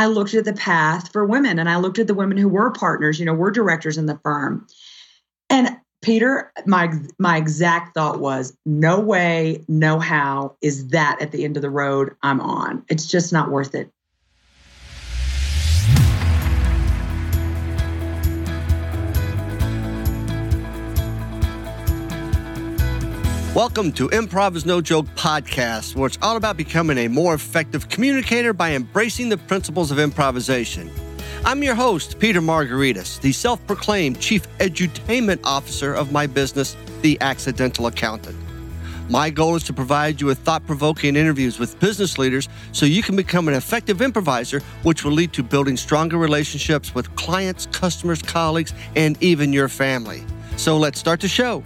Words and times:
I 0.00 0.06
looked 0.06 0.32
at 0.32 0.46
the 0.46 0.54
path 0.54 1.12
for 1.12 1.26
women 1.26 1.58
and 1.58 1.68
I 1.68 1.76
looked 1.76 1.98
at 1.98 2.06
the 2.06 2.14
women 2.14 2.38
who 2.38 2.48
were 2.48 2.70
partners, 2.70 3.20
you 3.20 3.26
know, 3.26 3.34
were 3.34 3.50
directors 3.50 3.98
in 3.98 4.06
the 4.06 4.18
firm. 4.22 4.66
And 5.50 5.76
Peter, 6.00 6.50
my 6.64 6.90
my 7.18 7.36
exact 7.36 7.92
thought 7.92 8.18
was, 8.18 8.56
no 8.64 8.98
way, 8.98 9.62
no 9.68 9.98
how 9.98 10.56
is 10.62 10.88
that 10.88 11.20
at 11.20 11.32
the 11.32 11.44
end 11.44 11.58
of 11.58 11.60
the 11.60 11.68
road 11.68 12.16
I'm 12.22 12.40
on. 12.40 12.82
It's 12.88 13.08
just 13.08 13.30
not 13.30 13.50
worth 13.50 13.74
it. 13.74 13.92
Welcome 23.54 23.90
to 23.94 24.08
Improv 24.10 24.54
is 24.54 24.64
No 24.64 24.80
Joke 24.80 25.06
podcast, 25.16 25.96
where 25.96 26.06
it's 26.06 26.18
all 26.22 26.36
about 26.36 26.56
becoming 26.56 26.98
a 26.98 27.08
more 27.08 27.34
effective 27.34 27.88
communicator 27.88 28.52
by 28.52 28.74
embracing 28.74 29.28
the 29.28 29.38
principles 29.38 29.90
of 29.90 29.98
improvisation. 29.98 30.88
I'm 31.44 31.60
your 31.64 31.74
host, 31.74 32.20
Peter 32.20 32.40
Margaritis, 32.40 33.20
the 33.20 33.32
self 33.32 33.66
proclaimed 33.66 34.20
chief 34.20 34.46
edutainment 34.58 35.40
officer 35.42 35.92
of 35.92 36.12
my 36.12 36.28
business, 36.28 36.76
The 37.02 37.18
Accidental 37.20 37.88
Accountant. 37.88 38.38
My 39.08 39.30
goal 39.30 39.56
is 39.56 39.64
to 39.64 39.72
provide 39.72 40.20
you 40.20 40.28
with 40.28 40.38
thought 40.38 40.64
provoking 40.64 41.16
interviews 41.16 41.58
with 41.58 41.78
business 41.80 42.18
leaders 42.18 42.48
so 42.70 42.86
you 42.86 43.02
can 43.02 43.16
become 43.16 43.48
an 43.48 43.54
effective 43.54 44.00
improviser, 44.00 44.60
which 44.84 45.04
will 45.04 45.10
lead 45.10 45.32
to 45.32 45.42
building 45.42 45.76
stronger 45.76 46.18
relationships 46.18 46.94
with 46.94 47.12
clients, 47.16 47.66
customers, 47.66 48.22
colleagues, 48.22 48.72
and 48.94 49.20
even 49.20 49.52
your 49.52 49.68
family. 49.68 50.22
So 50.56 50.78
let's 50.78 51.00
start 51.00 51.18
the 51.18 51.26
show. 51.26 51.64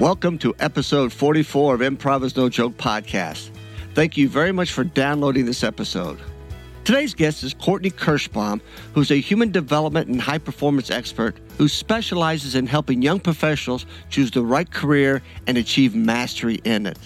Welcome 0.00 0.38
to 0.38 0.54
episode 0.60 1.12
44 1.12 1.74
of 1.74 1.80
Improv 1.80 2.22
is 2.22 2.36
No 2.36 2.48
Joke 2.48 2.76
podcast. 2.76 3.50
Thank 3.94 4.16
you 4.16 4.28
very 4.28 4.52
much 4.52 4.70
for 4.70 4.84
downloading 4.84 5.44
this 5.44 5.64
episode. 5.64 6.20
Today's 6.84 7.14
guest 7.14 7.42
is 7.42 7.52
Courtney 7.52 7.90
Kirschbaum, 7.90 8.60
who's 8.94 9.10
a 9.10 9.16
human 9.16 9.50
development 9.50 10.06
and 10.06 10.20
high 10.20 10.38
performance 10.38 10.92
expert 10.92 11.36
who 11.56 11.66
specializes 11.66 12.54
in 12.54 12.68
helping 12.68 13.02
young 13.02 13.18
professionals 13.18 13.86
choose 14.08 14.30
the 14.30 14.40
right 14.40 14.70
career 14.70 15.20
and 15.48 15.58
achieve 15.58 15.96
mastery 15.96 16.60
in 16.62 16.86
it. 16.86 16.98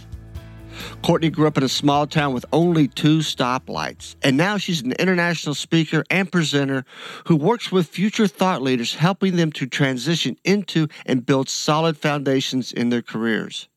Courtney 1.02 1.30
grew 1.30 1.46
up 1.46 1.56
in 1.56 1.64
a 1.64 1.68
small 1.68 2.06
town 2.06 2.32
with 2.32 2.44
only 2.52 2.88
two 2.88 3.18
stoplights, 3.18 4.16
and 4.22 4.36
now 4.36 4.56
she's 4.56 4.82
an 4.82 4.92
international 4.92 5.54
speaker 5.54 6.04
and 6.10 6.30
presenter 6.30 6.84
who 7.26 7.36
works 7.36 7.72
with 7.72 7.88
future 7.88 8.26
thought 8.26 8.62
leaders, 8.62 8.94
helping 8.94 9.36
them 9.36 9.52
to 9.52 9.66
transition 9.66 10.36
into 10.44 10.88
and 11.06 11.26
build 11.26 11.48
solid 11.48 11.96
foundations 11.96 12.72
in 12.72 12.90
their 12.90 13.02
careers. 13.02 13.68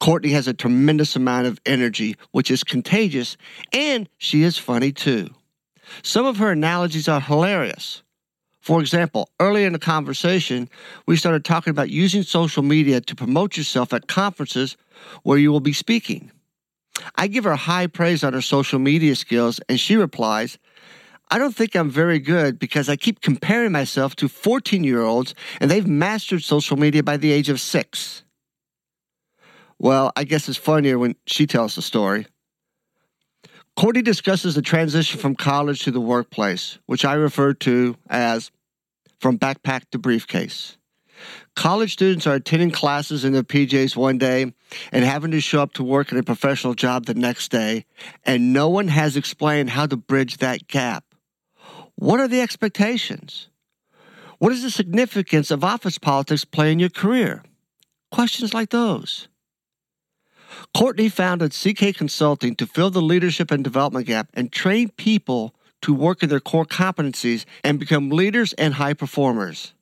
Courtney 0.00 0.30
has 0.30 0.48
a 0.48 0.54
tremendous 0.54 1.16
amount 1.16 1.46
of 1.46 1.60
energy, 1.66 2.16
which 2.30 2.50
is 2.50 2.64
contagious, 2.64 3.36
and 3.72 4.08
she 4.18 4.42
is 4.42 4.56
funny 4.56 4.92
too. 4.92 5.30
Some 6.02 6.26
of 6.26 6.36
her 6.38 6.50
analogies 6.50 7.08
are 7.08 7.20
hilarious. 7.20 8.02
For 8.60 8.80
example, 8.80 9.30
early 9.40 9.64
in 9.64 9.72
the 9.72 9.78
conversation, 9.78 10.68
we 11.06 11.16
started 11.16 11.44
talking 11.44 11.70
about 11.70 11.90
using 11.90 12.22
social 12.22 12.62
media 12.62 13.00
to 13.00 13.14
promote 13.14 13.56
yourself 13.56 13.92
at 13.92 14.08
conferences 14.08 14.76
where 15.22 15.38
you 15.38 15.52
will 15.52 15.60
be 15.60 15.72
speaking. 15.72 16.30
I 17.16 17.28
give 17.28 17.44
her 17.44 17.54
high 17.54 17.86
praise 17.86 18.24
on 18.24 18.32
her 18.32 18.42
social 18.42 18.78
media 18.78 19.14
skills, 19.14 19.60
and 19.68 19.78
she 19.78 19.96
replies, 19.96 20.58
I 21.30 21.38
don't 21.38 21.54
think 21.54 21.74
I'm 21.74 21.90
very 21.90 22.18
good 22.18 22.58
because 22.58 22.88
I 22.88 22.96
keep 22.96 23.20
comparing 23.20 23.72
myself 23.72 24.16
to 24.16 24.28
14 24.28 24.82
year 24.82 25.02
olds 25.02 25.34
and 25.60 25.70
they've 25.70 25.86
mastered 25.86 26.42
social 26.42 26.76
media 26.76 27.02
by 27.02 27.18
the 27.18 27.32
age 27.32 27.50
of 27.50 27.60
six. 27.60 28.24
Well, 29.78 30.10
I 30.16 30.24
guess 30.24 30.48
it's 30.48 30.58
funnier 30.58 30.98
when 30.98 31.16
she 31.26 31.46
tells 31.46 31.74
the 31.74 31.82
story. 31.82 32.26
Courtney 33.78 34.02
discusses 34.02 34.56
the 34.56 34.60
transition 34.60 35.20
from 35.20 35.36
college 35.36 35.84
to 35.84 35.92
the 35.92 36.00
workplace, 36.00 36.80
which 36.86 37.04
I 37.04 37.14
refer 37.14 37.54
to 37.54 37.96
as 38.10 38.50
from 39.20 39.38
backpack 39.38 39.82
to 39.92 40.00
briefcase. 40.00 40.76
College 41.54 41.92
students 41.92 42.26
are 42.26 42.34
attending 42.34 42.72
classes 42.72 43.24
in 43.24 43.32
their 43.32 43.44
PJs 43.44 43.94
one 43.94 44.18
day 44.18 44.52
and 44.90 45.04
having 45.04 45.30
to 45.30 45.40
show 45.40 45.62
up 45.62 45.74
to 45.74 45.84
work 45.84 46.12
at 46.12 46.18
a 46.18 46.24
professional 46.24 46.74
job 46.74 47.06
the 47.06 47.14
next 47.14 47.52
day, 47.52 47.84
and 48.24 48.52
no 48.52 48.68
one 48.68 48.88
has 48.88 49.16
explained 49.16 49.70
how 49.70 49.86
to 49.86 49.96
bridge 49.96 50.38
that 50.38 50.66
gap. 50.66 51.04
What 51.94 52.18
are 52.18 52.26
the 52.26 52.40
expectations? 52.40 53.48
What 54.38 54.50
is 54.50 54.64
the 54.64 54.72
significance 54.72 55.52
of 55.52 55.62
office 55.62 55.98
politics 55.98 56.44
play 56.44 56.72
in 56.72 56.80
your 56.80 56.90
career? 56.90 57.44
Questions 58.10 58.52
like 58.52 58.70
those. 58.70 59.28
Courtney 60.74 61.08
founded 61.08 61.52
CK 61.52 61.94
Consulting 61.94 62.54
to 62.56 62.66
fill 62.66 62.90
the 62.90 63.02
leadership 63.02 63.50
and 63.50 63.64
development 63.64 64.06
gap 64.06 64.28
and 64.34 64.52
train 64.52 64.90
people 64.90 65.54
to 65.82 65.94
work 65.94 66.22
in 66.22 66.28
their 66.28 66.40
core 66.40 66.66
competencies 66.66 67.44
and 67.62 67.78
become 67.78 68.10
leaders 68.10 68.52
and 68.54 68.74
high 68.74 68.94
performers. 68.94 69.74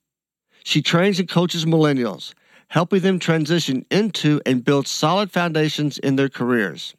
She 0.64 0.82
trains 0.82 1.19
and 1.20 1.28
coaches 1.28 1.64
millennials, 1.64 2.34
helping 2.69 3.00
them 3.00 3.19
transition 3.19 3.87
into 3.91 4.41
and 4.44 4.64
build 4.64 4.87
solid 4.87 5.31
foundations 5.31 5.98
in 5.98 6.16
their 6.16 6.28
careers. 6.28 6.94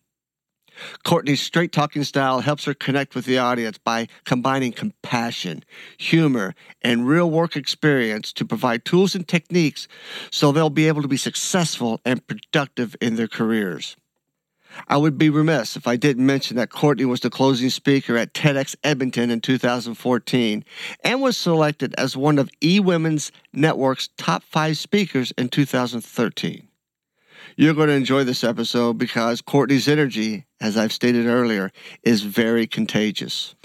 Courtney's 1.03 1.41
straight 1.41 1.71
talking 1.71 2.03
style 2.03 2.41
helps 2.41 2.65
her 2.65 2.73
connect 2.73 3.15
with 3.15 3.25
the 3.25 3.37
audience 3.37 3.77
by 3.77 4.07
combining 4.25 4.71
compassion, 4.71 5.63
humor, 5.97 6.55
and 6.81 7.07
real 7.07 7.29
work 7.29 7.55
experience 7.55 8.31
to 8.33 8.45
provide 8.45 8.85
tools 8.85 9.15
and 9.15 9.27
techniques 9.27 9.87
so 10.31 10.51
they'll 10.51 10.69
be 10.69 10.87
able 10.87 11.01
to 11.01 11.07
be 11.07 11.17
successful 11.17 12.01
and 12.05 12.25
productive 12.27 12.95
in 13.01 13.15
their 13.15 13.27
careers. 13.27 13.95
I 14.87 14.97
would 14.97 15.17
be 15.17 15.29
remiss 15.29 15.75
if 15.75 15.87
I 15.87 15.95
didn't 15.95 16.25
mention 16.25 16.57
that 16.57 16.69
Courtney 16.69 17.05
was 17.05 17.21
the 17.21 17.29
closing 17.29 17.69
speaker 17.69 18.17
at 18.17 18.33
TEDx 18.33 18.75
Edmonton 18.83 19.31
in 19.31 19.41
2014 19.41 20.63
and 21.03 21.21
was 21.21 21.37
selected 21.37 21.95
as 21.97 22.17
one 22.17 22.37
of 22.37 22.49
eWomen's 22.61 23.31
Network's 23.53 24.09
top 24.17 24.43
five 24.43 24.77
speakers 24.77 25.31
in 25.37 25.49
2013. 25.49 26.66
You're 27.59 27.73
going 27.73 27.87
to 27.87 27.95
enjoy 27.95 28.23
this 28.23 28.43
episode 28.43 28.99
because 28.99 29.41
Courtney's 29.41 29.87
energy, 29.87 30.45
as 30.61 30.77
I've 30.77 30.93
stated 30.93 31.25
earlier, 31.25 31.71
is 32.03 32.21
very 32.21 32.67
contagious. 32.67 33.55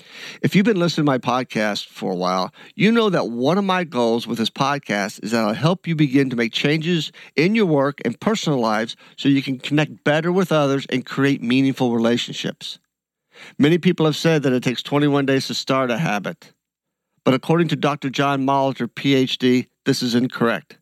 If 0.41 0.57
you've 0.57 0.65
been 0.65 0.79
listening 0.79 1.05
to 1.05 1.13
my 1.13 1.19
podcast 1.19 1.89
for 1.89 2.13
a 2.13 2.17
while, 2.17 2.55
you 2.75 2.91
know 2.91 3.11
that 3.11 3.29
one 3.29 3.59
of 3.59 3.65
my 3.65 3.85
goals 3.85 4.27
with 4.27 4.39
this 4.39 4.49
podcast 4.49 5.23
is 5.23 5.33
that 5.33 5.45
I'll 5.45 5.53
help 5.53 5.87
you 5.87 5.95
begin 5.95 6.31
to 6.31 6.37
make 6.37 6.55
changes 6.55 7.13
in 7.37 7.55
your 7.55 7.67
work 7.67 8.01
and 8.03 8.19
personal 8.19 8.59
lives 8.61 8.97
so 9.19 9.29
you 9.29 9.43
can 9.43 9.59
connect 9.59 10.05
better 10.05 10.33
with 10.33 10.53
others 10.53 10.87
and 10.89 11.05
create 11.05 11.43
meaningful 11.43 11.93
relationships. 11.93 12.79
Many 13.59 13.77
people 13.77 14.07
have 14.07 14.17
said 14.17 14.43
that 14.45 14.55
it 14.55 14.63
takes 14.63 14.83
21 14.83 15.27
days 15.27 15.49
to 15.49 15.55
start 15.55 15.91
a 15.91 15.99
habit. 15.99 16.55
But 17.25 17.35
according 17.35 17.69
to 17.69 17.77
Dr. 17.77 18.09
John 18.09 18.47
Molidor, 18.47 18.89
PhD, 18.89 19.67
this 19.85 20.03
is 20.03 20.15
incorrect. 20.15 20.79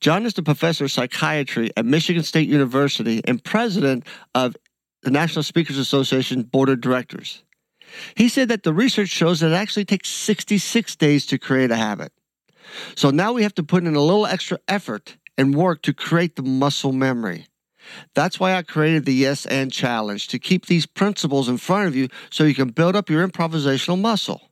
John 0.00 0.26
is 0.26 0.34
the 0.34 0.42
professor 0.42 0.84
of 0.84 0.92
psychiatry 0.92 1.70
at 1.76 1.84
Michigan 1.84 2.22
State 2.22 2.48
University 2.48 3.20
and 3.24 3.42
president 3.42 4.06
of 4.34 4.56
the 5.02 5.10
National 5.10 5.42
Speakers 5.42 5.78
Association 5.78 6.42
Board 6.42 6.68
of 6.68 6.80
Directors. 6.80 7.42
He 8.14 8.28
said 8.28 8.48
that 8.48 8.62
the 8.62 8.74
research 8.74 9.08
shows 9.08 9.40
that 9.40 9.52
it 9.52 9.54
actually 9.54 9.84
takes 9.84 10.08
66 10.08 10.96
days 10.96 11.26
to 11.26 11.38
create 11.38 11.70
a 11.70 11.76
habit. 11.76 12.12
So 12.96 13.10
now 13.10 13.32
we 13.32 13.42
have 13.42 13.54
to 13.54 13.62
put 13.62 13.84
in 13.84 13.94
a 13.94 14.00
little 14.00 14.26
extra 14.26 14.58
effort 14.66 15.16
and 15.38 15.54
work 15.54 15.82
to 15.82 15.94
create 15.94 16.36
the 16.36 16.42
muscle 16.42 16.92
memory. 16.92 17.46
That's 18.14 18.40
why 18.40 18.54
I 18.54 18.62
created 18.62 19.04
the 19.04 19.14
Yes 19.14 19.46
and 19.46 19.70
Challenge 19.70 20.26
to 20.28 20.38
keep 20.38 20.66
these 20.66 20.86
principles 20.86 21.48
in 21.48 21.58
front 21.58 21.86
of 21.86 21.94
you 21.94 22.08
so 22.30 22.44
you 22.44 22.54
can 22.54 22.70
build 22.70 22.96
up 22.96 23.08
your 23.08 23.26
improvisational 23.26 24.00
muscle. 24.00 24.50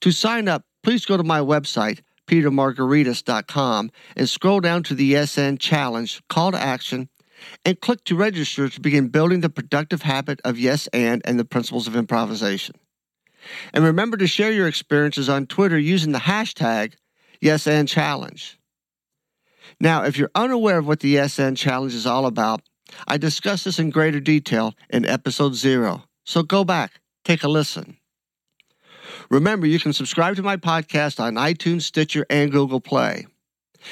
To 0.00 0.12
sign 0.12 0.48
up, 0.48 0.64
please 0.82 1.06
go 1.06 1.16
to 1.16 1.22
my 1.22 1.40
website, 1.40 2.00
petermargaritis.com 2.30 3.90
and 4.14 4.28
scroll 4.28 4.60
down 4.60 4.84
to 4.84 4.94
the 4.94 5.04
Yes 5.04 5.36
and 5.36 5.58
Challenge 5.58 6.22
call 6.28 6.52
to 6.52 6.60
action 6.60 7.08
and 7.64 7.80
click 7.80 8.04
to 8.04 8.14
register 8.14 8.68
to 8.68 8.80
begin 8.80 9.08
building 9.08 9.40
the 9.40 9.50
productive 9.50 10.02
habit 10.02 10.40
of 10.44 10.56
yes 10.56 10.86
and 10.92 11.22
and 11.24 11.40
the 11.40 11.44
principles 11.44 11.88
of 11.88 11.96
improvisation. 11.96 12.76
And 13.72 13.82
remember 13.82 14.16
to 14.16 14.28
share 14.28 14.52
your 14.52 14.68
experiences 14.68 15.28
on 15.28 15.46
Twitter 15.46 15.78
using 15.78 16.12
the 16.12 16.20
hashtag 16.20 16.92
yes 17.40 17.66
and 17.66 17.88
challenge. 17.88 18.60
Now, 19.80 20.04
if 20.04 20.16
you're 20.16 20.30
unaware 20.34 20.78
of 20.78 20.86
what 20.86 21.00
the 21.00 21.18
and 21.18 21.56
challenge 21.56 21.94
is 21.94 22.06
all 22.06 22.26
about, 22.26 22.62
I 23.08 23.16
discuss 23.16 23.64
this 23.64 23.78
in 23.80 23.90
greater 23.90 24.20
detail 24.20 24.74
in 24.88 25.04
episode 25.04 25.54
0. 25.54 26.04
So 26.24 26.42
go 26.44 26.64
back, 26.64 27.00
take 27.24 27.42
a 27.42 27.48
listen. 27.48 27.96
Remember, 29.30 29.66
you 29.66 29.78
can 29.78 29.92
subscribe 29.92 30.34
to 30.36 30.42
my 30.42 30.56
podcast 30.56 31.20
on 31.20 31.34
iTunes, 31.34 31.82
Stitcher, 31.82 32.26
and 32.28 32.50
Google 32.50 32.80
Play. 32.80 33.26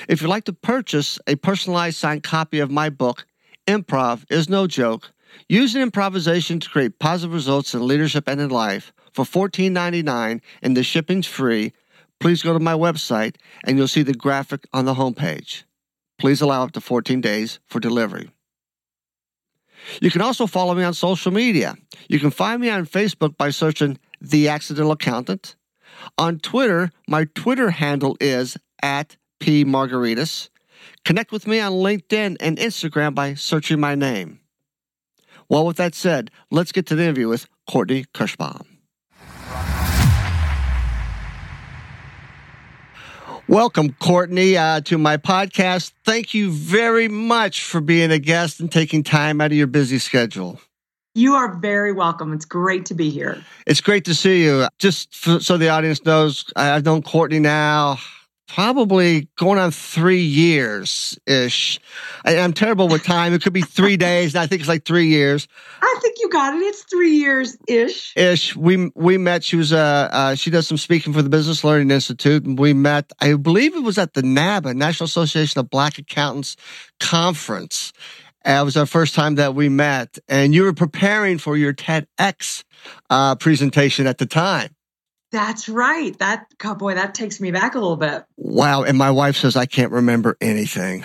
If 0.08 0.20
you'd 0.20 0.28
like 0.28 0.44
to 0.44 0.52
purchase 0.52 1.20
a 1.28 1.36
personalized 1.36 1.96
signed 1.96 2.24
copy 2.24 2.58
of 2.58 2.72
my 2.72 2.90
book, 2.90 3.24
Improv 3.68 4.24
is 4.30 4.48
No 4.48 4.66
Joke, 4.66 5.12
an 5.48 5.82
improvisation 5.82 6.58
to 6.58 6.68
create 6.68 6.98
positive 6.98 7.32
results 7.32 7.72
in 7.72 7.86
leadership 7.86 8.26
and 8.26 8.40
in 8.40 8.50
life 8.50 8.92
for 9.12 9.24
$14.99 9.24 10.40
and 10.62 10.76
the 10.76 10.82
shipping's 10.82 11.26
free, 11.26 11.72
please 12.18 12.42
go 12.42 12.52
to 12.52 12.58
my 12.58 12.74
website 12.74 13.36
and 13.64 13.78
you'll 13.78 13.88
see 13.88 14.02
the 14.02 14.14
graphic 14.14 14.66
on 14.72 14.86
the 14.86 14.94
homepage. 14.94 15.62
Please 16.18 16.40
allow 16.40 16.64
up 16.64 16.72
to 16.72 16.80
14 16.80 17.20
days 17.20 17.60
for 17.68 17.78
delivery. 17.78 18.30
You 20.00 20.10
can 20.10 20.20
also 20.20 20.48
follow 20.48 20.74
me 20.74 20.82
on 20.82 20.94
social 20.94 21.32
media. 21.32 21.76
You 22.08 22.18
can 22.18 22.30
find 22.30 22.60
me 22.60 22.68
on 22.70 22.86
Facebook 22.86 23.36
by 23.36 23.50
searching 23.50 23.98
The 24.20 24.48
Accidental 24.48 24.92
Accountant. 24.92 25.56
On 26.16 26.38
Twitter, 26.38 26.90
my 27.08 27.26
Twitter 27.34 27.70
handle 27.70 28.16
is 28.20 28.56
at 28.82 29.16
P 29.40 29.64
Margaritis. 29.64 30.48
Connect 31.04 31.32
with 31.32 31.46
me 31.46 31.60
on 31.60 31.72
LinkedIn 31.72 32.36
and 32.40 32.58
Instagram 32.58 33.14
by 33.14 33.34
searching 33.34 33.80
my 33.80 33.94
name. 33.94 34.40
Well, 35.48 35.66
with 35.66 35.76
that 35.78 35.94
said, 35.94 36.30
let's 36.50 36.72
get 36.72 36.86
to 36.86 36.94
the 36.94 37.04
interview 37.04 37.28
with 37.28 37.46
Courtney 37.68 38.04
Kirschbaum. 38.14 38.66
Welcome, 43.48 43.94
Courtney, 43.94 44.58
uh, 44.58 44.82
to 44.82 44.98
my 44.98 45.16
podcast. 45.16 45.92
Thank 46.04 46.34
you 46.34 46.50
very 46.50 47.08
much 47.08 47.64
for 47.64 47.80
being 47.80 48.10
a 48.10 48.18
guest 48.18 48.60
and 48.60 48.70
taking 48.70 49.02
time 49.02 49.40
out 49.40 49.52
of 49.52 49.56
your 49.56 49.66
busy 49.66 49.98
schedule. 49.98 50.60
You 51.14 51.34
are 51.34 51.56
very 51.58 51.92
welcome. 51.92 52.32
It's 52.32 52.44
great 52.44 52.86
to 52.86 52.94
be 52.94 53.10
here. 53.10 53.42
It's 53.66 53.80
great 53.80 54.04
to 54.04 54.14
see 54.14 54.44
you. 54.44 54.68
Just 54.78 55.14
so 55.42 55.56
the 55.56 55.68
audience 55.68 56.04
knows, 56.04 56.44
I've 56.54 56.84
known 56.84 57.02
Courtney 57.02 57.40
now 57.40 57.98
probably 58.48 59.28
going 59.36 59.58
on 59.58 59.70
three 59.70 60.22
years 60.22 61.18
ish. 61.26 61.78
I, 62.24 62.34
am 62.36 62.52
terrible 62.52 62.88
with 62.88 63.04
time. 63.04 63.34
It 63.34 63.42
could 63.42 63.52
be 63.52 63.62
three 63.62 63.96
days. 64.08 64.34
And 64.34 64.42
I 64.42 64.46
think 64.46 64.60
it's 64.60 64.68
like 64.68 64.84
three 64.84 65.06
years. 65.06 65.46
I 65.80 65.98
think 66.02 66.16
you 66.18 66.28
got 66.30 66.54
it. 66.54 66.58
It's 66.58 66.82
three 66.84 67.12
years 67.12 67.56
ish. 67.68 68.14
Ish. 68.16 68.56
We 68.56 68.90
we 68.94 69.18
met. 69.18 69.44
She 69.44 69.56
was 69.56 69.72
uh, 69.72 70.08
uh 70.10 70.34
she 70.34 70.50
does 70.50 70.66
some 70.66 70.78
speaking 70.78 71.12
for 71.12 71.22
the 71.22 71.28
Business 71.28 71.62
Learning 71.62 71.90
Institute, 71.90 72.44
and 72.44 72.58
we 72.58 72.72
met. 72.72 73.12
I 73.20 73.34
believe 73.34 73.76
it 73.76 73.82
was 73.82 73.98
at 73.98 74.14
the 74.14 74.22
NABA 74.22 74.74
National 74.74 75.04
Association 75.04 75.60
of 75.60 75.70
Black 75.70 75.98
Accountants 75.98 76.56
conference. 76.98 77.92
Uh, 78.44 78.58
it 78.60 78.64
was 78.64 78.76
our 78.76 78.86
first 78.86 79.14
time 79.14 79.34
that 79.36 79.54
we 79.54 79.68
met, 79.68 80.18
and 80.28 80.54
you 80.54 80.62
were 80.62 80.72
preparing 80.72 81.38
for 81.38 81.56
your 81.56 81.74
TEDx 81.74 82.64
uh, 83.10 83.34
presentation 83.34 84.06
at 84.06 84.18
the 84.18 84.26
time. 84.26 84.74
That's 85.30 85.68
right. 85.68 86.18
That 86.18 86.46
oh 86.64 86.74
boy, 86.74 86.94
that 86.94 87.14
takes 87.14 87.40
me 87.40 87.50
back 87.50 87.74
a 87.74 87.78
little 87.78 87.96
bit. 87.96 88.24
Wow. 88.36 88.82
And 88.82 88.96
my 88.96 89.10
wife 89.10 89.36
says 89.36 89.56
I 89.56 89.66
can't 89.66 89.92
remember 89.92 90.36
anything. 90.40 91.04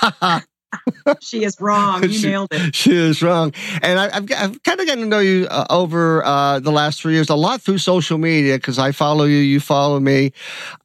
she 1.20 1.44
is 1.44 1.60
wrong. 1.60 2.02
You 2.02 2.12
she, 2.12 2.26
nailed 2.28 2.48
it. 2.52 2.74
She 2.74 2.96
is 2.96 3.22
wrong. 3.22 3.52
And 3.82 3.98
I, 3.98 4.14
have 4.14 4.32
I've 4.32 4.62
kind 4.62 4.80
of 4.80 4.86
gotten 4.86 5.04
to 5.04 5.06
know 5.06 5.18
you 5.18 5.46
uh, 5.50 5.66
over 5.68 6.24
uh, 6.24 6.60
the 6.60 6.72
last 6.72 7.02
three 7.02 7.14
years, 7.14 7.28
a 7.28 7.34
lot 7.34 7.60
through 7.60 7.78
social 7.78 8.16
media 8.16 8.56
because 8.56 8.78
I 8.78 8.92
follow 8.92 9.24
you, 9.24 9.36
you 9.36 9.60
follow 9.60 10.00
me. 10.00 10.32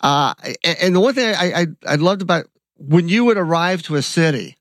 Uh, 0.02 0.34
and, 0.64 0.78
and, 0.82 0.96
the 0.96 1.00
one 1.00 1.14
thing 1.14 1.34
I, 1.34 1.62
I, 1.62 1.68
I 1.88 1.96
loved 1.96 2.22
about 2.22 2.48
when 2.78 3.08
you 3.08 3.24
would 3.26 3.38
arrive 3.38 3.82
to 3.84 3.96
a 3.96 4.02
city, 4.02 4.58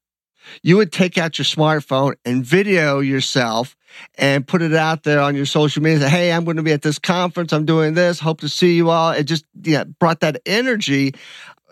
you 0.63 0.77
would 0.77 0.93
take 0.93 1.19
out 1.19 1.39
your 1.39 1.45
smartphone 1.45 2.15
and 2.25 2.45
video 2.45 3.01
yourself 3.01 3.77
and 4.17 4.47
put 4.47 4.63
it 4.63 4.75
out 4.75 5.03
there 5.03 5.21
on 5.21 5.35
your 5.35 5.47
social 5.47 5.83
media. 5.83 6.01
Say, 6.01 6.09
hey, 6.09 6.33
I'm 6.33 6.45
going 6.45 6.57
to 6.57 6.63
be 6.63 6.73
at 6.73 6.83
this 6.83 6.99
conference. 6.99 7.53
I'm 7.53 7.65
doing 7.65 7.95
this. 7.95 8.21
Hope 8.21 8.41
to 8.41 8.49
see 8.49 8.77
you 8.77 8.91
all. 8.91 9.11
It 9.11 9.25
just 9.25 9.45
yeah 9.63 9.85
brought 9.85 10.21
that 10.21 10.41
energy, 10.47 11.15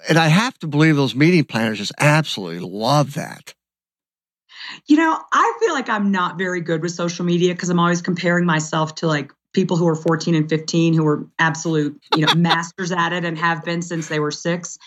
and 0.09 0.19
I 0.19 0.29
have 0.29 0.59
to 0.61 0.67
believe 0.67 0.97
those 0.97 1.15
meeting 1.15 1.45
planners 1.45 1.79
just 1.79 1.93
absolutely 1.99 2.61
love 2.61 3.15
that. 3.15 3.55
You 4.87 4.97
know, 4.97 5.19
I 5.33 5.59
feel 5.61 5.73
like 5.73 5.89
I'm 5.89 6.11
not 6.13 6.39
very 6.39 6.61
good 6.61 6.83
with 6.83 6.93
social 6.93 7.25
media 7.25 7.55
because 7.55 7.71
I'm 7.71 7.81
always 7.81 8.03
comparing 8.03 8.45
myself 8.45 8.95
to 8.97 9.07
like 9.07 9.33
people 9.53 9.77
who 9.77 9.89
are 9.89 9.97
14 9.97 10.35
and 10.35 10.49
15 10.49 10.95
who 10.95 11.07
are 11.07 11.27
absolute, 11.39 12.01
you 12.15 12.25
know, 12.25 12.35
masters 12.37 12.93
at 12.93 13.13
it 13.13 13.25
and 13.25 13.37
have 13.39 13.65
been 13.65 13.83
since 13.83 14.09
they 14.09 14.21
were 14.21 14.31
six. 14.31 14.79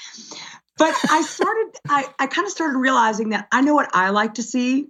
But 0.77 0.95
I 1.09 1.21
started, 1.21 1.71
I, 1.87 2.05
I 2.19 2.27
kind 2.27 2.45
of 2.45 2.51
started 2.51 2.77
realizing 2.77 3.29
that 3.29 3.47
I 3.51 3.61
know 3.61 3.75
what 3.75 3.89
I 3.93 4.09
like 4.09 4.35
to 4.35 4.43
see 4.43 4.87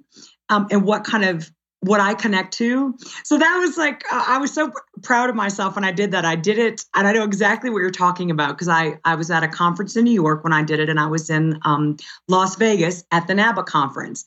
um, 0.49 0.67
and 0.71 0.83
what 0.83 1.03
kind 1.03 1.25
of 1.25 1.51
what 1.83 1.99
I 1.99 2.13
connect 2.13 2.53
to. 2.53 2.97
So 3.23 3.37
that 3.37 3.57
was 3.57 3.77
like 3.77 4.03
uh, 4.11 4.23
I 4.27 4.37
was 4.37 4.53
so 4.53 4.71
pr- 4.71 4.79
proud 5.01 5.29
of 5.29 5.35
myself 5.35 5.75
when 5.75 5.83
I 5.83 5.91
did 5.91 6.11
that. 6.11 6.23
I 6.23 6.35
did 6.35 6.57
it, 6.57 6.85
and 6.95 7.07
I 7.07 7.11
know 7.11 7.23
exactly 7.23 7.69
what 7.69 7.79
you're 7.79 7.91
talking 7.91 8.31
about 8.31 8.49
because 8.49 8.69
I 8.69 8.99
I 9.03 9.15
was 9.15 9.29
at 9.29 9.43
a 9.43 9.47
conference 9.47 9.95
in 9.95 10.05
New 10.05 10.13
York 10.13 10.43
when 10.43 10.53
I 10.53 10.63
did 10.63 10.79
it, 10.79 10.89
and 10.89 10.99
I 10.99 11.07
was 11.07 11.29
in 11.29 11.59
um, 11.65 11.97
Las 12.29 12.55
Vegas 12.55 13.03
at 13.11 13.27
the 13.27 13.35
NABA 13.35 13.63
conference. 13.63 14.25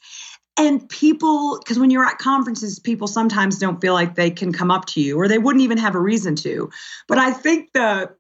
And 0.59 0.89
people, 0.89 1.59
because 1.59 1.79
when 1.79 1.91
you're 1.91 2.07
at 2.07 2.17
conferences, 2.17 2.79
people 2.79 3.07
sometimes 3.07 3.59
don't 3.59 3.79
feel 3.79 3.93
like 3.93 4.15
they 4.15 4.31
can 4.31 4.53
come 4.53 4.71
up 4.71 4.87
to 4.87 5.01
you, 5.01 5.19
or 5.19 5.29
they 5.29 5.39
wouldn't 5.39 5.63
even 5.63 5.79
have 5.79 5.95
a 5.95 6.01
reason 6.01 6.35
to. 6.37 6.71
But 7.09 7.19
I 7.19 7.31
think 7.31 7.71
the 7.73 8.11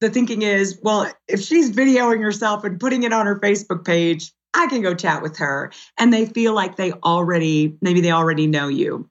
the 0.00 0.10
thinking 0.10 0.42
is, 0.42 0.78
well, 0.82 1.10
if 1.28 1.40
she's 1.40 1.70
videoing 1.70 2.22
herself 2.22 2.64
and 2.64 2.78
putting 2.78 3.04
it 3.04 3.12
on 3.12 3.26
her 3.26 3.38
Facebook 3.40 3.84
page, 3.84 4.32
I 4.54 4.66
can 4.66 4.82
go 4.82 4.94
chat 4.94 5.22
with 5.22 5.36
her. 5.38 5.72
And 5.98 6.12
they 6.12 6.26
feel 6.26 6.54
like 6.54 6.76
they 6.76 6.92
already, 6.92 7.76
maybe 7.80 8.00
they 8.00 8.12
already 8.12 8.46
know 8.46 8.68
you. 8.68 9.08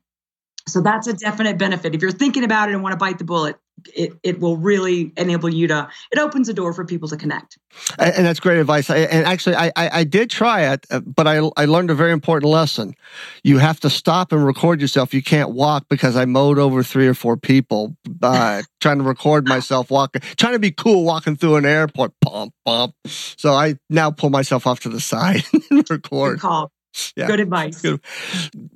So 0.67 0.81
that's 0.81 1.07
a 1.07 1.13
definite 1.13 1.57
benefit. 1.57 1.93
If 1.93 2.01
you're 2.01 2.11
thinking 2.11 2.43
about 2.43 2.69
it 2.69 2.73
and 2.73 2.83
want 2.83 2.93
to 2.93 2.97
bite 2.97 3.17
the 3.17 3.25
bullet, 3.25 3.57
it, 3.95 4.13
it 4.23 4.39
will 4.39 4.57
really 4.57 5.11
enable 5.17 5.49
you 5.49 5.67
to 5.67 5.89
it 6.11 6.19
opens 6.19 6.49
a 6.49 6.53
door 6.53 6.73
for 6.73 6.85
people 6.85 7.07
to 7.09 7.17
connect. 7.17 7.57
And, 7.97 8.15
and 8.15 8.25
that's 8.25 8.39
great 8.39 8.59
advice. 8.59 8.89
I, 8.89 8.97
and 8.97 9.25
actually 9.25 9.55
I, 9.55 9.71
I, 9.75 9.89
I 9.99 10.03
did 10.03 10.29
try 10.29 10.71
it 10.73 10.85
uh, 10.89 10.99
but 11.01 11.27
I, 11.27 11.37
I 11.57 11.65
learned 11.65 11.89
a 11.89 11.95
very 11.95 12.11
important 12.11 12.51
lesson. 12.51 12.95
You 13.43 13.57
have 13.57 13.79
to 13.81 13.89
stop 13.89 14.31
and 14.31 14.45
record 14.45 14.81
yourself. 14.81 15.13
You 15.13 15.23
can't 15.23 15.51
walk 15.51 15.85
because 15.89 16.15
i 16.15 16.25
mowed 16.25 16.59
over 16.59 16.83
three 16.83 17.07
or 17.07 17.13
four 17.13 17.37
people 17.37 17.95
uh, 18.21 18.61
trying 18.81 18.97
to 18.97 19.03
record 19.03 19.47
myself 19.47 19.91
walking 19.91 20.21
trying 20.37 20.53
to 20.53 20.59
be 20.59 20.71
cool 20.71 21.03
walking 21.03 21.35
through 21.35 21.55
an 21.55 21.65
airport. 21.65 22.13
Pump 22.21 22.53
pump 22.65 22.95
so 23.05 23.53
i 23.53 23.75
now 23.89 24.11
pull 24.11 24.29
myself 24.29 24.65
off 24.65 24.79
to 24.81 24.89
the 24.89 24.99
side 25.13 25.43
and 25.69 25.89
record. 25.89 26.35
Good 26.35 26.41
call. 26.41 26.71
Yeah. 27.15 27.27
Good 27.27 27.39
advice. 27.39 27.81
Good. 27.81 28.01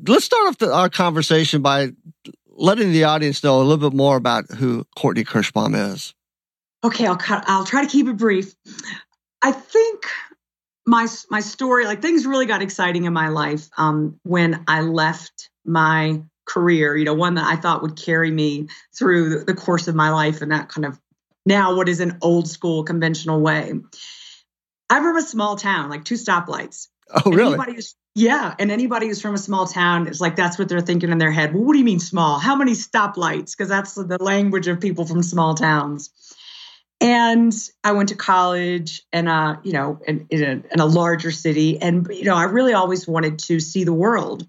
Let's 0.08 0.26
start 0.26 0.48
off 0.48 0.58
the, 0.58 0.74
our 0.74 0.90
conversation 0.90 1.62
by 1.62 1.92
letting 2.58 2.92
the 2.92 3.04
audience 3.04 3.44
know 3.44 3.62
a 3.62 3.64
little 3.64 3.90
bit 3.90 3.96
more 3.96 4.18
about 4.18 4.52
who 4.52 4.86
Courtney 4.98 5.24
Kirschbaum 5.24 5.94
is. 5.94 6.14
Okay, 6.84 7.06
I'll 7.06 7.18
cut, 7.18 7.44
I'll 7.48 7.66
try 7.66 7.84
to 7.84 7.90
keep 7.90 8.08
it 8.08 8.18
brief. 8.18 8.54
I 9.42 9.52
think 9.52 10.06
my 10.86 11.08
my 11.30 11.40
story, 11.40 11.86
like 11.86 12.02
things 12.02 12.26
really 12.26 12.46
got 12.46 12.62
exciting 12.62 13.06
in 13.06 13.14
my 13.14 13.30
life 13.30 13.70
um, 13.78 14.20
when 14.24 14.64
I 14.68 14.82
left 14.82 15.50
my 15.66 16.22
career. 16.46 16.96
You 16.96 17.06
know, 17.06 17.14
one 17.14 17.36
that 17.36 17.46
I 17.46 17.56
thought 17.56 17.82
would 17.82 17.96
carry 17.96 18.32
me 18.32 18.68
through 18.98 19.44
the 19.44 19.54
course 19.54 19.88
of 19.88 19.96
my 19.96 20.10
life, 20.10 20.42
and 20.42 20.52
that 20.52 20.70
kind 20.70 20.86
of 20.86 21.00
now 21.46 21.76
what 21.76 21.90
is 21.90 22.00
an 22.00 22.18
old 22.22 22.48
school 22.48 22.84
conventional 22.84 23.42
way. 23.42 23.74
I'm 24.90 25.04
from 25.04 25.18
a 25.18 25.22
small 25.22 25.58
town, 25.58 25.90
like 25.90 26.06
two 26.06 26.16
stoplights. 26.16 26.88
Oh, 27.26 27.32
really? 27.32 27.58
Yeah, 28.18 28.56
and 28.58 28.72
anybody 28.72 29.06
who's 29.06 29.22
from 29.22 29.36
a 29.36 29.38
small 29.38 29.68
town 29.68 30.08
is 30.08 30.20
like 30.20 30.36
that's 30.36 30.58
what 30.58 30.68
they're 30.68 30.82
thinking 30.82 31.12
in 31.12 31.20
their 31.20 31.30
head. 31.30 31.54
Well, 31.54 31.64
what 31.64 31.74
do 31.74 31.78
you 31.78 31.86
mean 31.86 32.00
small? 32.00 32.40
How 32.40 32.56
many 32.56 32.72
stoplights? 32.72 33.56
Because 33.56 33.70
that's 33.70 33.94
the 33.94 34.18
language 34.20 34.68
of 34.68 34.82
people 34.82 35.06
from 35.06 35.22
small 35.22 35.54
towns. 35.54 36.10
And 37.00 37.54
I 37.84 37.92
went 37.92 38.10
to 38.10 38.16
college, 38.16 39.04
and 39.14 39.30
uh, 39.30 39.58
you 39.62 39.72
know, 39.72 40.00
in, 40.08 40.26
in, 40.32 40.44
a, 40.44 40.74
in 40.74 40.80
a 40.80 40.86
larger 40.88 41.30
city, 41.30 41.80
and 41.80 42.08
you 42.10 42.24
know, 42.24 42.34
I 42.34 42.46
really 42.46 42.74
always 42.74 43.08
wanted 43.08 43.38
to 43.38 43.60
see 43.60 43.84
the 43.84 43.94
world. 43.94 44.48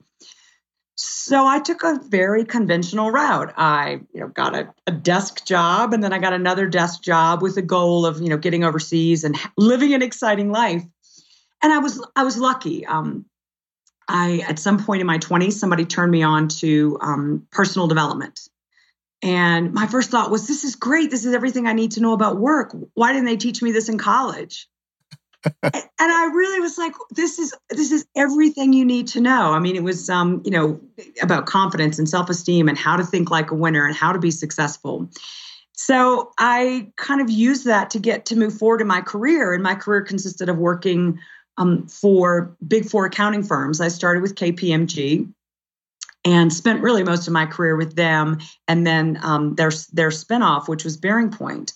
So 0.95 1.47
I 1.47 1.61
took 1.61 1.83
a 1.83 2.01
very 2.09 2.47
conventional 2.47 3.11
route. 3.11 3.53
I, 3.59 4.01
you 4.15 4.21
know, 4.21 4.29
got 4.29 4.57
a, 4.57 4.73
a, 4.87 4.93
desk 4.93 5.45
job, 5.45 5.93
and 5.93 6.03
then 6.03 6.15
I 6.15 6.21
got 6.21 6.33
another 6.33 6.67
desk 6.69 7.03
job 7.03 7.43
with 7.43 7.55
the 7.55 7.61
goal 7.61 8.07
of, 8.07 8.23
you 8.23 8.31
know, 8.31 8.39
getting 8.39 8.65
overseas 8.65 9.25
and 9.25 9.37
living 9.59 9.93
an 9.93 10.01
exciting 10.01 10.51
life. 10.51 10.83
And 11.63 11.71
I 11.71 11.81
was, 11.81 12.03
I 12.17 12.25
was 12.25 12.39
lucky. 12.39 12.87
Um, 12.87 13.27
I, 14.09 14.43
at 14.49 14.59
some 14.59 14.83
point 14.83 15.01
in 15.01 15.07
my 15.07 15.19
20s, 15.19 15.53
somebody 15.53 15.85
turned 15.85 16.11
me 16.11 16.23
on 16.23 16.49
to 16.49 16.99
um, 17.01 17.47
personal 17.51 17.87
development. 17.87 18.41
And 19.23 19.73
my 19.73 19.87
first 19.87 20.11
thought 20.11 20.31
was, 20.31 20.47
this 20.47 20.65
is 20.65 20.77
great. 20.77 21.11
This 21.11 21.25
is 21.25 21.35
everything 21.35 21.67
I 21.67 21.73
need 21.73 21.93
to 21.93 22.01
know 22.01 22.13
about 22.13 22.39
work. 22.39 22.75
Why 22.95 23.13
didn't 23.13 23.27
they 23.27 23.37
teach 23.37 23.63
me 23.63 23.73
this 23.73 23.89
in 23.89 23.99
college? 23.99 24.69
and 25.63 25.73
I 26.01 26.31
really 26.35 26.61
was 26.61 26.79
like, 26.79 26.95
this 27.11 27.39
is 27.39 27.55
this 27.71 27.93
is 27.93 28.07
everything 28.17 28.73
you 28.73 28.85
need 28.85 29.09
to 29.09 29.21
know. 29.21 29.53
I 29.53 29.61
mean, 29.61 29.77
it 29.77 29.85
was 29.85 30.11
um, 30.11 30.43
you 30.45 30.51
know, 30.51 30.81
about 31.23 31.47
confidence 31.47 31.99
and 31.99 32.09
self-esteem 32.09 32.69
and 32.69 32.77
how 32.77 32.97
to 32.97 33.05
think 33.05 33.31
like 33.31 33.51
a 33.51 33.55
winner 33.55 33.87
and 33.87 33.95
how 33.95 34.13
to 34.13 34.19
be 34.19 34.31
successful. 34.31 35.09
So 35.73 36.33
I 36.39 36.91
kind 36.97 37.21
of 37.21 37.31
used 37.31 37.67
that 37.67 37.91
to 37.91 38.01
get 38.01 38.27
to 38.27 38.37
move 38.37 38.59
forward 38.59 38.81
in 38.81 38.89
my 38.89 39.01
career. 39.01 39.55
And 39.55 39.63
my 39.63 39.77
career 39.77 40.03
consisted 40.03 40.49
of 40.49 40.59
working 40.59 41.21
um, 41.59 41.87
for 41.89 42.57
big 42.67 42.89
four 42.89 43.05
accounting 43.05 43.43
firms. 43.43 43.81
I 43.81 43.89
started 43.89 44.23
with 44.23 44.37
KPMG 44.37 45.31
and 46.25 46.53
spent 46.53 46.83
really 46.83 47.05
most 47.05 47.27
of 47.27 47.33
my 47.33 47.47
career 47.47 47.77
with 47.77 47.95
them, 47.95 48.39
and 48.67 48.87
then 48.87 49.19
um, 49.23 49.55
their 49.57 49.73
their 49.93 50.11
spinoff, 50.11 50.69
which 50.69 50.85
was 50.85 50.99
BearingPoint. 50.99 51.73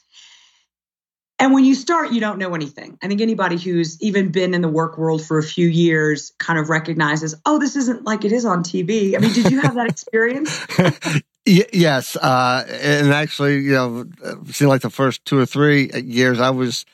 And 1.38 1.52
when 1.52 1.64
you 1.64 1.74
start, 1.74 2.12
you 2.12 2.20
don't 2.20 2.38
know 2.38 2.54
anything. 2.54 2.96
I 3.02 3.08
think 3.08 3.20
anybody 3.20 3.58
who's 3.58 4.00
even 4.00 4.30
been 4.30 4.54
in 4.54 4.60
the 4.60 4.68
work 4.68 4.96
world 4.96 5.26
for 5.26 5.38
a 5.38 5.42
few 5.42 5.66
years 5.66 6.32
kind 6.38 6.56
of 6.56 6.70
recognizes, 6.70 7.34
oh, 7.44 7.58
this 7.58 7.74
isn't 7.74 8.04
like 8.04 8.24
it 8.24 8.30
is 8.30 8.44
on 8.44 8.62
TV. 8.62 9.16
I 9.16 9.18
mean, 9.18 9.32
did 9.32 9.50
you 9.50 9.60
have 9.60 9.74
that 9.74 9.88
experience? 9.88 10.64
yes, 11.44 12.14
uh, 12.14 12.64
and 12.68 13.12
actually, 13.12 13.58
you 13.58 13.72
know, 13.72 14.06
seemed 14.52 14.68
like 14.68 14.82
the 14.82 14.90
first 14.90 15.24
two 15.24 15.36
or 15.36 15.46
three 15.46 15.90
years 16.04 16.38
I 16.38 16.50
was 16.50 16.84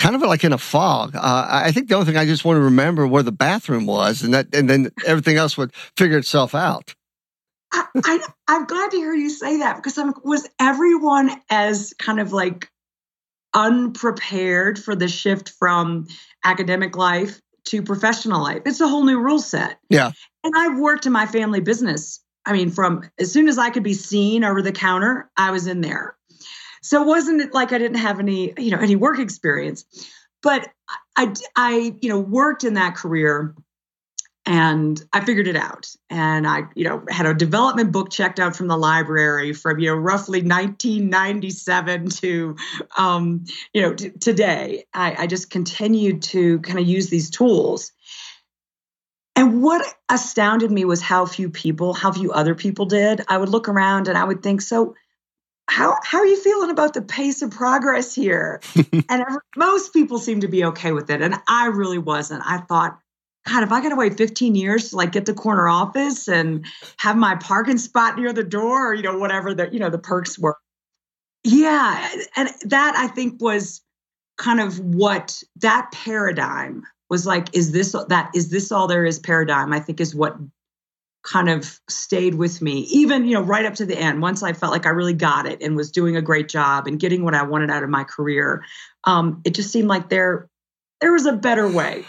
kind 0.00 0.16
of 0.16 0.22
like 0.22 0.42
in 0.42 0.52
a 0.52 0.58
fog. 0.58 1.14
Uh, 1.14 1.46
I 1.48 1.70
think 1.70 1.88
the 1.88 1.94
only 1.94 2.06
thing 2.06 2.16
I 2.16 2.24
just 2.24 2.44
want 2.44 2.56
to 2.56 2.62
remember 2.62 3.06
where 3.06 3.22
the 3.22 3.30
bathroom 3.30 3.86
was, 3.86 4.22
and 4.22 4.34
that, 4.34 4.52
and 4.52 4.68
then 4.68 4.90
everything 5.06 5.36
else 5.36 5.56
would 5.56 5.72
figure 5.96 6.18
itself 6.18 6.54
out. 6.54 6.94
I, 7.72 8.18
am 8.48 8.64
glad 8.64 8.90
to 8.90 8.96
hear 8.96 9.14
you 9.14 9.30
say 9.30 9.58
that 9.58 9.76
because 9.76 9.96
I'm, 9.96 10.12
was 10.24 10.48
everyone 10.58 11.30
as 11.50 11.94
kind 11.98 12.18
of 12.18 12.32
like 12.32 12.68
unprepared 13.54 14.78
for 14.78 14.96
the 14.96 15.06
shift 15.06 15.50
from 15.50 16.08
academic 16.44 16.96
life 16.96 17.40
to 17.66 17.82
professional 17.82 18.42
life? 18.42 18.62
It's 18.66 18.80
a 18.80 18.88
whole 18.88 19.04
new 19.04 19.20
rule 19.20 19.38
set. 19.38 19.78
Yeah. 19.88 20.10
And 20.42 20.54
I've 20.56 20.78
worked 20.78 21.06
in 21.06 21.12
my 21.12 21.26
family 21.26 21.60
business. 21.60 22.20
I 22.44 22.54
mean, 22.54 22.70
from 22.70 23.08
as 23.20 23.30
soon 23.30 23.48
as 23.48 23.58
I 23.58 23.70
could 23.70 23.84
be 23.84 23.94
seen 23.94 24.42
over 24.42 24.62
the 24.62 24.72
counter, 24.72 25.30
I 25.36 25.50
was 25.50 25.66
in 25.66 25.80
there. 25.80 26.16
So 26.82 27.02
it 27.02 27.06
wasn't 27.06 27.52
like 27.54 27.72
I 27.72 27.78
didn't 27.78 27.98
have 27.98 28.20
any, 28.20 28.54
you 28.58 28.70
know, 28.70 28.78
any 28.78 28.96
work 28.96 29.18
experience, 29.18 29.84
but 30.42 30.68
I, 31.16 31.34
I, 31.56 31.94
you 32.00 32.08
know, 32.08 32.18
worked 32.18 32.64
in 32.64 32.74
that 32.74 32.94
career 32.94 33.54
and 34.46 35.00
I 35.12 35.20
figured 35.20 35.46
it 35.46 35.56
out. 35.56 35.88
And 36.08 36.46
I, 36.46 36.62
you 36.74 36.84
know, 36.84 37.04
had 37.10 37.26
a 37.26 37.34
development 37.34 37.92
book 37.92 38.10
checked 38.10 38.40
out 38.40 38.56
from 38.56 38.68
the 38.68 38.76
library 38.76 39.52
from, 39.52 39.78
you 39.78 39.88
know, 39.88 39.94
roughly 39.94 40.40
1997 40.40 42.08
to, 42.10 42.56
um, 42.96 43.44
you 43.74 43.82
know, 43.82 43.94
t- 43.94 44.10
today. 44.10 44.86
I, 44.94 45.14
I 45.20 45.26
just 45.26 45.50
continued 45.50 46.22
to 46.22 46.58
kind 46.60 46.78
of 46.78 46.86
use 46.86 47.10
these 47.10 47.28
tools. 47.28 47.92
And 49.36 49.62
what 49.62 49.86
astounded 50.08 50.70
me 50.70 50.84
was 50.84 51.00
how 51.00 51.26
few 51.26 51.50
people, 51.50 51.92
how 51.92 52.10
few 52.12 52.32
other 52.32 52.54
people 52.54 52.86
did. 52.86 53.22
I 53.28 53.38
would 53.38 53.50
look 53.50 53.68
around 53.68 54.08
and 54.08 54.16
I 54.16 54.24
would 54.24 54.42
think, 54.42 54.62
so 54.62 54.94
how 55.70 55.96
how 56.02 56.18
are 56.18 56.26
you 56.26 56.40
feeling 56.42 56.70
about 56.70 56.94
the 56.94 57.02
pace 57.02 57.42
of 57.42 57.50
progress 57.50 58.14
here? 58.14 58.60
and 59.08 59.24
most 59.56 59.92
people 59.92 60.18
seem 60.18 60.40
to 60.40 60.48
be 60.48 60.64
okay 60.64 60.92
with 60.92 61.08
it, 61.10 61.22
and 61.22 61.36
I 61.48 61.66
really 61.66 61.98
wasn't. 61.98 62.42
I 62.44 62.58
thought, 62.58 62.98
God, 63.46 63.62
if 63.62 63.70
I 63.70 63.80
got 63.80 63.90
to 63.90 63.96
wait 63.96 64.16
15 64.16 64.56
years 64.56 64.90
to 64.90 64.96
like 64.96 65.12
get 65.12 65.26
the 65.26 65.34
corner 65.34 65.68
office 65.68 66.28
and 66.28 66.66
have 66.98 67.16
my 67.16 67.36
parking 67.36 67.78
spot 67.78 68.18
near 68.18 68.32
the 68.32 68.42
door, 68.42 68.90
or 68.90 68.94
you 68.94 69.02
know, 69.02 69.16
whatever 69.16 69.54
the 69.54 69.68
you 69.72 69.78
know 69.78 69.90
the 69.90 69.98
perks 69.98 70.38
were. 70.38 70.58
Yeah, 71.44 72.18
and 72.36 72.50
that 72.64 72.94
I 72.96 73.06
think 73.06 73.40
was 73.40 73.80
kind 74.38 74.60
of 74.60 74.80
what 74.80 75.40
that 75.60 75.90
paradigm 75.92 76.82
was 77.08 77.26
like. 77.26 77.46
Is 77.54 77.70
this 77.70 77.94
that 78.08 78.30
is 78.34 78.50
this 78.50 78.72
all 78.72 78.88
there 78.88 79.06
is? 79.06 79.20
Paradigm 79.20 79.72
I 79.72 79.78
think 79.78 80.00
is 80.00 80.16
what 80.16 80.36
kind 81.22 81.48
of 81.48 81.80
stayed 81.88 82.34
with 82.34 82.62
me, 82.62 82.80
even 82.90 83.24
you 83.24 83.34
know 83.34 83.42
right 83.42 83.64
up 83.64 83.74
to 83.74 83.86
the 83.86 83.98
end. 83.98 84.22
Once 84.22 84.42
I 84.42 84.52
felt 84.52 84.72
like 84.72 84.86
I 84.86 84.90
really 84.90 85.14
got 85.14 85.46
it 85.46 85.62
and 85.62 85.76
was 85.76 85.90
doing 85.90 86.16
a 86.16 86.22
great 86.22 86.48
job 86.48 86.86
and 86.86 86.98
getting 86.98 87.24
what 87.24 87.34
I 87.34 87.42
wanted 87.42 87.70
out 87.70 87.82
of 87.82 87.90
my 87.90 88.04
career, 88.04 88.64
um, 89.04 89.40
it 89.44 89.54
just 89.54 89.70
seemed 89.70 89.88
like 89.88 90.08
there 90.08 90.48
there 91.00 91.12
was 91.12 91.26
a 91.26 91.32
better 91.32 91.68
way. 91.68 92.04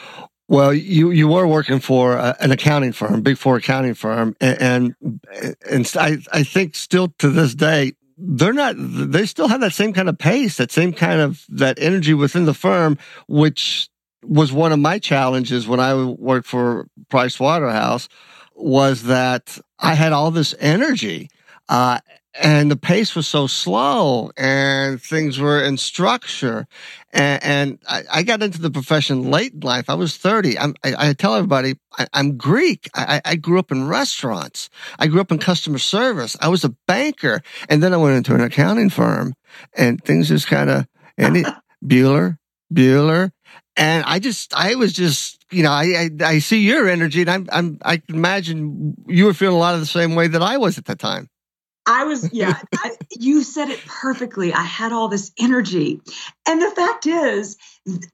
Well, 0.48 0.74
you 0.74 1.12
you 1.12 1.28
were 1.28 1.48
working 1.48 1.80
for 1.80 2.18
an 2.18 2.52
accounting 2.52 2.92
firm, 2.92 3.22
big 3.22 3.38
four 3.38 3.58
accounting 3.58 3.94
firm, 3.94 4.36
and 4.42 4.96
and, 5.02 5.56
and 5.70 5.92
I 5.96 6.18
I 6.32 6.44
think 6.44 6.76
still 6.76 7.14
to 7.20 7.30
this 7.30 7.56
day 7.56 7.94
they're 8.18 8.54
not 8.54 8.76
they 8.78 9.26
still 9.26 9.48
have 9.48 9.62
that 9.62 9.74
same 9.74 9.94
kind 9.94 10.10
of 10.10 10.18
pace, 10.18 10.58
that 10.58 10.72
same 10.72 10.94
kind 10.94 11.22
of 11.22 11.46
that 11.50 11.80
energy 11.80 12.14
within 12.14 12.46
the 12.46 12.54
firm, 12.54 12.98
which 13.28 13.90
was 14.24 14.52
one 14.52 14.72
of 14.72 14.80
my 14.80 15.00
challenges 15.00 15.68
when 15.68 15.80
I 15.80 15.96
worked 16.04 16.48
for 16.48 16.88
Price 17.10 17.40
Waterhouse 17.40 18.08
was 18.64 19.04
that 19.04 19.58
I 19.80 19.96
had 19.96 20.14
all 20.14 20.32
this 20.32 20.56
energy. 20.60 21.30
Uh, 21.70 22.00
and 22.34 22.72
the 22.72 22.78
pace 22.78 23.14
was 23.14 23.28
so 23.28 23.46
slow 23.46 24.32
and 24.38 25.02
things 25.02 25.38
were 25.38 25.62
in 25.62 25.78
structure. 25.78 26.66
And, 27.12 27.44
and 27.44 27.80
I, 27.88 28.04
I, 28.12 28.24
got 28.24 28.42
into 28.42 28.62
the 28.62 28.72
profession 28.72 29.30
late 29.30 29.54
in 29.54 29.60
life. 29.60 29.90
I 29.90 29.96
was 29.96 30.16
30. 30.16 30.58
I'm, 30.58 30.76
I, 30.84 31.10
I 31.10 31.14
tell 31.14 31.36
everybody 31.36 31.76
I, 31.98 32.08
am 32.14 32.38
Greek. 32.38 32.90
I, 32.96 33.22
I, 33.26 33.36
grew 33.36 33.60
up 33.60 33.72
in 33.72 33.88
restaurants. 33.88 34.70
I 34.98 35.08
grew 35.08 35.20
up 35.20 35.32
in 35.32 35.40
customer 35.40 35.78
service. 35.78 36.38
I 36.40 36.48
was 36.48 36.64
a 36.64 36.74
banker. 36.88 37.42
And 37.68 37.84
then 37.84 37.94
I 37.94 37.98
went 37.98 38.16
into 38.16 38.34
an 38.34 38.42
accounting 38.42 38.90
firm 38.90 39.34
and 39.76 40.02
things 40.04 40.30
just 40.30 40.48
kind 40.48 40.70
of, 40.70 40.88
and 41.18 41.46
Bueller, 41.86 42.38
Bueller. 42.74 43.32
And 43.76 44.06
I 44.06 44.20
just, 44.20 44.54
I 44.54 44.76
was 44.76 44.94
just, 44.94 45.41
you 45.52 45.64
know, 45.64 45.72
I, 45.72 45.84
I, 46.22 46.26
I 46.26 46.40
see 46.40 46.62
your 46.62 46.88
energy 46.88 47.22
and 47.22 47.30
I'm, 47.30 47.50
I'm, 47.52 47.78
I 47.84 47.98
can 47.98 48.16
imagine 48.16 48.96
you 49.08 49.26
were 49.26 49.34
feeling 49.34 49.56
a 49.56 49.60
lot 49.60 49.74
of 49.74 49.80
the 49.80 49.86
same 49.86 50.16
way 50.16 50.28
that 50.28 50.42
I 50.42 50.58
was 50.58 50.78
at 50.78 50.86
the 50.86 50.96
time. 50.96 51.30
I 51.86 52.04
was, 52.04 52.32
yeah, 52.32 52.60
I, 52.76 52.96
you 53.12 53.44
said 53.44 53.70
it 53.70 53.80
perfectly. 53.86 54.54
I 54.54 54.64
had 54.64 54.92
all 54.92 55.08
this 55.08 55.32
energy. 55.40 56.02
And 56.48 56.62
the 56.62 56.72
fact 56.72 57.06
is, 57.06 57.58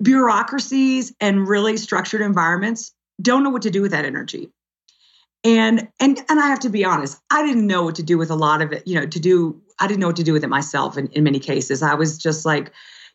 bureaucracies 0.02 1.14
and 1.20 1.48
really 1.48 1.78
structured 1.78 2.22
environments 2.22 2.94
don't 3.22 3.44
know 3.44 3.50
what 3.50 3.64
to 3.64 3.72
do 3.72 3.82
with 3.82 3.92
that 3.92 4.06
energy. 4.06 4.50
And 5.44 5.88
and 6.00 6.20
and 6.30 6.40
I 6.40 6.48
have 6.48 6.62
to 6.62 6.70
be 6.70 6.84
honest, 6.84 7.20
I 7.30 7.46
didn't 7.46 7.68
know 7.68 7.84
what 7.84 7.96
to 7.96 8.04
do 8.04 8.18
with 8.18 8.32
a 8.32 8.36
lot 8.36 8.62
of 8.62 8.72
it, 8.72 8.88
you 8.88 8.96
know, 8.96 9.06
to 9.06 9.20
do 9.20 9.62
I 9.80 9.88
didn't 9.88 10.00
know 10.00 10.08
what 10.08 10.16
to 10.18 10.24
do 10.24 10.34
with 10.34 10.44
it 10.44 10.50
myself 10.50 10.98
in, 10.98 11.08
in 11.08 11.24
many 11.24 11.40
cases. 11.40 11.84
I 11.84 11.94
was 11.94 12.18
just 12.18 12.46
like, 12.46 12.72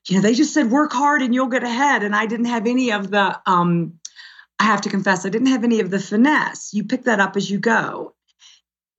you 0.08 0.16
know, 0.16 0.22
they 0.22 0.34
just 0.34 0.54
said 0.54 0.70
work 0.70 0.92
hard 0.92 1.22
and 1.22 1.34
you'll 1.34 1.48
get 1.48 1.64
ahead. 1.64 2.02
And 2.02 2.14
I 2.14 2.26
didn't 2.26 2.46
have 2.46 2.66
any 2.66 2.92
of 2.92 3.10
the 3.10 3.40
um 3.46 3.98
I 4.62 4.66
have 4.66 4.82
to 4.82 4.90
confess, 4.90 5.26
I 5.26 5.28
didn't 5.28 5.48
have 5.48 5.64
any 5.64 5.80
of 5.80 5.90
the 5.90 5.98
finesse. 5.98 6.72
You 6.72 6.84
pick 6.84 7.04
that 7.04 7.20
up 7.20 7.36
as 7.36 7.50
you 7.50 7.58
go 7.58 8.14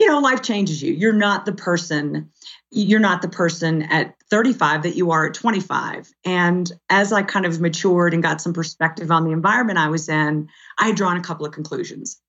you 0.04 0.10
know, 0.10 0.20
life 0.20 0.42
changes 0.42 0.82
you. 0.82 0.94
You're 0.94 1.14
not 1.14 1.46
the 1.46 1.54
person, 1.54 2.30
you're 2.72 3.00
not 3.00 3.22
the 3.22 3.30
person 3.30 3.84
at 3.84 4.16
35 4.30 4.84
that 4.84 4.98
you 4.98 5.12
are 5.12 5.28
at 5.28 5.34
25. 5.34 6.12
And 6.26 6.70
as 6.90 7.14
I 7.14 7.22
kind 7.24 7.46
of 7.46 7.62
matured 7.62 8.14
and 8.14 8.22
got 8.22 8.42
some 8.42 8.52
perspective 8.52 9.12
on 9.12 9.24
the 9.24 9.32
environment 9.32 9.80
I 9.80 9.88
was 9.88 10.10
in, 10.10 10.50
I 10.78 10.88
had 10.88 10.98
drawn 10.98 11.16
a 11.16 11.22
couple 11.22 11.46
of 11.46 11.54
conclusions. 11.54 12.20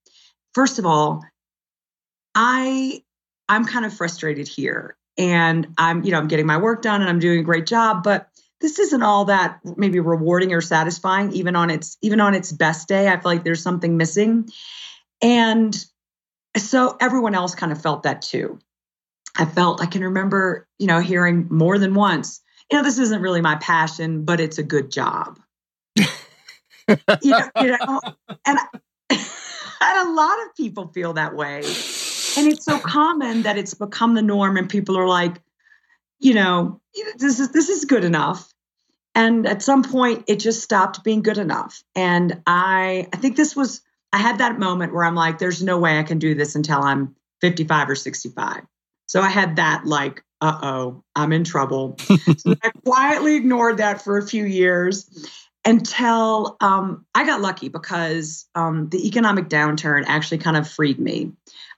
First 0.53 0.79
of 0.79 0.85
all, 0.85 1.25
I 2.33 3.03
I'm 3.49 3.65
kind 3.65 3.85
of 3.85 3.93
frustrated 3.93 4.47
here 4.47 4.95
and 5.17 5.67
I'm, 5.77 6.03
you 6.03 6.11
know, 6.11 6.17
I'm 6.17 6.29
getting 6.29 6.45
my 6.45 6.57
work 6.57 6.81
done 6.81 7.01
and 7.01 7.09
I'm 7.09 7.19
doing 7.19 7.39
a 7.39 7.43
great 7.43 7.67
job, 7.67 8.03
but 8.03 8.29
this 8.61 8.79
isn't 8.79 9.03
all 9.03 9.25
that 9.25 9.59
maybe 9.77 9.99
rewarding 9.99 10.53
or 10.53 10.61
satisfying 10.61 11.31
even 11.33 11.55
on 11.55 11.69
its 11.69 11.97
even 12.01 12.19
on 12.19 12.33
its 12.33 12.51
best 12.51 12.87
day. 12.87 13.07
I 13.07 13.13
feel 13.19 13.31
like 13.31 13.43
there's 13.43 13.61
something 13.61 13.97
missing. 13.97 14.49
And 15.21 15.75
so 16.57 16.97
everyone 17.01 17.35
else 17.35 17.55
kind 17.55 17.71
of 17.71 17.81
felt 17.81 18.03
that 18.03 18.21
too. 18.21 18.59
I 19.37 19.45
felt 19.45 19.81
I 19.81 19.85
can 19.85 20.03
remember, 20.03 20.67
you 20.79 20.87
know, 20.87 20.99
hearing 20.99 21.47
more 21.49 21.77
than 21.77 21.93
once, 21.93 22.41
you 22.71 22.77
know, 22.77 22.83
this 22.83 22.97
isn't 22.97 23.21
really 23.21 23.41
my 23.41 23.55
passion, 23.55 24.23
but 24.23 24.39
it's 24.39 24.57
a 24.57 24.63
good 24.63 24.91
job. 24.91 25.39
you, 25.97 26.05
know, 27.23 27.49
you 27.61 27.67
know, 27.67 28.01
and, 28.45 28.59
and 29.09 30.09
a 30.09 30.11
lot 30.11 30.37
of 30.45 30.55
people 30.55 30.87
feel 30.87 31.13
that 31.13 31.35
way. 31.35 31.57
And 32.37 32.51
it's 32.51 32.65
so 32.65 32.79
common 32.79 33.43
that 33.43 33.57
it's 33.57 33.73
become 33.73 34.15
the 34.15 34.21
norm 34.21 34.57
and 34.57 34.69
people 34.69 34.97
are 34.97 35.07
like, 35.07 35.41
you 36.19 36.33
know, 36.33 36.81
this 37.17 37.39
is 37.39 37.51
this 37.51 37.69
is 37.69 37.85
good 37.85 38.03
enough. 38.03 38.51
And 39.13 39.47
at 39.47 39.61
some 39.61 39.83
point 39.83 40.25
it 40.27 40.39
just 40.39 40.61
stopped 40.61 41.03
being 41.03 41.21
good 41.21 41.37
enough. 41.37 41.83
And 41.95 42.41
I 42.45 43.07
I 43.13 43.17
think 43.17 43.35
this 43.35 43.55
was 43.55 43.81
I 44.11 44.17
had 44.17 44.39
that 44.39 44.59
moment 44.59 44.93
where 44.93 45.03
I'm 45.03 45.15
like, 45.15 45.39
there's 45.39 45.63
no 45.63 45.77
way 45.77 45.99
I 45.99 46.03
can 46.03 46.19
do 46.19 46.35
this 46.35 46.55
until 46.55 46.81
I'm 46.81 47.15
55 47.41 47.89
or 47.89 47.95
65. 47.95 48.61
So 49.07 49.21
I 49.21 49.29
had 49.29 49.57
that 49.57 49.85
like, 49.85 50.23
uh 50.41 50.57
oh, 50.61 51.03
I'm 51.15 51.33
in 51.33 51.43
trouble. 51.43 51.97
so 52.37 52.55
I 52.63 52.71
quietly 52.85 53.35
ignored 53.35 53.77
that 53.77 54.01
for 54.01 54.17
a 54.17 54.25
few 54.25 54.45
years 54.45 55.09
until 55.65 56.57
um, 56.61 57.05
I 57.15 57.25
got 57.25 57.41
lucky 57.41 57.69
because 57.69 58.47
um, 58.53 58.89
the 58.89 59.07
economic 59.07 59.49
downturn 59.49 60.03
actually 60.07 60.37
kind 60.37 60.55
of 60.55 60.69
freed 60.69 60.99
me. 60.99 61.31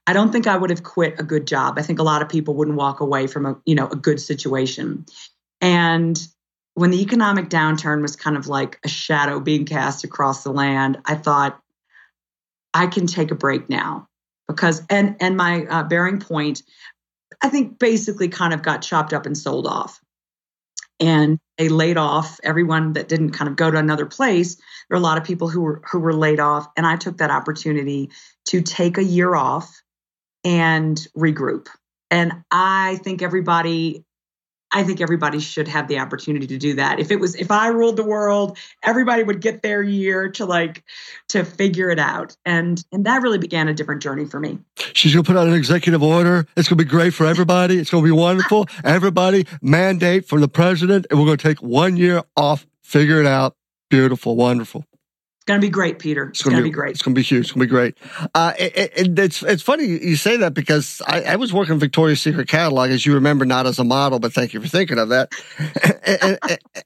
I 0.08 0.14
don't 0.14 0.32
think 0.32 0.48
I 0.48 0.56
would 0.56 0.70
have 0.70 0.84
quit 0.84 1.20
a 1.20 1.24
good 1.24 1.46
job. 1.46 1.78
I 1.78 1.82
think 1.82 2.00
a 2.00 2.04
lot 2.04 2.22
of 2.22 2.30
people 2.30 2.56
wouldn't 2.56 2.78
walk 2.78 3.02
away 3.02 3.28
from 3.28 3.46
a 3.46 3.58
you 3.66 3.76
know 3.76 3.88
a 3.88 3.96
good 3.96 4.22
situation. 4.22 5.06
And 5.60 6.18
when 6.76 6.92
the 6.92 7.02
economic 7.02 7.50
downturn 7.50 8.02
was 8.02 8.16
kind 8.16 8.38
of 8.38 8.48
like 8.48 8.80
a 8.86 8.88
shadow 8.88 9.40
being 9.40 9.66
cast 9.66 10.06
across 10.06 10.44
the 10.44 10.52
land, 10.52 11.00
I 11.06 11.16
thought, 11.16 11.60
I 12.74 12.88
can 12.88 13.08
take 13.08 13.32
a 13.32 13.36
break 13.36 13.70
now 13.70 14.08
because 14.48 14.82
and 14.90 15.18
and 15.20 15.36
my 15.36 15.66
uh, 15.66 15.84
BearingPoint, 15.88 16.64
I 17.42 17.50
think 17.50 17.78
basically 17.78 18.30
kind 18.30 18.54
of 18.54 18.62
got 18.62 18.82
chopped 18.82 19.12
up 19.12 19.26
and 19.26 19.38
sold 19.38 19.68
off, 19.68 20.00
and 21.02 21.38
they 21.58 21.68
laid 21.68 21.98
off 21.98 22.40
everyone 22.44 22.94
that 22.94 23.10
didn't 23.10 23.32
kind 23.32 23.50
of 23.50 23.58
go 23.58 23.70
to 23.70 23.78
another 23.78 24.06
place. 24.06 24.56
There 24.56 24.64
were 24.92 24.98
a 24.98 25.02
lot 25.02 25.18
of 25.18 25.26
people 25.26 25.50
who 25.50 25.62
were 25.62 25.82
who 25.92 26.00
were 26.00 26.14
laid 26.14 26.40
off, 26.40 26.66
and 26.78 26.88
I 26.88 26.96
took 26.96 27.18
that 27.18 27.32
opportunity 27.32 28.12
to 28.46 28.62
take 28.62 28.98
a 28.98 29.04
year 29.04 29.36
off 29.36 29.82
and 30.48 30.98
regroup. 31.16 31.68
And 32.10 32.32
I 32.50 33.00
think 33.04 33.22
everybody 33.22 34.04
I 34.70 34.84
think 34.84 35.00
everybody 35.00 35.40
should 35.40 35.70
have 35.70 35.88
the 35.88 36.00
opportunity 36.00 36.46
to 36.48 36.58
do 36.58 36.74
that. 36.74 37.00
If 37.00 37.10
it 37.10 37.22
was 37.22 37.36
if 37.36 37.52
I 37.52 37.68
ruled 37.70 37.96
the 37.96 38.04
world, 38.04 38.58
everybody 38.84 39.24
would 39.24 39.40
get 39.40 39.62
their 39.62 39.82
year 39.82 40.30
to 40.32 40.46
like 40.46 40.84
to 41.30 41.46
figure 41.46 41.90
it 41.90 42.00
out. 42.00 42.36
And 42.46 42.84
and 42.92 43.06
that 43.06 43.22
really 43.22 43.38
began 43.38 43.68
a 43.68 43.74
different 43.74 44.02
journey 44.02 44.26
for 44.26 44.40
me. 44.40 44.60
She's 44.94 45.14
going 45.14 45.24
to 45.24 45.28
put 45.28 45.38
out 45.38 45.48
an 45.48 45.54
executive 45.54 46.04
order. 46.04 46.48
It's 46.58 46.68
going 46.68 46.78
to 46.78 46.84
be 46.84 46.90
great 46.90 47.14
for 47.14 47.26
everybody. 47.26 47.78
It's 47.78 47.90
going 47.90 48.04
to 48.04 48.08
be 48.08 48.18
wonderful. 48.18 48.68
everybody 48.84 49.48
mandate 49.62 50.28
from 50.28 50.42
the 50.42 50.50
president 50.50 51.08
and 51.10 51.20
we're 51.20 51.26
going 51.26 51.38
to 51.38 51.48
take 51.48 51.62
1 51.62 51.96
year 51.96 52.24
off 52.36 52.66
Figure 52.88 53.20
it 53.20 53.26
out. 53.26 53.54
Beautiful, 53.90 54.38
wonderful. 54.38 54.86
It's 55.48 55.52
gonna 55.54 55.62
be 55.62 55.70
great, 55.70 55.98
Peter. 55.98 56.24
It's, 56.24 56.42
it's 56.42 56.44
gonna, 56.44 56.58
be, 56.58 56.64
be, 56.64 56.72
great. 56.72 56.92
It's 56.92 57.02
gonna 57.02 57.16
be 57.16 57.22
huge. 57.22 57.46
It's 57.46 57.52
gonna 57.54 57.66
be 57.66 57.70
great. 57.70 57.98
Uh, 58.36 58.52
it, 58.60 58.76
it, 58.76 59.18
it's 59.18 59.42
it's 59.44 59.64
funny 59.64 59.86
you 59.86 60.18
say 60.18 60.36
that 60.36 60.54
because 60.54 61.02
I, 61.08 61.22
I, 61.22 61.36
was 61.38 61.54
working 61.54 61.80
Victoria's 61.80 62.20
Secret 62.20 62.50
catalog, 62.50 62.90
as 62.90 63.06
you 63.06 63.14
remember, 63.14 63.46
not 63.46 63.66
as 63.66 63.80
a 63.80 63.86
model, 63.86 64.20
but 64.20 64.34
thank 64.34 64.54
you 64.54 64.60
for 64.60 64.68
thinking 64.68 65.00
of 65.00 65.08
that. 65.08 65.32
and, 66.06 66.38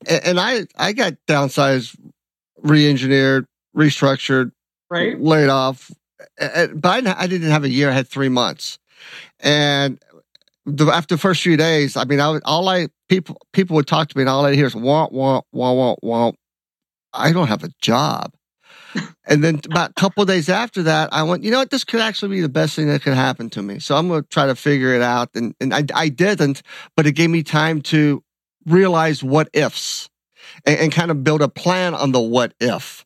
and, 0.08 0.24
and 0.26 0.40
I 0.40 0.68
I 0.78 0.94
got 0.94 1.14
downsized, 1.28 1.98
re-engineered, 2.62 3.48
restructured, 3.76 4.52
right, 4.92 5.20
laid 5.20 5.50
off. 5.50 5.90
But 6.38 7.08
I, 7.08 7.16
I 7.18 7.26
didn't 7.26 7.50
have 7.50 7.64
a 7.64 7.70
year; 7.70 7.90
I 7.90 7.94
had 7.94 8.08
three 8.08 8.30
months, 8.30 8.78
and 9.40 10.00
the, 10.68 10.86
after 10.86 11.16
the 11.16 11.20
first 11.20 11.42
few 11.42 11.58
days, 11.58 11.98
I 11.98 12.04
mean, 12.04 12.20
I 12.20 12.38
all 12.46 12.70
I 12.70 12.90
people 13.10 13.42
people 13.54 13.76
would 13.78 13.88
talk 13.88 14.10
to 14.10 14.18
me, 14.20 14.22
and 14.22 14.30
all 14.30 14.46
I 14.46 14.54
hear 14.54 14.68
is 14.68 14.76
wah 14.76 15.08
wah 15.10 15.42
wah 15.52 15.74
wah 15.74 15.96
wah. 16.04 16.32
I 17.12 17.32
don't 17.32 17.48
have 17.48 17.64
a 17.64 17.70
job. 17.82 18.34
And 19.26 19.44
then 19.44 19.62
about 19.66 19.92
a 19.92 19.94
couple 19.94 20.26
days 20.26 20.50
after 20.50 20.84
that, 20.84 21.14
I 21.14 21.24
went, 21.24 21.44
you 21.44 21.52
know 21.52 21.60
what? 21.60 21.70
This 21.70 21.84
could 21.84 22.02
actually 22.02 22.36
be 22.36 22.42
the 22.42 22.50
best 22.50 22.76
thing 22.76 22.88
that 22.88 23.04
could 23.04 23.14
happen 23.14 23.50
to 23.52 23.62
me. 23.62 23.80
So 23.80 23.96
I'm 23.96 24.08
going 24.08 24.24
to 24.24 24.30
try 24.30 24.48
to 24.48 24.56
figure 24.56 24.94
it 24.96 25.02
out. 25.02 25.30
And, 25.36 25.54
and 25.62 25.74
I, 25.74 25.84
I 25.94 26.10
didn't, 26.10 26.64
but 26.96 27.06
it 27.06 27.12
gave 27.14 27.30
me 27.30 27.44
time 27.44 27.82
to 27.84 28.24
realize 28.66 29.24
what 29.24 29.50
ifs 29.54 30.10
and, 30.66 30.80
and 30.80 30.92
kind 30.92 31.12
of 31.12 31.24
build 31.24 31.42
a 31.42 31.50
plan 31.50 31.94
on 31.94 32.12
the 32.12 32.20
what 32.20 32.54
if. 32.60 33.06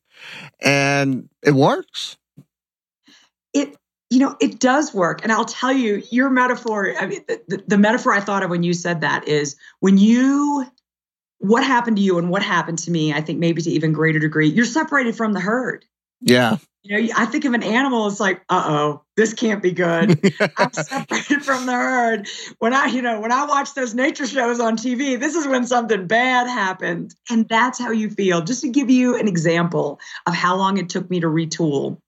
And 0.62 1.30
it 1.44 1.52
works. 1.52 2.18
It 3.54 3.76
you 4.10 4.20
know, 4.20 4.38
it 4.40 4.60
does 4.60 4.94
work. 4.94 5.24
And 5.24 5.32
I'll 5.32 5.46
tell 5.46 5.74
you, 5.74 6.02
your 6.12 6.30
metaphor, 6.30 6.94
I 6.98 7.08
mean, 7.08 7.26
the, 7.28 7.64
the, 7.68 7.78
metaphor 7.78 8.14
I 8.14 8.20
thought 8.20 8.44
of 8.44 8.50
when 8.50 8.64
you 8.64 8.74
said 8.74 9.02
that 9.02 9.28
is 9.28 9.56
when 9.80 9.98
you, 9.98 10.66
what 11.40 11.64
happened 11.64 11.98
to 11.98 12.04
you 12.04 12.20
and 12.20 12.30
what 12.30 12.44
happened 12.44 12.78
to 12.80 12.92
me, 12.92 13.14
I 13.14 13.22
think 13.22 13.40
maybe 13.40 13.64
to 13.64 13.70
even 13.72 13.94
greater 13.94 14.20
degree, 14.20 14.48
you're 14.48 14.66
separated 14.66 15.16
from 15.16 15.34
the 15.34 15.40
herd. 15.40 15.86
Yeah. 16.26 16.58
You 16.84 17.02
know, 17.02 17.14
I 17.16 17.26
think 17.26 17.46
of 17.46 17.54
an 17.54 17.64
animal, 17.64 18.08
it's 18.08 18.20
like, 18.20 18.42
uh 18.50 18.64
oh, 18.68 19.04
this 19.16 19.34
can't 19.34 19.64
be 19.64 19.72
good. 19.72 20.20
I'm 20.58 20.74
separated 20.74 21.44
from 21.44 21.66
the 21.66 21.72
herd. 21.72 22.28
When 22.60 22.74
I, 22.74 22.88
you 22.88 23.02
know, 23.02 23.22
when 23.22 23.32
I 23.32 23.46
watch 23.46 23.74
those 23.74 23.96
nature 23.96 24.28
shows 24.28 24.60
on 24.60 24.76
TV, 24.76 25.20
this 25.20 25.36
is 25.36 25.48
when 25.48 25.66
something 25.66 26.06
bad 26.06 26.48
happened. 26.48 27.16
And 27.30 27.48
that's 27.48 27.80
how 27.80 27.92
you 27.92 28.10
feel. 28.10 28.42
Just 28.42 28.62
to 28.62 28.70
give 28.70 28.90
you 28.90 29.18
an 29.18 29.28
example 29.28 30.00
of 30.28 30.36
how 30.36 30.58
long 30.58 30.78
it 30.78 30.90
took 30.90 31.10
me 31.10 31.20
to 31.22 31.28
retool. 31.28 32.00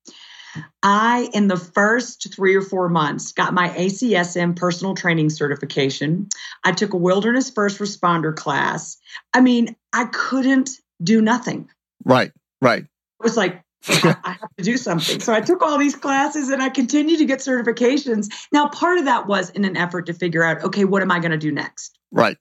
I, 0.81 1.29
in 1.33 1.47
the 1.47 1.57
first 1.57 2.33
three 2.33 2.55
or 2.55 2.61
four 2.61 2.89
months, 2.89 3.31
got 3.31 3.53
my 3.53 3.69
ACSM 3.69 4.55
personal 4.55 4.95
training 4.95 5.29
certification. 5.29 6.29
I 6.63 6.71
took 6.71 6.93
a 6.93 6.97
wilderness 6.97 7.51
first 7.51 7.79
responder 7.79 8.35
class. 8.35 8.97
I 9.33 9.41
mean, 9.41 9.75
I 9.93 10.05
couldn't 10.05 10.71
do 11.01 11.21
nothing. 11.21 11.69
Right, 12.03 12.31
right. 12.61 12.83
It 12.83 13.23
was 13.23 13.37
like, 13.37 13.61
I 13.89 14.37
have 14.39 14.55
to 14.57 14.63
do 14.63 14.77
something. 14.77 15.19
So 15.19 15.33
I 15.33 15.41
took 15.41 15.61
all 15.61 15.77
these 15.77 15.95
classes 15.95 16.49
and 16.49 16.61
I 16.61 16.69
continued 16.69 17.19
to 17.19 17.25
get 17.25 17.39
certifications. 17.39 18.29
Now, 18.51 18.67
part 18.67 18.97
of 18.97 19.05
that 19.05 19.27
was 19.27 19.49
in 19.51 19.65
an 19.65 19.77
effort 19.77 20.07
to 20.07 20.13
figure 20.13 20.43
out, 20.43 20.63
okay, 20.63 20.85
what 20.85 21.01
am 21.01 21.11
I 21.11 21.19
going 21.19 21.31
to 21.31 21.37
do 21.37 21.51
next? 21.51 21.97
Right. 22.11 22.37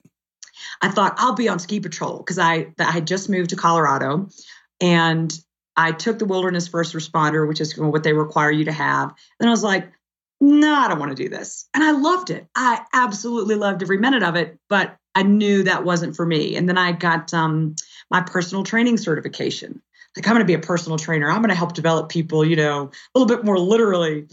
I 0.81 0.89
thought 0.89 1.15
I'll 1.17 1.35
be 1.35 1.49
on 1.49 1.59
ski 1.59 1.79
patrol 1.79 2.17
because 2.17 2.39
I 2.39 2.73
I 2.79 2.91
had 2.91 3.07
just 3.07 3.29
moved 3.29 3.51
to 3.51 3.55
Colorado 3.55 4.29
and 4.81 5.31
I 5.75 5.91
took 5.91 6.17
the 6.17 6.25
wilderness 6.25 6.67
first 6.67 6.95
responder, 6.95 7.47
which 7.47 7.61
is 7.61 7.77
what 7.77 8.03
they 8.03 8.13
require 8.13 8.51
you 8.51 8.65
to 8.65 8.71
have. 8.71 9.13
And 9.39 9.47
I 9.47 9.51
was 9.51 9.63
like, 9.63 9.91
no, 10.41 10.73
I 10.73 10.87
don't 10.87 10.99
want 10.99 11.15
to 11.15 11.23
do 11.23 11.29
this. 11.29 11.67
And 11.73 11.83
I 11.83 11.91
loved 11.91 12.29
it. 12.29 12.47
I 12.55 12.83
absolutely 12.93 13.55
loved 13.55 13.81
every 13.81 13.97
minute 13.97 14.23
of 14.23 14.35
it, 14.35 14.57
but 14.69 14.97
I 15.15 15.23
knew 15.23 15.63
that 15.63 15.83
wasn't 15.83 16.15
for 16.15 16.25
me. 16.25 16.55
And 16.55 16.67
then 16.69 16.77
I 16.77 16.91
got 16.91 17.33
um, 17.33 17.75
my 18.11 18.21
personal 18.21 18.63
training 18.63 18.97
certification. 18.97 19.81
Like, 20.17 20.27
I'm 20.27 20.33
going 20.33 20.41
to 20.41 20.47
be 20.47 20.55
a 20.55 20.59
personal 20.59 20.97
trainer. 20.97 21.29
I'm 21.29 21.37
going 21.37 21.49
to 21.49 21.55
help 21.55 21.73
develop 21.73 22.09
people, 22.09 22.43
you 22.43 22.55
know, 22.55 22.89
a 23.13 23.19
little 23.19 23.27
bit 23.27 23.45
more 23.45 23.59
literally. 23.59 24.27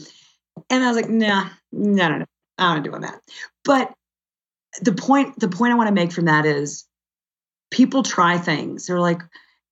And 0.71 0.83
I 0.83 0.89
was 0.89 0.97
like, 0.97 1.11
nah, 1.11 1.51
no, 1.73 2.09
no, 2.09 2.19
no, 2.19 2.25
I'm 2.59 2.77
not 2.77 2.85
doing 2.85 3.03
that. 3.03 3.21
But 3.65 3.93
the 4.81 4.93
point, 4.93 5.39
the 5.39 5.49
point 5.49 5.73
I 5.73 5.77
want 5.77 5.89
to 5.89 5.95
make 5.95 6.11
from 6.11 6.25
that 6.25 6.47
is 6.47 6.87
people 7.71 8.03
try 8.03 8.39
things. 8.39 8.87
They're 8.87 8.99
like, 8.99 9.21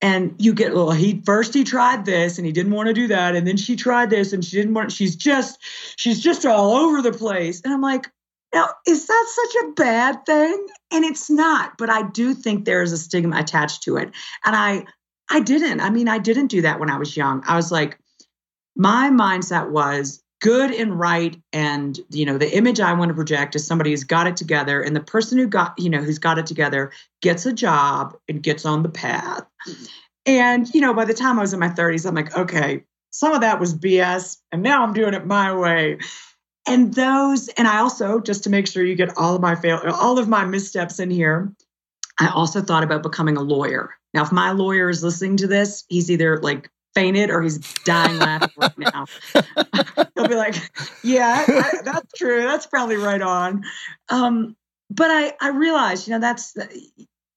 and 0.03 0.35
you 0.37 0.53
get 0.53 0.75
well 0.75 0.91
he 0.91 1.21
first 1.25 1.53
he 1.53 1.63
tried 1.63 2.05
this 2.05 2.37
and 2.37 2.45
he 2.45 2.51
didn't 2.51 2.73
want 2.73 2.87
to 2.87 2.93
do 2.93 3.07
that 3.07 3.35
and 3.35 3.47
then 3.47 3.55
she 3.55 3.77
tried 3.77 4.09
this 4.09 4.33
and 4.33 4.43
she 4.43 4.57
didn't 4.57 4.73
want 4.73 4.91
she's 4.91 5.15
just 5.15 5.57
she's 5.97 6.19
just 6.19 6.45
all 6.45 6.73
over 6.73 7.01
the 7.01 7.13
place 7.13 7.61
and 7.63 7.73
i'm 7.73 7.81
like 7.81 8.09
now 8.53 8.67
is 8.85 9.07
that 9.07 9.25
such 9.29 9.63
a 9.63 9.71
bad 9.71 10.25
thing 10.25 10.67
and 10.91 11.05
it's 11.05 11.29
not 11.29 11.77
but 11.77 11.89
i 11.89 12.03
do 12.09 12.33
think 12.33 12.65
there 12.65 12.83
is 12.83 12.91
a 12.91 12.97
stigma 12.97 13.39
attached 13.39 13.83
to 13.83 13.95
it 13.95 14.11
and 14.43 14.55
i 14.55 14.85
i 15.29 15.39
didn't. 15.39 15.79
I 15.79 15.89
mean 15.89 16.07
i 16.07 16.17
didn't 16.17 16.47
do 16.47 16.61
that 16.61 16.79
when 16.79 16.89
i 16.89 16.97
was 16.97 17.15
young. 17.17 17.43
I 17.47 17.55
was 17.55 17.71
like 17.71 17.97
my 18.75 19.09
mindset 19.09 19.69
was 19.69 20.23
good 20.43 20.71
and 20.71 20.99
right 20.99 21.41
and 21.53 22.01
you 22.09 22.25
know 22.25 22.37
the 22.37 22.53
image 22.53 22.81
i 22.81 22.91
want 22.91 23.07
to 23.07 23.15
project 23.15 23.55
is 23.55 23.65
somebody 23.65 23.91
who's 23.91 24.03
got 24.03 24.27
it 24.27 24.35
together 24.35 24.81
and 24.81 24.93
the 24.93 24.99
person 24.99 25.37
who 25.37 25.47
got 25.47 25.73
you 25.79 25.89
know 25.89 26.01
who's 26.01 26.19
got 26.19 26.37
it 26.37 26.45
together 26.45 26.91
gets 27.21 27.45
a 27.45 27.53
job 27.53 28.13
and 28.27 28.43
gets 28.43 28.65
on 28.65 28.83
the 28.83 28.89
path. 28.89 29.45
And 30.25 30.73
you 30.75 30.81
know 30.81 30.93
by 30.93 31.05
the 31.05 31.13
time 31.13 31.39
i 31.39 31.41
was 31.41 31.53
in 31.53 31.61
my 31.61 31.69
30s 31.69 32.05
i'm 32.05 32.13
like 32.13 32.35
okay 32.35 32.83
some 33.11 33.31
of 33.31 33.39
that 33.39 33.59
was 33.59 33.73
bs 33.73 34.37
and 34.51 34.61
now 34.61 34.83
i'm 34.83 34.93
doing 34.93 35.13
it 35.13 35.25
my 35.25 35.55
way. 35.55 35.97
And 36.67 36.93
those 36.93 37.47
and 37.49 37.65
i 37.65 37.79
also 37.79 38.19
just 38.19 38.43
to 38.43 38.49
make 38.49 38.67
sure 38.67 38.83
you 38.83 38.95
get 38.95 39.17
all 39.17 39.35
of 39.35 39.41
my 39.41 39.55
fail 39.55 39.79
all 39.93 40.19
of 40.19 40.27
my 40.27 40.43
missteps 40.43 40.99
in 40.99 41.09
here 41.09 41.53
i 42.19 42.27
also 42.29 42.61
thought 42.61 42.83
about 42.83 43.03
becoming 43.03 43.37
a 43.37 43.41
lawyer 43.41 43.95
now 44.13 44.23
if 44.23 44.31
my 44.31 44.51
lawyer 44.51 44.89
is 44.89 45.03
listening 45.03 45.37
to 45.37 45.47
this 45.47 45.83
he's 45.89 46.09
either 46.09 46.39
like 46.39 46.69
fainted 46.93 47.29
or 47.29 47.41
he's 47.41 47.57
dying 47.83 48.17
laughing 48.19 48.49
right 48.57 48.77
now. 48.93 49.05
He'll 50.15 50.27
be 50.27 50.35
like, 50.35 50.55
"Yeah, 51.03 51.45
I, 51.47 51.81
that's 51.83 52.13
true. 52.13 52.43
That's 52.43 52.67
probably 52.67 52.97
right 52.97 53.21
on." 53.21 53.63
Um, 54.09 54.55
but 54.89 55.09
I 55.09 55.33
I 55.41 55.49
realized, 55.49 56.07
you 56.07 56.13
know, 56.13 56.19
that's 56.19 56.55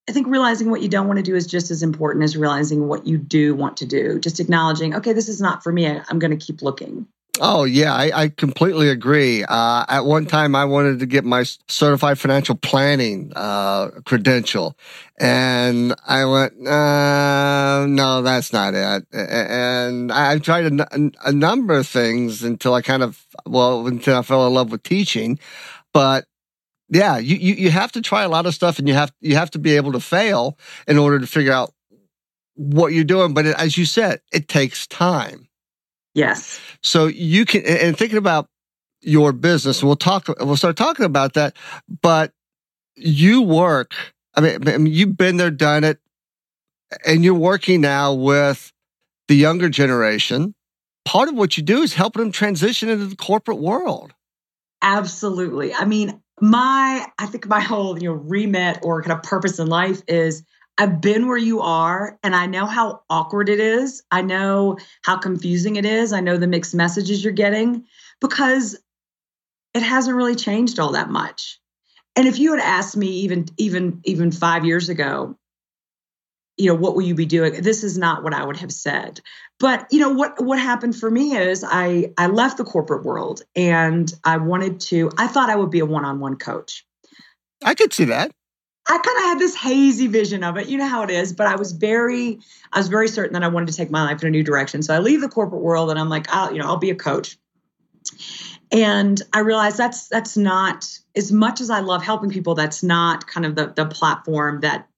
I 0.09 0.13
think 0.13 0.29
realizing 0.29 0.71
what 0.71 0.83
you 0.83 0.89
don't 0.89 1.07
want 1.07 1.19
to 1.19 1.23
do 1.23 1.35
is 1.35 1.47
just 1.47 1.71
as 1.71 1.83
important 1.83 2.25
as 2.25 2.37
realizing 2.37 2.87
what 2.87 3.07
you 3.07 3.19
do 3.19 3.55
want 3.55 3.77
to 3.79 3.87
do. 3.87 4.21
Just 4.21 4.39
acknowledging, 4.39 4.95
okay, 4.95 5.13
this 5.13 5.29
is 5.29 5.41
not 5.41 5.63
for 5.63 5.73
me. 5.73 5.89
I, 5.89 6.03
I'm 6.09 6.19
going 6.19 6.37
to 6.37 6.45
keep 6.45 6.63
looking. 6.63 7.07
Oh 7.39 7.65
yeah, 7.65 7.93
I, 7.93 8.23
I 8.23 8.29
completely 8.31 8.89
agree. 8.89 9.45
Uh, 9.45 9.85
at 9.89 10.07
one 10.07 10.25
time, 10.25 10.55
I 10.55 10.65
wanted 10.65 11.01
to 11.01 11.07
get 11.07 11.25
my 11.25 11.45
certified 11.69 12.19
financial 12.19 12.55
planning 12.55 13.31
uh, 13.37 13.89
credential, 14.07 14.75
and 15.19 15.95
I 16.07 16.25
went, 16.25 16.67
uh, 16.67 17.87
no, 17.87 18.23
that's 18.23 18.55
not 18.55 18.73
it. 18.75 19.07
And 19.13 20.11
I 20.11 20.39
tried 20.39 20.81
a, 20.81 21.33
number 21.33 21.75
of 21.75 21.87
things 21.87 22.43
until 22.43 22.73
I 22.73 22.81
kind 22.81 23.03
of, 23.03 23.27
well, 23.45 23.87
until 23.87 24.17
I 24.17 24.23
fell 24.23 24.47
in 24.47 24.55
love 24.55 24.71
with 24.71 24.83
teaching. 24.83 25.39
But 25.93 26.25
yeah, 26.89 27.19
you, 27.19 27.37
you, 27.37 27.55
you 27.55 27.71
have 27.71 27.93
to 27.93 28.03
try 28.03 28.23
a 28.23 28.29
lot 28.31 28.47
of 28.47 28.55
stuff, 28.55 28.79
and 28.79 28.89
you 28.89 28.95
have 28.95 29.13
you 29.21 29.37
have 29.37 29.51
to 29.53 29.59
be 29.59 29.77
able 29.77 29.93
to 29.93 30.01
fail 30.01 30.59
in 30.89 30.97
order 30.99 31.19
to 31.19 31.27
figure 31.27 31.53
out 31.53 31.75
what 32.55 32.93
you're 32.95 33.05
doing. 33.05 33.35
But 33.35 33.47
it, 33.47 33.57
as 33.59 33.77
you 33.77 33.85
said, 33.85 34.21
it 34.33 34.49
takes 34.49 34.87
time. 34.87 35.46
Yes. 36.17 36.59
So 36.83 37.07
you 37.07 37.45
can, 37.45 37.65
and 37.67 37.97
thinking 37.97 38.17
about 38.17 38.49
your 39.03 39.33
business, 39.33 39.85
we'll 39.85 39.97
talk, 39.97 40.29
we'll 40.41 40.57
start 40.57 40.77
talking 40.77 41.05
about 41.05 41.35
that. 41.35 41.55
But 42.01 42.33
you 42.97 43.43
work, 43.43 43.93
I 44.35 44.41
mean, 44.41 44.67
I 44.67 44.79
mean, 44.79 44.93
you've 44.95 45.17
been 45.17 45.37
there, 45.37 45.51
done 45.51 45.85
it, 45.85 45.99
and 47.07 47.23
you're 47.23 47.35
working 47.35 47.83
now 47.83 48.15
with 48.15 48.73
the 49.29 49.37
younger 49.37 49.69
generation. 49.69 50.55
Part 51.05 51.29
of 51.29 51.35
what 51.35 51.59
you 51.59 51.63
do 51.63 51.83
is 51.83 51.93
helping 51.93 52.23
them 52.23 52.33
transition 52.33 52.89
into 52.89 53.07
the 53.07 53.17
corporate 53.17 53.59
world. 53.59 54.15
Absolutely. 54.81 55.75
I 55.75 55.85
mean, 55.85 56.23
my, 56.41 57.07
I 57.19 57.27
think 57.27 57.47
my 57.47 57.61
whole, 57.61 57.99
you 57.99 58.09
know, 58.09 58.15
remit 58.15 58.79
or 58.83 59.03
kind 59.03 59.13
of 59.13 59.23
purpose 59.23 59.59
in 59.59 59.67
life 59.67 60.01
is 60.09 60.43
I've 60.79 61.01
been 61.01 61.27
where 61.27 61.39
you 61.39 61.61
are 61.61 62.19
and 62.23 62.37
I 62.37 62.47
know 62.47 62.67
how 62.67 63.03
awkward 63.09 63.49
it 63.49 63.61
is. 63.61 64.03
I 64.11 64.23
know 64.23 64.77
how 65.03 65.17
confusing 65.17 65.77
it 65.77 65.87
is. 65.87 66.13
I 66.13 66.21
know 66.21 66.37
the 66.37 66.47
mixed 66.47 66.75
messages 66.75 67.25
you're 67.25 67.33
getting 67.33 67.85
because 68.21 68.79
it 69.73 69.83
hasn't 69.83 70.17
really 70.17 70.35
changed 70.35 70.79
all 70.79 70.93
that 70.93 71.09
much. 71.09 71.59
And 72.15 72.27
if 72.27 72.39
you 72.39 72.53
had 72.53 72.61
asked 72.61 72.97
me 72.97 73.09
even 73.09 73.47
even 73.59 74.01
even 74.05 74.31
5 74.33 74.65
years 74.65 74.89
ago, 74.89 75.37
you 76.57 76.69
know, 76.69 76.75
what 76.75 76.95
will 76.95 77.03
you 77.03 77.15
be 77.15 77.27
doing? 77.27 77.63
This 77.63 77.85
is 77.85 77.99
not 77.99 78.23
what 78.23 78.33
I 78.33 78.45
would 78.45 78.57
have 78.57 78.73
said. 78.73 79.21
But, 79.59 79.87
you 79.91 80.01
know, 80.01 80.11
what 80.11 80.43
what 80.43 80.59
happened 80.59 80.97
for 80.97 81.11
me 81.11 81.37
is 81.37 81.65
I 81.67 82.13
I 82.17 82.27
left 82.29 82.57
the 82.57 82.65
corporate 82.65 83.05
world 83.05 83.43
and 83.55 84.13
I 84.25 84.39
wanted 84.39 84.81
to 84.81 85.11
I 85.19 85.27
thought 85.27 85.51
I 85.51 85.57
would 85.57 85.71
be 85.71 85.81
a 85.81 85.87
one-on-one 85.87 86.37
coach. 86.37 86.87
I 87.65 87.75
could 87.75 87.93
see 87.93 88.05
that. 88.05 88.33
I 88.89 88.99
kind 88.99 89.19
of 89.19 89.25
had 89.25 89.39
this 89.39 89.57
hazy 89.57 90.07
vision 90.07 90.45
of 90.45 90.57
it. 90.57 90.69
You 90.69 90.79
know 90.79 90.87
how 90.87 91.03
it 91.03 91.11
is, 91.11 91.33
but 91.33 91.47
I 91.47 91.57
was 91.57 91.73
very, 91.73 92.39
I 92.73 92.79
was 92.79 92.89
very 92.89 93.09
certain 93.09 93.33
that 93.33 93.43
I 93.43 93.49
wanted 93.49 93.67
to 93.69 93.75
take 93.77 93.91
my 93.91 94.05
life 94.05 94.23
in 94.23 94.29
a 94.29 94.31
new 94.31 94.45
direction. 94.45 94.83
So 94.83 94.95
I 94.95 94.99
leave 94.99 95.21
the 95.21 95.29
corporate 95.29 95.63
world 95.63 95.91
and 95.91 95.99
I'm 95.99 96.09
like, 96.09 96.33
I'll, 96.33 96.53
you 96.53 96.61
know, 96.61 96.67
I'll 96.67 96.77
be 96.77 96.91
a 96.91 96.95
coach. 96.95 97.37
And 98.71 99.21
I 99.33 99.41
realized 99.41 99.77
that's 99.79 100.09
that's 100.09 100.37
not 100.37 100.89
as 101.15 101.33
much 101.33 101.61
as 101.61 101.71
I 101.71 101.81
love 101.81 102.03
helping 102.03 102.31
people. 102.31 102.55
That's 102.55 102.83
not 102.83 103.27
kind 103.27 103.47
of 103.47 103.55
the 103.55 103.73
the 103.75 103.87
platform 103.87 104.61
that 104.61 104.89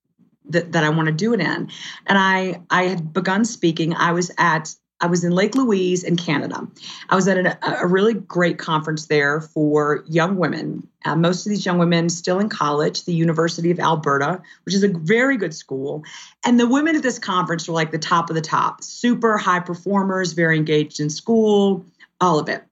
that, 0.51 0.73
that 0.73 0.85
I 0.85 0.89
want 0.89 1.07
to 1.07 1.13
do 1.13 1.33
it 1.35 1.41
in. 1.41 1.71
And 2.07 2.19
I 2.19 2.63
I 2.71 2.85
had 2.85 3.13
begun 3.13 3.45
speaking. 3.45 3.95
I 3.95 4.13
was 4.13 4.31
at 4.39 4.75
I 5.01 5.07
was 5.07 5.23
in 5.23 5.33
Lake 5.33 5.55
Louise 5.55 6.03
in 6.03 6.17
Canada. 6.17 6.67
I 7.09 7.15
was 7.15 7.29
at 7.29 7.39
a, 7.39 7.83
a 7.83 7.87
really 7.87 8.15
great 8.15 8.59
conference 8.59 9.07
there 9.07 9.41
for 9.41 10.05
young 10.09 10.37
women. 10.37 10.89
Uh, 11.05 11.15
most 11.15 11.47
of 11.47 11.51
these 11.51 11.65
young 11.65 11.79
women 11.79 12.09
still 12.09 12.41
in 12.41 12.49
college, 12.49 13.05
the 13.05 13.15
University 13.15 13.71
of 13.71 13.79
Alberta, 13.79 14.43
which 14.65 14.75
is 14.75 14.83
a 14.83 14.89
very 14.89 15.37
good 15.37 15.55
school. 15.55 16.03
And 16.45 16.59
the 16.59 16.69
women 16.69 16.97
at 16.97 17.03
this 17.03 17.19
conference 17.19 17.69
were 17.69 17.75
like 17.75 17.93
the 17.93 17.99
top 17.99 18.29
of 18.29 18.35
the 18.35 18.43
top, 18.43 18.83
super 18.83 19.39
high 19.39 19.61
performers, 19.61 20.33
very 20.33 20.57
engaged 20.57 20.99
in 20.99 21.11
school, 21.11 21.85
all 22.21 22.41
of 22.41 22.49
it. 22.49 22.65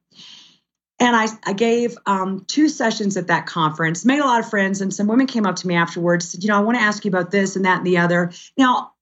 And 0.98 1.14
I, 1.14 1.26
I 1.44 1.52
gave 1.52 1.96
um, 2.06 2.44
two 2.48 2.68
sessions 2.68 3.16
at 3.16 3.26
that 3.26 3.46
conference, 3.46 4.04
made 4.04 4.18
a 4.18 4.24
lot 4.24 4.40
of 4.40 4.48
friends, 4.48 4.80
and 4.80 4.92
some 4.92 5.06
women 5.06 5.26
came 5.26 5.44
up 5.44 5.56
to 5.56 5.66
me 5.68 5.76
afterwards, 5.76 6.30
said, 6.30 6.42
You 6.42 6.48
know, 6.48 6.56
I 6.56 6.60
want 6.60 6.78
to 6.78 6.82
ask 6.82 7.04
you 7.04 7.10
about 7.10 7.30
this 7.30 7.54
and 7.54 7.66
that 7.66 7.78
and 7.78 7.86
the 7.86 7.98
other. 7.98 8.32
Now, 8.56 8.92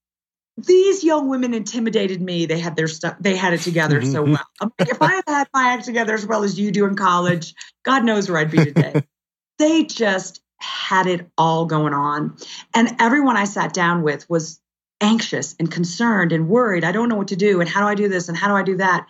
these 0.57 1.03
young 1.03 1.29
women 1.29 1.53
intimidated 1.53 2.21
me. 2.21 2.47
They 2.47 2.59
had 2.59 2.77
their 2.77 2.87
stuff, 2.87 3.17
they 3.21 3.37
had 3.37 3.53
it 3.53 3.61
together 3.61 4.03
so 4.03 4.23
mm-hmm. 4.25 4.33
well. 4.33 4.73
Like, 4.79 4.89
if 4.89 5.03
I 5.03 5.15
had 5.15 5.25
had 5.27 5.49
my 5.53 5.73
act 5.73 5.85
together 5.85 6.15
as 6.15 6.27
well 6.27 6.45
as 6.45 6.59
you 6.59 6.71
do 6.71 6.87
in 6.87 6.97
college, 6.97 7.55
God 7.85 8.05
knows 8.05 8.29
where 8.29 8.39
I'd 8.39 8.51
be 8.51 8.65
today. 8.65 9.03
they 9.59 9.85
just 9.85 10.41
had 10.59 11.07
it 11.07 11.29
all 11.37 11.67
going 11.67 11.93
on. 11.93 12.37
And 12.75 12.97
everyone 13.01 13.37
I 13.37 13.45
sat 13.45 13.75
down 13.75 14.03
with 14.03 14.29
was 14.31 14.61
anxious 15.01 15.55
and 15.59 15.71
concerned 15.71 16.33
and 16.33 16.49
worried. 16.49 16.85
I 16.85 16.93
don't 16.93 17.09
know 17.09 17.17
what 17.17 17.29
to 17.29 17.37
do. 17.37 17.61
And 17.61 17.69
how 17.69 17.81
do 17.81 17.87
I 17.87 17.95
do 17.95 18.09
this? 18.09 18.29
And 18.29 18.37
how 18.37 18.49
do 18.49 18.55
I 18.55 18.63
do 18.63 18.77
that? 18.77 19.07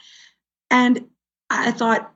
And 0.70 1.06
I 1.50 1.70
thought, 1.70 2.10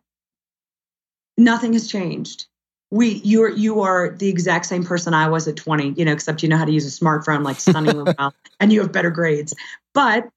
nothing 1.37 1.75
has 1.75 1.89
changed. 1.89 2.47
We 2.91 3.21
you're 3.25 3.51
you 3.51 3.83
are 3.83 4.11
the 4.11 4.29
exact 4.29 4.67
same 4.67 4.85
person 4.85 5.13
I 5.13 5.29
was 5.29 5.47
at 5.47 5.57
20, 5.57 5.95
you 5.97 6.05
know, 6.05 6.13
except 6.13 6.43
you 6.43 6.49
know 6.49 6.57
how 6.57 6.65
to 6.65 6.73
use 6.73 6.87
a 6.87 7.05
smartphone 7.05 7.45
like 7.45 7.61
stunningly 7.61 8.15
well 8.17 8.35
and 8.61 8.73
you 8.73 8.81
have 8.81 8.93
better 8.93 9.11
grades. 9.11 9.55
But 9.93 10.29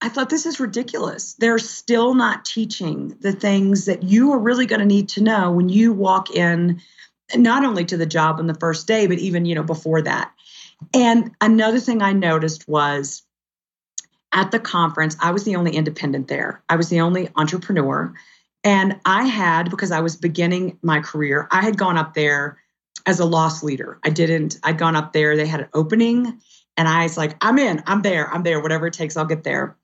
I 0.00 0.08
thought 0.08 0.30
this 0.30 0.46
is 0.46 0.58
ridiculous. 0.58 1.34
They're 1.34 1.58
still 1.58 2.14
not 2.14 2.44
teaching 2.44 3.16
the 3.20 3.32
things 3.32 3.84
that 3.84 4.02
you 4.02 4.32
are 4.32 4.38
really 4.38 4.66
going 4.66 4.80
to 4.80 4.86
need 4.86 5.10
to 5.10 5.22
know 5.22 5.52
when 5.52 5.68
you 5.68 5.92
walk 5.92 6.34
in 6.34 6.80
not 7.36 7.64
only 7.64 7.84
to 7.84 7.96
the 7.96 8.06
job 8.06 8.38
on 8.38 8.46
the 8.46 8.54
first 8.54 8.86
day 8.86 9.06
but 9.06 9.18
even, 9.18 9.44
you 9.44 9.54
know, 9.54 9.62
before 9.62 10.02
that. 10.02 10.32
And 10.92 11.30
another 11.40 11.78
thing 11.78 12.02
I 12.02 12.12
noticed 12.12 12.66
was 12.66 13.22
at 14.32 14.50
the 14.50 14.58
conference, 14.58 15.16
I 15.20 15.30
was 15.30 15.44
the 15.44 15.56
only 15.56 15.72
independent 15.72 16.28
there. 16.28 16.62
I 16.68 16.76
was 16.76 16.88
the 16.88 17.00
only 17.00 17.28
entrepreneur. 17.36 18.12
And 18.64 19.00
I 19.04 19.24
had, 19.24 19.70
because 19.70 19.90
I 19.90 20.00
was 20.00 20.16
beginning 20.16 20.78
my 20.82 21.00
career, 21.00 21.48
I 21.50 21.62
had 21.62 21.76
gone 21.76 21.98
up 21.98 22.14
there 22.14 22.58
as 23.06 23.18
a 23.18 23.24
loss 23.24 23.62
leader. 23.62 23.98
I 24.04 24.10
didn't, 24.10 24.58
I'd 24.62 24.78
gone 24.78 24.96
up 24.96 25.12
there, 25.12 25.36
they 25.36 25.46
had 25.46 25.60
an 25.60 25.68
opening, 25.74 26.40
and 26.76 26.88
I 26.88 27.02
was 27.02 27.16
like, 27.16 27.36
I'm 27.40 27.58
in, 27.58 27.82
I'm 27.86 28.02
there, 28.02 28.32
I'm 28.32 28.42
there, 28.42 28.60
whatever 28.60 28.86
it 28.86 28.94
takes, 28.94 29.16
I'll 29.16 29.24
get 29.24 29.42
there. 29.42 29.76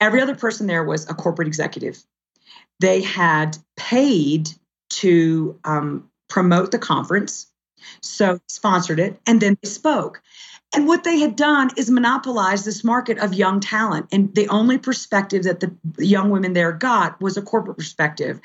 Every 0.00 0.20
other 0.20 0.34
person 0.34 0.66
there 0.66 0.84
was 0.84 1.08
a 1.08 1.14
corporate 1.14 1.48
executive. 1.48 2.02
They 2.78 3.02
had 3.02 3.56
paid 3.76 4.50
to 4.90 5.58
um, 5.64 6.10
promote 6.28 6.72
the 6.72 6.78
conference, 6.78 7.46
so 8.02 8.40
sponsored 8.48 9.00
it, 9.00 9.18
and 9.26 9.40
then 9.40 9.56
they 9.62 9.68
spoke. 9.68 10.22
And 10.74 10.86
what 10.86 11.02
they 11.02 11.18
had 11.18 11.34
done 11.34 11.70
is 11.76 11.90
monopolize 11.90 12.64
this 12.64 12.84
market 12.84 13.18
of 13.18 13.34
young 13.34 13.58
talent. 13.58 14.06
And 14.12 14.34
the 14.34 14.48
only 14.48 14.78
perspective 14.78 15.42
that 15.42 15.60
the 15.60 15.74
young 15.98 16.30
women 16.30 16.52
there 16.52 16.72
got 16.72 17.20
was 17.20 17.36
a 17.36 17.42
corporate 17.42 17.76
perspective. 17.76 18.40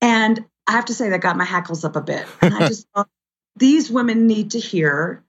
And 0.00 0.44
I 0.66 0.72
have 0.72 0.84
to 0.86 0.94
say, 0.94 1.08
that 1.08 1.22
got 1.22 1.36
my 1.36 1.44
hackles 1.44 1.84
up 1.84 1.96
a 1.96 2.02
bit. 2.02 2.26
And 2.42 2.54
I 2.54 2.68
just 2.68 2.86
thought, 2.94 3.08
these 3.56 3.90
women 3.90 4.26
need 4.26 4.50
to 4.52 4.58
hear 4.58 5.24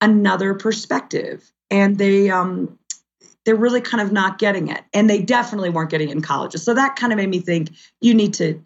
another 0.00 0.54
perspective. 0.54 1.50
And 1.70 1.98
they, 1.98 2.30
um, 2.30 2.78
they're 3.44 3.54
really 3.54 3.80
kind 3.80 4.00
of 4.00 4.12
not 4.12 4.38
getting 4.38 4.68
it. 4.68 4.82
And 4.92 5.08
they 5.08 5.22
definitely 5.22 5.70
weren't 5.70 5.90
getting 5.90 6.08
it 6.08 6.12
in 6.12 6.22
colleges. 6.22 6.64
So 6.64 6.74
that 6.74 6.96
kind 6.96 7.12
of 7.12 7.16
made 7.16 7.28
me 7.28 7.40
think 7.40 7.70
you 8.00 8.14
need 8.14 8.34
to, 8.34 8.64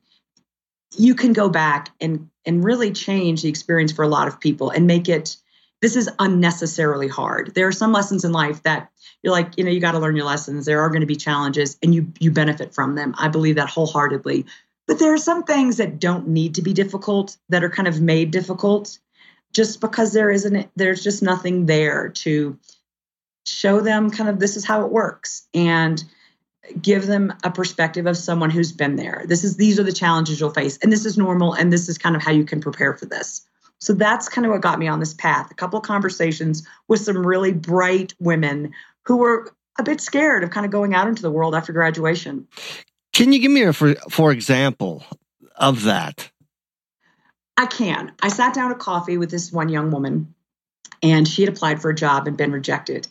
you 0.97 1.15
can 1.15 1.33
go 1.33 1.49
back 1.49 1.91
and, 2.01 2.31
and 2.47 2.65
really 2.65 2.93
change 2.93 3.43
the 3.43 3.49
experience 3.49 3.93
for 3.93 4.03
a 4.03 4.09
lot 4.09 4.29
of 4.29 4.41
people 4.41 4.71
and 4.71 4.87
make 4.87 5.09
it 5.09 5.37
this 5.85 5.97
is 5.97 6.09
unnecessarily 6.19 7.09
hard. 7.09 7.55
There 7.55 7.69
are 7.69 7.73
some 7.73 7.93
lessons 7.93 8.25
in 8.25 8.33
life 8.33 8.63
that 8.63 8.91
you're 9.23 9.35
like, 9.35 9.59
you 9.59 9.65
know, 9.65 9.71
you 9.71 9.81
got 9.81 9.93
to 9.93 9.99
learn 9.99 10.17
your 10.17 10.25
lessons. 10.25 10.65
There 10.65 10.81
are 10.81 10.89
going 10.89 11.03
to 11.03 11.07
be 11.07 11.15
challenges 11.15 11.77
and 11.83 11.95
you 11.95 12.11
you 12.19 12.31
benefit 12.31 12.73
from 12.73 12.95
them. 12.95 13.15
I 13.19 13.29
believe 13.29 13.57
that 13.57 13.69
wholeheartedly. 13.69 14.47
But 14.87 14.99
there 14.99 15.13
are 15.13 15.19
some 15.19 15.43
things 15.43 15.77
that 15.77 16.01
don't 16.01 16.29
need 16.29 16.55
to 16.55 16.63
be 16.63 16.73
difficult 16.73 17.37
that 17.51 17.63
are 17.63 17.69
kind 17.69 17.87
of 17.87 18.01
made 18.01 18.31
difficult 18.31 18.99
just 19.53 19.83
because 19.83 20.15
there 20.15 20.31
isn't 20.31 20.71
there's 20.75 21.05
just 21.05 21.23
nothing 21.23 21.67
there 21.67 22.09
to 22.09 22.59
show 23.45 23.83
them 23.83 24.11
kind 24.11 24.31
of 24.31 24.41
this 24.41 24.57
is 24.57 24.65
how 24.65 24.87
it 24.87 24.91
works 24.91 25.47
and 25.53 26.03
give 26.81 27.07
them 27.07 27.31
a 27.45 27.51
perspective 27.51 28.07
of 28.07 28.17
someone 28.17 28.49
who's 28.49 28.73
been 28.73 28.97
there. 28.97 29.25
This 29.27 29.45
is 29.45 29.59
these 29.59 29.79
are 29.79 29.85
the 29.85 29.93
challenges 29.93 30.41
you'll 30.41 30.49
face 30.49 30.79
and 30.79 30.91
this 30.91 31.05
is 31.05 31.19
normal 31.19 31.53
and 31.53 31.71
this 31.71 31.91
is 31.91 31.99
kind 31.99 32.17
of 32.17 32.23
how 32.23 32.33
you 32.33 32.45
can 32.47 32.63
prepare 32.63 32.95
for 32.95 33.05
this. 33.05 33.47
So 33.85 33.93
that's 33.93 34.31
kind 34.31 34.47
of 34.47 34.51
what 34.51 34.63
got 34.63 34.79
me 34.79 34.89
on 34.89 34.99
this 34.99 35.13
path. 35.13 35.51
A 35.51 35.55
couple 35.55 35.79
of 35.79 35.85
conversations 35.85 36.67
with 36.89 37.01
some 37.01 37.27
really 37.27 37.53
bright 37.53 38.15
women 38.19 38.73
who 39.05 39.19
were 39.19 39.55
a 39.79 39.83
bit 39.83 40.01
scared 40.01 40.43
of 40.43 40.49
kind 40.49 40.65
of 40.65 40.73
going 40.73 40.95
out 40.95 41.07
into 41.07 41.21
the 41.21 41.31
world 41.31 41.55
after 41.55 41.71
graduation. 41.75 42.49
Can 43.13 43.31
you 43.31 43.41
give 43.41 43.51
me 43.51 43.63
a 43.63 43.75
for, 43.75 43.95
for 44.09 44.33
example 44.33 45.05
of 45.57 45.83
that? 45.83 46.31
I 47.59 47.67
can. 47.67 48.13
I 48.23 48.29
sat 48.29 48.55
down 48.55 48.73
at 48.73 48.79
coffee 48.79 49.19
with 49.19 49.31
this 49.31 49.53
one 49.53 49.69
young 49.69 49.91
woman, 49.91 50.35
and 51.03 51.29
she 51.29 51.43
had 51.43 51.53
applied 51.53 51.83
for 51.83 51.91
a 51.91 51.95
job 51.95 52.27
and 52.27 52.39
been 52.39 52.53
rejected. 52.53 53.07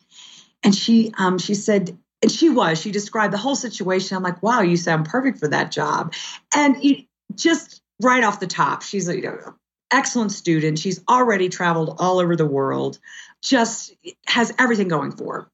And 0.64 0.74
she 0.74 1.14
um, 1.20 1.38
she 1.38 1.54
said, 1.54 1.96
and 2.24 2.32
she 2.32 2.50
was. 2.50 2.82
She 2.82 2.92
described 2.92 3.32
the 3.32 3.38
whole 3.38 3.56
situation. 3.56 4.18
I'm 4.18 4.24
like, 4.24 4.42
wow, 4.42 4.62
you 4.62 4.78
sound 4.78 5.06
perfect 5.06 5.38
for 5.38 5.50
that 5.50 5.72
job. 5.72 6.16
And 6.56 6.84
you, 6.84 7.04
just 7.36 7.84
right 8.02 8.24
off 8.24 8.40
the 8.40 8.48
top, 8.48 8.82
she's 8.82 9.08
you 9.08 9.22
know 9.22 9.54
excellent 9.94 10.32
student. 10.32 10.80
She's 10.80 11.02
already 11.08 11.50
traveled 11.50 11.96
all 12.00 12.20
over 12.20 12.36
the 12.36 12.46
world, 12.46 13.00
just 13.42 13.94
has 14.28 14.54
everything 14.60 14.88
going 14.88 15.12
for 15.12 15.34
her. 15.34 15.52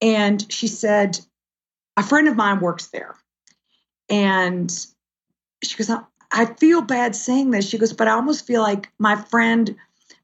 And 0.00 0.50
she 0.52 0.68
said, 0.68 1.18
A 1.96 2.02
friend 2.02 2.28
of 2.28 2.36
mine 2.36 2.60
works 2.60 2.88
there. 2.88 3.16
And 4.08 4.70
she 5.62 5.76
goes, 5.76 5.90
I 6.32 6.44
feel 6.44 6.82
bad 6.82 7.14
saying 7.16 7.50
this. 7.50 7.68
She 7.68 7.78
goes, 7.78 7.92
but 7.92 8.08
I 8.08 8.12
almost 8.12 8.46
feel 8.46 8.62
like 8.62 8.90
my 8.98 9.16
friend 9.16 9.74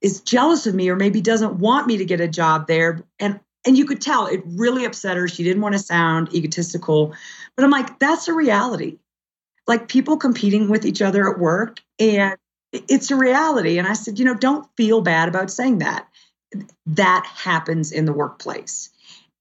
is 0.01 0.21
jealous 0.21 0.67
of 0.67 0.75
me 0.75 0.89
or 0.89 0.97
maybe 0.97 1.21
doesn't 1.21 1.59
want 1.59 1.87
me 1.87 1.97
to 1.97 2.05
get 2.05 2.21
a 2.21 2.29
job 2.29 2.67
there. 2.67 3.03
And 3.19 3.41
and 3.67 3.77
you 3.77 3.85
could 3.85 4.01
tell 4.01 4.27
it 4.27 4.43
really 4.47 4.85
upset 4.85 5.17
her. 5.17 5.27
She 5.27 5.43
didn't 5.43 5.61
want 5.61 5.73
to 5.73 5.81
sound 5.81 6.33
egotistical. 6.33 7.13
But 7.57 7.65
I'm 7.65 7.71
like, 7.71 7.99
that's 7.99 8.29
a 8.29 8.33
reality. 8.33 8.99
Like 9.67 9.89
people 9.89 10.19
competing 10.19 10.71
with 10.71 10.85
each 10.85 11.03
other 11.03 11.29
at 11.29 11.41
work 11.41 11.83
and 11.99 12.37
it's 12.73 13.11
a 13.11 13.17
reality. 13.17 13.79
And 13.79 13.87
I 13.87 13.95
said, 13.95 14.19
you 14.19 14.25
know, 14.25 14.35
don't 14.35 14.69
feel 14.77 15.01
bad 15.01 15.29
about 15.29 15.51
saying 15.51 15.79
that. 15.79 16.09
That 16.87 17.27
happens 17.27 17.93
in 17.93 18.05
the 18.05 18.13
workplace. 18.13 18.91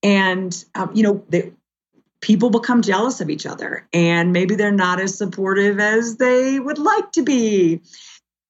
And, 0.02 0.64
um, 0.74 0.90
you 0.94 1.02
know, 1.02 1.24
they, 1.28 1.52
people 2.20 2.50
become 2.50 2.82
jealous 2.82 3.20
of 3.20 3.30
each 3.30 3.46
other 3.46 3.86
and 3.92 4.32
maybe 4.32 4.54
they're 4.54 4.70
not 4.70 5.00
as 5.00 5.16
supportive 5.16 5.78
as 5.78 6.16
they 6.16 6.58
would 6.58 6.78
like 6.78 7.12
to 7.12 7.22
be. 7.22 7.80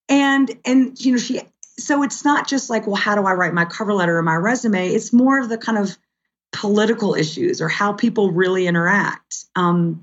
And, 0.08 0.50
and, 0.64 0.98
you 1.04 1.12
know, 1.12 1.18
she, 1.18 1.40
so 1.78 2.02
it's 2.02 2.24
not 2.24 2.48
just 2.48 2.70
like, 2.70 2.86
well, 2.86 2.96
how 2.96 3.14
do 3.14 3.26
I 3.26 3.34
write 3.34 3.52
my 3.52 3.64
cover 3.64 3.92
letter 3.92 4.16
or 4.16 4.22
my 4.22 4.34
resume? 4.34 4.88
It's 4.88 5.12
more 5.12 5.40
of 5.40 5.48
the 5.48 5.58
kind 5.58 5.78
of 5.78 5.96
political 6.52 7.14
issues 7.14 7.60
or 7.60 7.68
how 7.68 7.92
people 7.92 8.30
really 8.30 8.66
interact. 8.66 9.44
Um, 9.54 10.00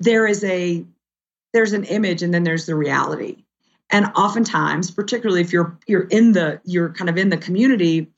there 0.00 0.26
is 0.26 0.44
a, 0.44 0.84
there's 1.52 1.72
an 1.72 1.84
image 1.84 2.22
and 2.22 2.34
then 2.34 2.42
there's 2.42 2.66
the 2.66 2.74
reality 2.74 3.41
and 3.92 4.06
oftentimes 4.16 4.90
particularly 4.90 5.40
if 5.40 5.52
you're 5.52 5.78
you're 5.86 6.08
in 6.08 6.32
the 6.32 6.60
you're 6.64 6.92
kind 6.92 7.08
of 7.08 7.16
in 7.16 7.28
the 7.28 7.36
community 7.36 8.10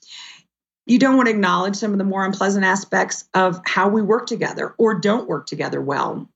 you 0.87 0.99
don't 0.99 1.17
want 1.17 1.27
to 1.29 1.35
acknowledge 1.35 1.77
some 1.77 1.93
of 1.93 1.99
the 1.99 2.05
more 2.05 2.25
unpleasant 2.25 2.65
aspects 2.65 3.25
of 3.35 3.61
how 3.67 3.89
we 3.89 4.03
work 4.03 4.27
together 4.27 4.75
or 4.79 4.95
don't 4.95 5.29
work 5.29 5.47
together 5.47 5.81
well. 5.81 6.29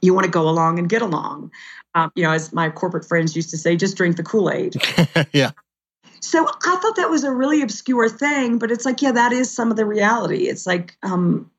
You 0.00 0.14
want 0.14 0.24
to 0.24 0.30
go 0.30 0.48
along 0.48 0.78
and 0.78 0.88
get 0.88 1.02
along. 1.02 1.50
Um, 1.94 2.10
you 2.14 2.22
know 2.22 2.30
as 2.30 2.52
my 2.52 2.70
corporate 2.70 3.04
friends 3.04 3.36
used 3.36 3.50
to 3.50 3.58
say 3.58 3.76
just 3.76 3.96
drink 3.96 4.16
the 4.16 4.22
kool-aid. 4.22 4.76
Yeah. 5.32 5.50
So 6.20 6.46
i 6.46 6.76
thought 6.76 6.96
that 6.96 7.10
was 7.10 7.24
a 7.24 7.32
really 7.32 7.62
obscure 7.62 8.08
thing 8.08 8.58
but 8.58 8.70
it's 8.70 8.84
like 8.84 9.02
yeah 9.02 9.10
that 9.12 9.32
is 9.32 9.50
some 9.54 9.70
of 9.70 9.76
the 9.76 9.84
reality. 9.84 10.48
It's 10.48 10.66
like 10.66 10.96
um, 11.02 11.50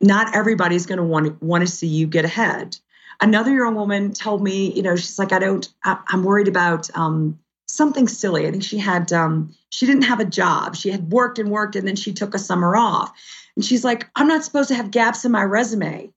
not 0.00 0.34
everybody's 0.34 0.86
going 0.86 0.98
to 0.98 1.04
want 1.04 1.26
to 1.26 1.44
want 1.44 1.66
to 1.66 1.72
see 1.72 1.88
you 1.88 2.06
get 2.06 2.24
ahead 2.24 2.76
another 3.20 3.54
young 3.54 3.74
woman 3.74 4.12
told 4.12 4.42
me, 4.42 4.72
you 4.72 4.82
know, 4.82 4.96
she's 4.96 5.18
like, 5.18 5.32
I 5.32 5.38
don't, 5.38 5.68
I, 5.84 5.98
am 6.12 6.24
worried 6.24 6.48
about 6.48 6.88
um, 6.96 7.38
something 7.66 8.08
silly. 8.08 8.46
I 8.46 8.50
think 8.50 8.62
she 8.62 8.78
had, 8.78 9.12
um, 9.12 9.54
she 9.70 9.86
didn't 9.86 10.02
have 10.02 10.20
a 10.20 10.24
job. 10.24 10.76
She 10.76 10.90
had 10.90 11.10
worked 11.10 11.38
and 11.38 11.50
worked, 11.50 11.76
and 11.76 11.86
then 11.86 11.96
she 11.96 12.12
took 12.12 12.34
a 12.34 12.38
summer 12.38 12.76
off. 12.76 13.12
And 13.56 13.64
she's 13.64 13.84
like, 13.84 14.08
I'm 14.16 14.28
not 14.28 14.44
supposed 14.44 14.68
to 14.68 14.74
have 14.74 14.90
gaps 14.90 15.24
in 15.24 15.32
my 15.32 15.42
resume. 15.42 16.10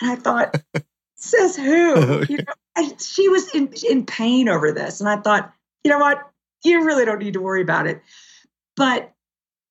And 0.00 0.10
I 0.10 0.16
thought, 0.16 0.54
says 1.16 1.56
who? 1.56 2.24
You 2.28 2.38
know, 2.38 2.96
she 2.98 3.28
was 3.28 3.52
in, 3.54 3.72
in 3.88 4.06
pain 4.06 4.48
over 4.48 4.70
this. 4.70 5.00
And 5.00 5.08
I 5.08 5.16
thought, 5.16 5.52
you 5.82 5.90
know 5.90 5.98
what? 5.98 6.30
You 6.62 6.84
really 6.84 7.04
don't 7.04 7.18
need 7.18 7.32
to 7.32 7.40
worry 7.40 7.62
about 7.62 7.86
it. 7.86 8.02
But 8.76 9.12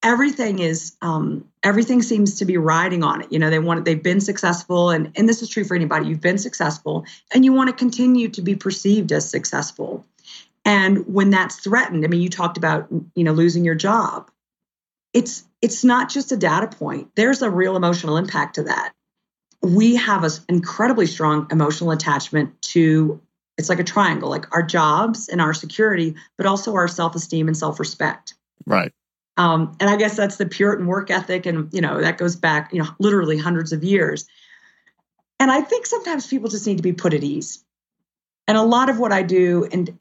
everything 0.04 0.60
is 0.60 0.96
um, 1.02 1.48
everything 1.64 2.02
seems 2.02 2.40
to 2.40 2.46
be 2.46 2.58
riding 2.58 3.04
on 3.04 3.22
it. 3.22 3.32
You 3.32 3.40
know 3.40 3.50
they 3.50 3.60
want 3.60 3.86
they've 3.86 4.02
been 4.02 4.22
successful 4.22 4.90
and 4.90 5.12
and 5.16 5.28
this 5.28 5.42
is 5.42 5.50
true 5.50 5.64
for 5.64 5.76
anybody 5.76 6.08
you've 6.08 6.22
been 6.22 6.38
successful 6.38 7.06
and 7.34 7.44
you 7.44 7.54
want 7.54 7.70
to 7.70 7.76
continue 7.76 8.30
to 8.30 8.42
be 8.42 8.56
perceived 8.56 9.12
as 9.12 9.30
successful. 9.30 10.06
And 10.66 11.14
when 11.14 11.30
that's 11.30 11.58
threatened 11.58 12.04
i 12.04 12.08
mean 12.08 12.22
you 12.22 12.30
talked 12.30 12.58
about 12.58 12.88
you 13.16 13.24
know 13.24 13.34
losing 13.34 13.66
your 13.66 13.76
job. 13.76 14.30
It's 15.14 15.44
it's 15.62 15.84
not 15.84 16.10
just 16.10 16.32
a 16.32 16.38
data 16.38 16.68
point. 16.68 17.10
There's 17.16 17.42
a 17.42 17.50
real 17.50 17.76
emotional 17.76 18.18
impact 18.18 18.56
to 18.56 18.64
that. 18.64 18.94
We 19.62 19.96
have 19.96 20.24
an 20.24 20.32
incredibly 20.48 21.08
strong 21.08 21.48
emotional 21.52 21.92
attachment 21.92 22.62
to 22.74 23.22
it's 23.58 23.70
like 23.70 23.80
a 23.80 23.84
triangle 23.84 24.30
like 24.30 24.54
our 24.54 24.62
jobs 24.62 25.30
and 25.30 25.42
our 25.42 25.54
security 25.54 26.16
but 26.38 26.46
also 26.46 26.76
our 26.76 26.88
self-esteem 26.88 27.48
and 27.48 27.58
self-respect. 27.58 28.36
Right 28.68 28.92
um, 29.38 29.76
and 29.80 29.90
I 29.90 29.96
guess 29.96 30.18
that's 30.18 30.38
the 30.38 30.46
Puritan 30.46 30.88
work 30.88 31.12
ethic, 31.12 31.46
and 31.46 31.72
you 31.72 31.82
know 31.82 32.02
that 32.02 32.18
goes 32.18 32.36
back, 32.36 32.74
you 32.74 32.82
know, 32.82 32.90
literally 33.00 33.38
hundreds 33.38 33.72
of 33.72 33.84
years. 33.84 34.28
And 35.40 35.52
I 35.52 35.62
think 35.62 35.86
sometimes 35.86 36.26
people 36.26 36.50
just 36.50 36.66
need 36.66 36.78
to 36.78 36.84
be 36.84 36.94
put 36.94 37.14
at 37.14 37.24
ease. 37.24 37.64
And 38.48 38.58
a 38.58 38.64
lot 38.64 38.90
of 38.90 38.98
what 38.98 39.12
I 39.12 39.22
do, 39.22 39.68
and 39.72 39.98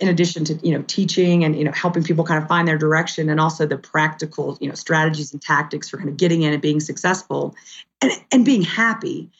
in 0.00 0.08
addition 0.08 0.44
to 0.46 0.54
you 0.66 0.76
know 0.76 0.82
teaching 0.86 1.44
and 1.44 1.56
you 1.56 1.64
know 1.64 1.72
helping 1.72 2.02
people 2.02 2.24
kind 2.24 2.42
of 2.42 2.48
find 2.48 2.66
their 2.66 2.78
direction, 2.78 3.28
and 3.28 3.38
also 3.38 3.66
the 3.66 3.76
practical 3.76 4.56
you 4.60 4.68
know 4.68 4.74
strategies 4.74 5.32
and 5.32 5.42
tactics 5.42 5.90
for 5.90 5.98
kind 5.98 6.08
of 6.08 6.16
getting 6.16 6.42
in 6.42 6.52
and 6.52 6.62
being 6.62 6.80
successful, 6.80 7.54
and 8.00 8.10
and 8.32 8.44
being 8.44 8.62
happy, 8.62 9.30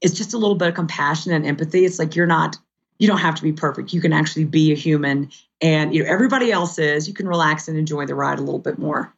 is 0.00 0.14
just 0.14 0.34
a 0.34 0.38
little 0.38 0.56
bit 0.56 0.68
of 0.68 0.74
compassion 0.74 1.32
and 1.32 1.46
empathy. 1.46 1.84
It's 1.84 2.00
like 2.00 2.16
you're 2.16 2.26
not 2.26 2.56
you 2.98 3.08
don't 3.08 3.18
have 3.18 3.34
to 3.36 3.42
be 3.42 3.52
perfect. 3.52 3.92
You 3.92 4.00
can 4.00 4.12
actually 4.12 4.44
be 4.44 4.72
a 4.72 4.76
human 4.76 5.30
and 5.60 5.94
you 5.94 6.02
know 6.02 6.08
everybody 6.08 6.52
else 6.52 6.78
is. 6.78 7.08
You 7.08 7.14
can 7.14 7.26
relax 7.26 7.68
and 7.68 7.76
enjoy 7.76 8.06
the 8.06 8.14
ride 8.14 8.38
a 8.38 8.42
little 8.42 8.58
bit 8.58 8.78
more. 8.78 9.12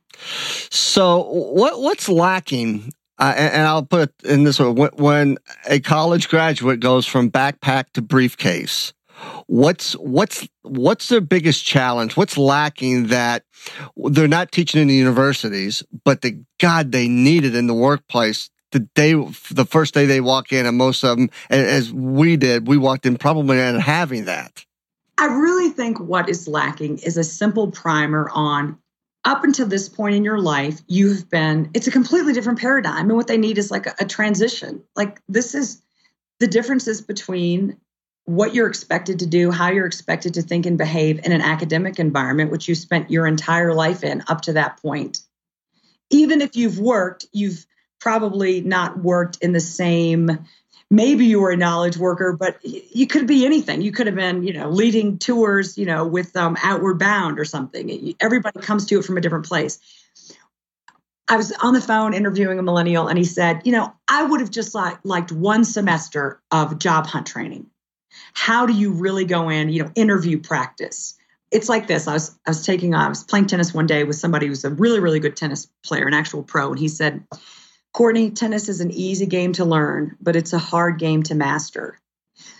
So 0.70 1.22
what 1.22 1.80
what's 1.80 2.08
lacking 2.08 2.92
uh, 3.18 3.32
and, 3.34 3.54
and, 3.54 3.62
I'll 3.62 3.82
put 3.82 4.12
in 4.24 4.44
this 4.44 4.60
way: 4.60 4.68
when, 4.68 4.90
when, 4.96 5.38
a 5.66 5.80
college 5.80 6.28
graduate 6.28 6.80
goes 6.80 7.06
from 7.06 7.30
backpack 7.30 7.86
to 7.94 8.02
briefcase, 8.02 8.92
what's 9.46 9.94
what's 9.94 10.46
what's 10.62 11.08
their 11.08 11.22
biggest 11.22 11.64
challenge? 11.64 12.16
What's 12.16 12.36
lacking 12.36 13.06
that 13.06 13.44
they're 13.96 14.28
not 14.28 14.52
teaching 14.52 14.82
in 14.82 14.88
the 14.88 14.94
universities, 14.94 15.82
but 16.04 16.20
the 16.20 16.42
God 16.60 16.92
they 16.92 17.08
need 17.08 17.44
it 17.44 17.54
in 17.54 17.66
the 17.66 17.74
workplace 17.74 18.50
the 18.72 18.80
day, 18.80 19.14
the 19.50 19.66
first 19.68 19.94
day 19.94 20.06
they 20.06 20.20
walk 20.20 20.52
in, 20.52 20.66
and 20.66 20.76
most 20.76 21.04
of 21.04 21.16
them, 21.16 21.30
as 21.50 21.92
we 21.92 22.36
did, 22.36 22.66
we 22.66 22.76
walked 22.76 23.06
in 23.06 23.16
probably 23.16 23.56
not 23.56 23.80
having 23.80 24.24
that. 24.24 24.64
I 25.18 25.26
really 25.26 25.70
think 25.70 25.98
what 25.98 26.28
is 26.28 26.46
lacking 26.46 26.98
is 26.98 27.16
a 27.16 27.24
simple 27.24 27.70
primer 27.70 28.28
on 28.32 28.78
up 29.24 29.42
until 29.42 29.66
this 29.66 29.88
point 29.88 30.14
in 30.14 30.24
your 30.24 30.38
life, 30.38 30.80
you've 30.86 31.28
been, 31.28 31.70
it's 31.74 31.88
a 31.88 31.90
completely 31.90 32.32
different 32.32 32.60
paradigm. 32.60 33.08
And 33.08 33.16
what 33.16 33.26
they 33.26 33.38
need 33.38 33.58
is 33.58 33.72
like 33.72 33.86
a, 33.86 33.94
a 34.00 34.04
transition. 34.04 34.84
Like 34.94 35.20
this 35.28 35.54
is 35.54 35.82
the 36.38 36.46
differences 36.46 37.00
between 37.00 37.76
what 38.24 38.54
you're 38.54 38.68
expected 38.68 39.20
to 39.20 39.26
do, 39.26 39.50
how 39.50 39.70
you're 39.70 39.86
expected 39.86 40.34
to 40.34 40.42
think 40.42 40.64
and 40.64 40.78
behave 40.78 41.24
in 41.24 41.32
an 41.32 41.40
academic 41.40 41.98
environment, 41.98 42.52
which 42.52 42.68
you 42.68 42.74
spent 42.74 43.10
your 43.10 43.26
entire 43.26 43.74
life 43.74 44.04
in 44.04 44.22
up 44.28 44.42
to 44.42 44.52
that 44.52 44.80
point. 44.80 45.20
Even 46.10 46.40
if 46.40 46.54
you've 46.54 46.78
worked, 46.78 47.26
you've 47.32 47.66
probably 48.06 48.60
not 48.60 48.96
worked 49.02 49.38
in 49.42 49.50
the 49.50 49.58
same 49.58 50.46
maybe 50.90 51.26
you 51.26 51.40
were 51.40 51.50
a 51.50 51.56
knowledge 51.56 51.96
worker 51.96 52.36
but 52.38 52.56
you 52.62 53.04
could 53.04 53.26
be 53.26 53.44
anything. 53.44 53.82
You 53.82 53.90
could 53.90 54.06
have 54.06 54.14
been 54.14 54.44
you 54.44 54.52
know 54.52 54.70
leading 54.70 55.18
tours 55.18 55.76
you 55.76 55.86
know 55.86 56.06
with 56.06 56.36
um, 56.36 56.56
outward 56.62 57.00
bound 57.00 57.40
or 57.40 57.44
something. 57.44 58.14
Everybody 58.20 58.60
comes 58.60 58.86
to 58.86 59.00
it 59.00 59.04
from 59.04 59.16
a 59.16 59.20
different 59.20 59.46
place. 59.46 59.80
I 61.26 61.36
was 61.36 61.50
on 61.50 61.74
the 61.74 61.80
phone 61.80 62.14
interviewing 62.14 62.60
a 62.60 62.62
millennial 62.62 63.08
and 63.08 63.18
he 63.18 63.24
said 63.24 63.62
you 63.64 63.72
know 63.72 63.92
i 64.06 64.22
would 64.22 64.38
have 64.38 64.52
just 64.52 64.72
like, 64.72 64.98
liked 65.02 65.32
one 65.32 65.64
semester 65.64 66.40
of 66.52 66.78
job 66.78 67.08
hunt 67.08 67.26
training. 67.26 67.66
How 68.34 68.66
do 68.66 68.72
you 68.72 68.92
really 68.92 69.24
go 69.24 69.48
in 69.48 69.68
you 69.68 69.82
know 69.82 69.90
interview 69.96 70.38
practice? 70.38 71.18
It's 71.50 71.68
like 71.68 71.88
this. 71.88 72.06
I 72.06 72.12
was 72.12 72.38
I 72.46 72.50
was 72.50 72.64
taking 72.64 72.94
I 72.94 73.08
was 73.08 73.24
playing 73.24 73.48
tennis 73.48 73.74
one 73.74 73.88
day 73.88 74.04
with 74.04 74.14
somebody 74.14 74.46
who's 74.46 74.64
a 74.64 74.70
really 74.70 75.00
really 75.00 75.18
good 75.18 75.36
tennis 75.36 75.66
player, 75.84 76.06
an 76.06 76.14
actual 76.14 76.44
pro, 76.44 76.70
and 76.70 76.78
he 76.78 76.86
said, 76.86 77.24
Courtney, 77.96 78.28
tennis 78.28 78.68
is 78.68 78.82
an 78.82 78.90
easy 78.90 79.24
game 79.24 79.54
to 79.54 79.64
learn, 79.64 80.18
but 80.20 80.36
it's 80.36 80.52
a 80.52 80.58
hard 80.58 80.98
game 80.98 81.22
to 81.22 81.34
master. 81.34 81.98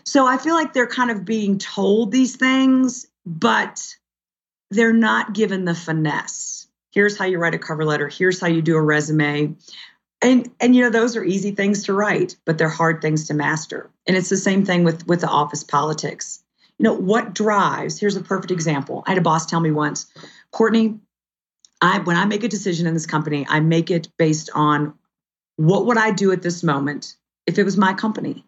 So 0.03 0.27
I 0.27 0.39
feel 0.39 0.55
like 0.55 0.73
they're 0.73 0.87
kind 0.87 1.11
of 1.11 1.27
being 1.27 1.59
told 1.59 2.11
these 2.11 2.37
things, 2.37 3.07
but 3.27 3.97
they're 4.71 4.95
not 4.95 5.35
given 5.35 5.67
the 5.67 5.75
finesse. 5.75 6.69
Here's 6.91 7.19
how 7.19 7.27
you 7.27 7.37
write 7.37 7.55
a 7.55 7.59
cover 7.59 7.85
letter, 7.85 8.09
here's 8.09 8.41
how 8.41 8.47
you 8.47 8.63
do 8.63 8.77
a 8.77 8.83
resume. 8.83 9.57
And 10.23 10.51
and 10.59 10.75
you 10.75 10.81
know 10.81 10.89
those 10.89 11.17
are 11.17 11.25
easy 11.25 11.51
things 11.51 11.85
to 11.85 11.93
write, 11.93 12.37
but 12.47 12.57
they're 12.57 12.71
hard 12.71 13.03
things 13.03 13.27
to 13.27 13.35
master. 13.35 13.91
And 14.07 14.17
it's 14.17 14.31
the 14.31 14.39
same 14.39 14.65
thing 14.65 14.85
with 14.85 15.07
with 15.07 15.21
the 15.21 15.29
office 15.29 15.63
politics. 15.63 16.43
You 16.79 16.85
know, 16.85 16.95
what 16.95 17.35
drives? 17.35 18.01
Here's 18.01 18.17
a 18.17 18.23
perfect 18.23 18.53
example. 18.53 19.05
I 19.07 19.11
had 19.11 19.19
a 19.19 19.21
boss 19.21 19.45
tell 19.45 19.61
me 19.61 19.71
once, 19.71 20.07
Courtney, 20.51 20.99
I 21.83 21.99
when 21.99 22.17
I 22.17 22.25
make 22.25 22.43
a 22.43 22.49
decision 22.49 22.87
in 22.87 22.95
this 22.95 23.05
company, 23.05 23.47
I 23.47 23.61
make 23.61 23.91
it 23.91 24.09
based 24.17 24.49
on 24.55 24.95
what 25.57 25.87
would 25.87 25.99
I 25.99 26.11
do 26.11 26.33
at 26.33 26.43
this 26.43 26.63
moment 26.63 27.17
if 27.47 27.59
it 27.59 27.65
was 27.65 27.77
my 27.77 27.95
company? 27.95 28.45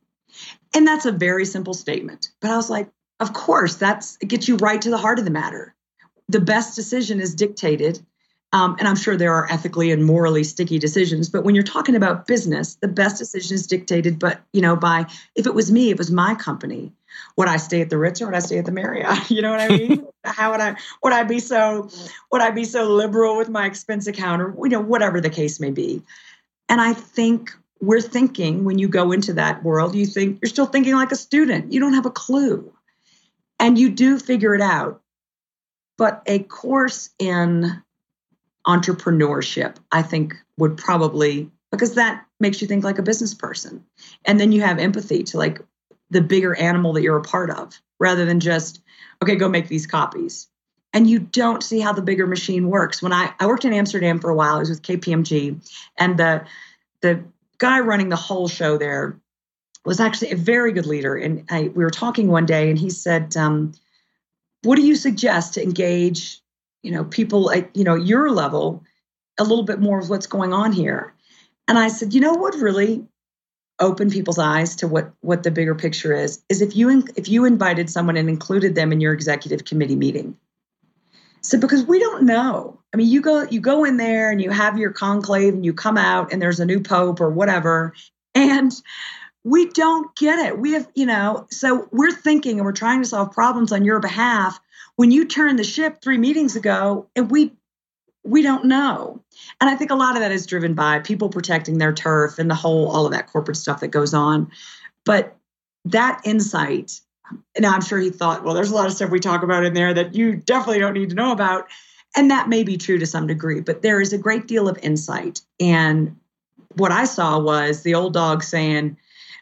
And 0.75 0.87
that's 0.87 1.07
a 1.07 1.13
very 1.13 1.45
simple 1.45 1.75
statement. 1.75 2.31
But 2.41 2.51
I 2.51 2.57
was 2.57 2.71
like, 2.71 2.89
of 3.21 3.33
course, 3.33 3.77
that's 3.77 4.17
it 4.21 4.27
gets 4.27 4.47
you 4.47 4.57
right 4.57 4.81
to 4.83 4.91
the 4.91 4.99
heart 4.99 5.19
of 5.19 5.25
the 5.25 5.31
matter. 5.31 5.75
The 6.29 6.41
best 6.41 6.77
decision 6.77 7.21
is 7.21 7.35
dictated. 7.35 8.05
Um, 8.53 8.77
and 8.79 8.89
I'm 8.89 8.97
sure 8.97 9.17
there 9.17 9.35
are 9.35 9.51
ethically 9.51 9.91
and 9.91 10.05
morally 10.05 10.43
sticky 10.43 10.79
decisions, 10.79 11.29
but 11.29 11.45
when 11.45 11.55
you're 11.55 11.65
talking 11.65 11.95
about 11.95 12.27
business, 12.27 12.77
the 12.77 12.89
best 12.89 13.19
decision 13.19 13.55
is 13.55 13.67
dictated. 13.67 14.19
But 14.19 14.41
you 14.53 14.63
know, 14.63 14.75
by 14.75 15.07
if 15.35 15.47
it 15.47 15.55
was 15.55 15.71
me, 15.71 15.91
it 15.91 15.99
was 15.99 16.11
my 16.11 16.35
company. 16.35 16.93
Would 17.37 17.49
I 17.49 17.57
stay 17.57 17.83
at 17.83 17.91
the 17.91 17.99
Ritz 17.99 18.23
or 18.23 18.27
would 18.27 18.35
I 18.35 18.41
stay 18.41 18.59
at 18.59 18.65
the 18.65 18.73
Marriott? 18.73 19.31
You 19.31 19.43
know 19.43 19.51
what 19.51 19.61
I 19.61 19.69
mean? 19.69 20.07
How 20.25 20.53
would 20.53 20.61
I 20.61 20.77
would 21.03 21.13
I 21.13 21.25
be 21.25 21.41
so 21.41 21.91
would 22.33 22.41
I 22.41 22.51
be 22.51 22.65
so 22.65 22.85
liberal 22.85 23.37
with 23.37 23.49
my 23.49 23.67
expense 23.67 24.07
account 24.07 24.41
or 24.41 24.55
you 24.63 24.71
know 24.71 24.81
whatever 24.81 25.21
the 25.21 25.31
case 25.31 25.61
may 25.61 25.71
be? 25.71 26.03
And 26.69 26.81
I 26.81 26.93
think 26.93 27.53
we're 27.81 28.01
thinking 28.01 28.65
when 28.65 28.79
you 28.79 28.89
go 28.89 29.13
into 29.13 29.33
that 29.35 29.63
world, 29.63 29.95
you 29.95 30.07
think 30.07 30.39
you're 30.43 30.49
still 30.49 30.67
thinking 30.67 30.95
like 30.95 31.13
a 31.13 31.17
student. 31.17 31.73
You 31.73 31.81
don't 31.81 31.95
have 31.95 32.07
a 32.07 32.11
clue. 32.11 32.73
And 33.61 33.79
you 33.79 33.91
do 33.91 34.19
figure 34.19 34.55
it 34.55 34.61
out. 34.61 35.01
But 35.97 36.23
a 36.27 36.41
course 36.41 37.11
in 37.19 37.83
entrepreneurship, 38.67 39.77
I 39.91 40.03
think, 40.03 40.35
would 40.59 40.77
probably, 40.77 41.51
because 41.71 41.95
that 41.95 42.25
makes 42.39 42.61
you 42.61 42.69
think 42.69 42.85
like 42.85 42.99
a 42.99 43.03
business 43.03 43.35
person. 43.35 43.85
And 44.25 44.39
then 44.39 44.53
you 44.53 44.61
have 44.61 44.79
empathy 44.79 45.25
to 45.25 45.39
like 45.39 45.61
the 46.11 46.21
bigger 46.21 46.55
animal 46.55 46.93
that 46.93 47.03
you're 47.03 47.17
a 47.17 47.23
part 47.23 47.51
of 47.51 47.81
rather 47.99 48.25
than 48.25 48.41
just, 48.41 48.81
okay, 49.23 49.37
go 49.37 49.49
make 49.49 49.69
these 49.69 49.87
copies. 49.87 50.49
And 50.93 51.09
you 51.09 51.19
don't 51.19 51.63
see 51.63 51.81
how 51.81 51.93
the 51.93 52.03
bigger 52.03 52.27
machine 52.27 52.69
works. 52.69 53.03
When 53.03 53.13
I, 53.13 53.33
I 53.39 53.47
worked 53.47 53.65
in 53.65 53.75
Amsterdam 53.75 54.19
for 54.19 54.31
a 54.31 54.35
while, 54.35 54.57
I 54.57 54.59
was 54.61 54.71
with 54.71 54.83
KPMG, 54.83 55.61
and 55.99 56.19
the 56.19 56.45
the 57.03 57.23
guy 57.59 57.81
running 57.81 58.09
the 58.09 58.17
whole 58.17 58.49
show 58.49 58.79
there 58.79 59.19
was 59.85 60.01
actually 60.01 60.33
a 60.33 60.37
very 60.37 60.73
good 60.73 60.87
leader. 60.87 61.15
And 61.15 61.45
I, 61.51 61.69
we 61.69 61.85
were 61.85 61.91
talking 61.91 62.29
one 62.29 62.47
day, 62.47 62.71
and 62.71 62.79
he 62.79 62.91
said, 62.91 63.37
um, 63.37 63.73
"What 64.63 64.77
do 64.77 64.83
you 64.83 64.97
suggest 64.97 65.55
to 65.55 65.63
engage, 65.63 66.41
you 66.83 66.91
know, 66.91 67.05
people 67.05 67.51
at 67.53 67.75
you 67.77 67.85
know 67.85 67.95
your 67.95 68.31
level 68.31 68.83
a 69.39 69.45
little 69.45 69.65
bit 69.65 69.81
more 69.81 69.99
of 69.99 70.09
what's 70.09 70.27
going 70.27 70.53
on 70.55 70.73
here?" 70.73 71.15
And 71.69 71.79
I 71.79 71.89
said, 71.89 72.15
"You 72.15 72.21
know 72.21 72.33
what 72.33 72.55
really 72.55 73.07
open 73.81 74.11
people's 74.11 74.39
eyes 74.39 74.75
to 74.77 74.89
what 74.89 75.13
what 75.21 75.43
the 75.43 75.51
bigger 75.51 75.75
picture 75.75 76.13
is 76.13 76.43
is 76.49 76.61
if 76.61 76.75
you 76.75 77.05
if 77.17 77.29
you 77.29 77.45
invited 77.45 77.91
someone 77.91 78.17
and 78.17 78.29
included 78.29 78.75
them 78.75 78.93
in 78.93 79.01
your 79.01 79.13
executive 79.13 79.65
committee 79.65 79.97
meeting 79.97 80.37
so 81.41 81.59
because 81.59 81.85
we 81.85 81.99
don't 81.99 82.25
know. 82.25 82.79
I 82.93 82.97
mean, 82.97 83.09
you 83.09 83.21
go 83.21 83.43
you 83.43 83.61
go 83.61 83.85
in 83.85 83.97
there 83.97 84.31
and 84.31 84.41
you 84.41 84.51
have 84.51 84.79
your 84.79 84.93
conclave 84.93 85.55
and 85.55 85.65
you 85.65 85.73
come 85.73 85.97
out 85.97 86.33
and 86.33 86.41
there's 86.41 86.61
a 86.61 86.67
new 86.67 86.81
pope 86.81 87.21
or 87.21 87.31
whatever 87.31 87.95
and 88.35 88.73
we 89.45 89.69
don't 89.71 90.15
get 90.17 90.39
it. 90.39 90.59
We 90.59 90.73
have, 90.73 90.89
you 90.95 91.07
know, 91.07 91.47
so 91.51 91.89
we're 91.91 92.13
thinking 92.13 92.59
and 92.59 92.67
we're 92.67 92.73
trying 92.73 93.03
to 93.03 93.09
solve 93.09 93.33
problems 93.33 93.73
on 93.73 93.85
your 93.85 94.01
behalf 94.01 94.61
when 94.97 95.11
you 95.11 95.27
turned 95.27 95.59
the 95.59 95.65
ship 95.65 96.03
3 96.03 96.19
meetings 96.19 96.57
ago 96.57 97.09
and 97.15 97.31
we 97.31 97.53
we 98.25 98.43
don't 98.43 98.67
know. 98.67 99.23
And 99.61 99.71
I 99.71 99.77
think 99.77 99.91
a 99.91 99.95
lot 99.95 100.17
of 100.17 100.21
that 100.21 100.33
is 100.33 100.47
driven 100.47 100.75
by 100.75 100.99
people 100.99 101.31
protecting 101.31 101.79
their 101.79 101.93
turf 101.93 102.39
and 102.39 102.51
the 102.51 102.55
whole 102.55 102.91
all 102.91 103.07
of 103.07 103.13
that 103.13 103.29
corporate 103.29 103.57
stuff 103.57 103.81
that 103.81 103.89
goes 103.89 104.13
on. 104.13 104.51
But 105.05 105.37
that 105.87 106.21
insight 106.25 107.01
and 107.57 107.67
I'm 107.67 107.81
sure 107.81 107.99
he 107.99 108.11
thought, 108.11 108.45
well, 108.45 108.55
there's 108.55 108.71
a 108.71 108.75
lot 108.75 108.87
of 108.87 108.93
stuff 108.93 109.11
we 109.11 109.21
talk 109.21 109.43
about 109.43 109.65
in 109.65 109.75
there 109.75 109.93
that 109.95 110.15
you 110.15 110.37
definitely 110.37 110.81
don't 110.81 110.95
need 110.95 111.11
to 111.11 111.17
know 111.17 111.33
about. 111.33 111.69
And 112.17 112.31
that 112.31 112.49
may 112.49 112.63
be 112.63 112.77
true 112.77 112.99
to 112.99 113.07
some 113.07 113.27
degree, 113.27 113.61
but 113.61 113.83
there 113.83 114.01
is 114.01 114.13
a 114.13 114.19
great 114.19 114.47
deal 114.47 114.69
of 114.69 114.79
insight. 114.83 115.41
And 115.61 116.17
what 116.77 116.93
I 116.93 117.05
saw 117.05 117.39
was 117.39 117.83
the 117.83 117.95
old 117.95 118.15
dog 118.15 118.43
saying, 118.43 118.97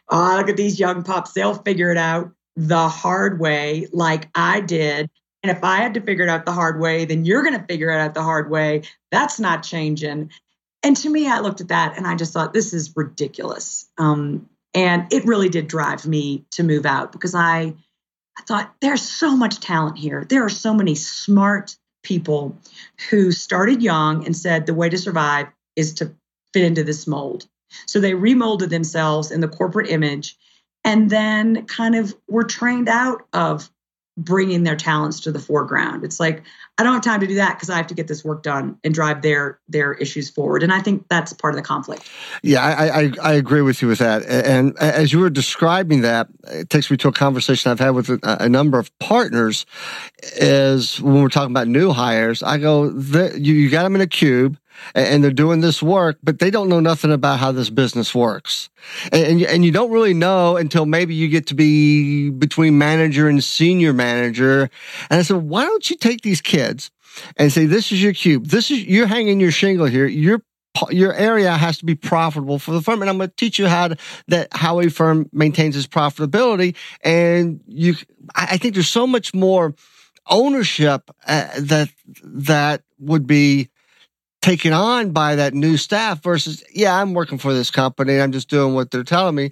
Oh, 0.09 0.35
look 0.37 0.49
at 0.49 0.57
these 0.57 0.79
young 0.79 1.03
pups. 1.03 1.33
They'll 1.33 1.53
figure 1.53 1.91
it 1.91 1.97
out 1.97 2.31
the 2.55 2.87
hard 2.87 3.39
way, 3.39 3.87
like 3.91 4.29
I 4.33 4.61
did. 4.61 5.09
And 5.43 5.51
if 5.55 5.63
I 5.63 5.77
had 5.77 5.93
to 5.93 6.01
figure 6.01 6.25
it 6.25 6.29
out 6.29 6.45
the 6.45 6.51
hard 6.51 6.79
way, 6.79 7.05
then 7.05 7.25
you're 7.25 7.43
going 7.43 7.59
to 7.59 7.65
figure 7.65 7.89
it 7.89 7.99
out 7.99 8.13
the 8.13 8.23
hard 8.23 8.49
way. 8.49 8.83
That's 9.11 9.39
not 9.39 9.63
changing. 9.63 10.31
And 10.83 10.97
to 10.97 11.09
me, 11.09 11.29
I 11.29 11.39
looked 11.39 11.61
at 11.61 11.67
that 11.67 11.97
and 11.97 12.07
I 12.07 12.15
just 12.15 12.33
thought, 12.33 12.53
this 12.53 12.73
is 12.73 12.93
ridiculous. 12.95 13.87
Um, 13.97 14.49
and 14.73 15.11
it 15.11 15.25
really 15.25 15.49
did 15.49 15.67
drive 15.67 16.05
me 16.05 16.45
to 16.51 16.63
move 16.63 16.85
out 16.85 17.11
because 17.11 17.35
I, 17.35 17.73
I 18.37 18.41
thought 18.43 18.75
there's 18.81 19.01
so 19.01 19.35
much 19.35 19.59
talent 19.59 19.97
here. 19.97 20.25
There 20.27 20.43
are 20.43 20.49
so 20.49 20.73
many 20.73 20.95
smart 20.95 21.75
people 22.03 22.57
who 23.09 23.31
started 23.31 23.81
young 23.81 24.25
and 24.25 24.35
said 24.35 24.65
the 24.65 24.73
way 24.73 24.89
to 24.89 24.97
survive 24.97 25.47
is 25.75 25.93
to 25.95 26.13
fit 26.53 26.63
into 26.63 26.83
this 26.83 27.07
mold. 27.07 27.47
So 27.85 27.99
they 27.99 28.13
remolded 28.13 28.69
themselves 28.69 29.31
in 29.31 29.41
the 29.41 29.47
corporate 29.47 29.89
image 29.89 30.37
and 30.83 31.09
then 31.09 31.65
kind 31.65 31.95
of 31.95 32.15
were 32.27 32.45
trained 32.45 32.87
out 32.87 33.27
of 33.33 33.69
bringing 34.17 34.63
their 34.63 34.75
talents 34.75 35.19
to 35.21 35.31
the 35.31 35.39
foreground. 35.39 36.03
It's 36.03 36.19
like 36.19 36.43
I 36.79 36.83
don't 36.83 36.93
have 36.93 37.03
time 37.03 37.19
to 37.21 37.27
do 37.27 37.35
that 37.35 37.55
because 37.55 37.69
I 37.69 37.77
have 37.77 37.87
to 37.87 37.93
get 37.93 38.07
this 38.07 38.25
work 38.25 38.43
done 38.43 38.77
and 38.83 38.93
drive 38.93 39.21
their 39.21 39.59
their 39.69 39.93
issues 39.93 40.29
forward. 40.29 40.63
And 40.63 40.73
I 40.73 40.81
think 40.81 41.07
that's 41.07 41.33
part 41.33 41.53
of 41.53 41.55
the 41.55 41.63
conflict. 41.63 42.09
Yeah, 42.41 42.63
I 42.63 43.01
I, 43.01 43.11
I 43.21 43.33
agree 43.33 43.61
with 43.61 43.81
you 43.81 43.87
with 43.87 43.99
that. 43.99 44.25
And 44.25 44.77
as 44.77 45.13
you 45.13 45.19
were 45.19 45.29
describing 45.29 46.01
that, 46.01 46.27
it 46.47 46.69
takes 46.69 46.89
me 46.89 46.97
to 46.97 47.07
a 47.07 47.13
conversation 47.13 47.71
I've 47.71 47.79
had 47.79 47.91
with 47.91 48.09
a, 48.09 48.37
a 48.41 48.49
number 48.49 48.79
of 48.79 48.97
partners. 48.99 49.65
Is 50.35 50.99
when 50.99 51.21
we're 51.21 51.29
talking 51.29 51.51
about 51.51 51.67
new 51.67 51.91
hires, 51.91 52.41
I 52.41 52.57
go, 52.57 52.85
you, 52.85 53.53
you 53.53 53.69
got 53.69 53.83
them 53.83 53.95
in 53.95 54.01
a 54.01 54.07
cube 54.07 54.57
and 54.93 55.23
they're 55.23 55.31
doing 55.31 55.61
this 55.61 55.81
work, 55.81 56.17
but 56.23 56.39
they 56.39 56.51
don't 56.51 56.69
know 56.69 56.79
nothing 56.79 57.11
about 57.11 57.39
how 57.39 57.51
this 57.51 57.69
business 57.69 58.13
works. 58.15 58.69
And, 59.11 59.41
and 59.43 59.65
you 59.65 59.71
don't 59.71 59.91
really 59.91 60.13
know 60.13 60.57
until 60.57 60.85
maybe 60.85 61.15
you 61.15 61.27
get 61.27 61.47
to 61.47 61.55
be 61.55 62.29
between 62.29 62.77
manager 62.77 63.27
and 63.27 63.43
senior 63.43 63.93
manager. 63.93 64.69
And 65.09 65.19
I 65.19 65.23
said, 65.23 65.37
why 65.37 65.63
don't 65.63 65.89
you 65.89 65.95
take 65.95 66.21
these 66.21 66.41
kids 66.41 66.91
and 67.37 67.51
say, 67.51 67.65
this 67.65 67.91
is 67.91 68.01
your 68.01 68.13
cube. 68.13 68.47
This 68.47 68.71
is, 68.71 68.85
you're 68.85 69.07
hanging 69.07 69.39
your 69.39 69.51
shingle 69.51 69.87
here. 69.87 70.05
Your 70.05 70.41
your 70.91 71.11
area 71.13 71.51
has 71.53 71.79
to 71.79 71.85
be 71.85 71.95
profitable 71.95 72.59
for 72.59 72.71
the 72.71 72.83
firm, 72.83 73.01
and 73.01 73.09
I'm 73.09 73.17
going 73.17 73.29
to 73.29 73.35
teach 73.35 73.57
you 73.57 73.67
how 73.67 73.87
to, 73.87 73.97
that 74.27 74.49
how 74.51 74.79
a 74.79 74.89
firm 74.91 75.27
maintains 75.33 75.75
its 75.75 75.87
profitability. 75.87 76.75
And 77.03 77.61
you, 77.65 77.95
I 78.35 78.57
think 78.57 78.75
there's 78.75 78.87
so 78.87 79.07
much 79.07 79.33
more 79.33 79.73
ownership 80.27 81.09
uh, 81.25 81.47
that 81.57 81.89
that 82.21 82.83
would 82.99 83.25
be 83.25 83.69
taken 84.41 84.73
on 84.73 85.11
by 85.11 85.35
that 85.35 85.53
new 85.53 85.77
staff 85.77 86.23
versus, 86.23 86.63
yeah, 86.73 86.95
I'm 86.95 87.13
working 87.13 87.37
for 87.37 87.53
this 87.53 87.71
company. 87.71 88.19
I'm 88.19 88.31
just 88.31 88.49
doing 88.49 88.73
what 88.73 88.91
they're 88.91 89.03
telling 89.03 89.35
me 89.35 89.51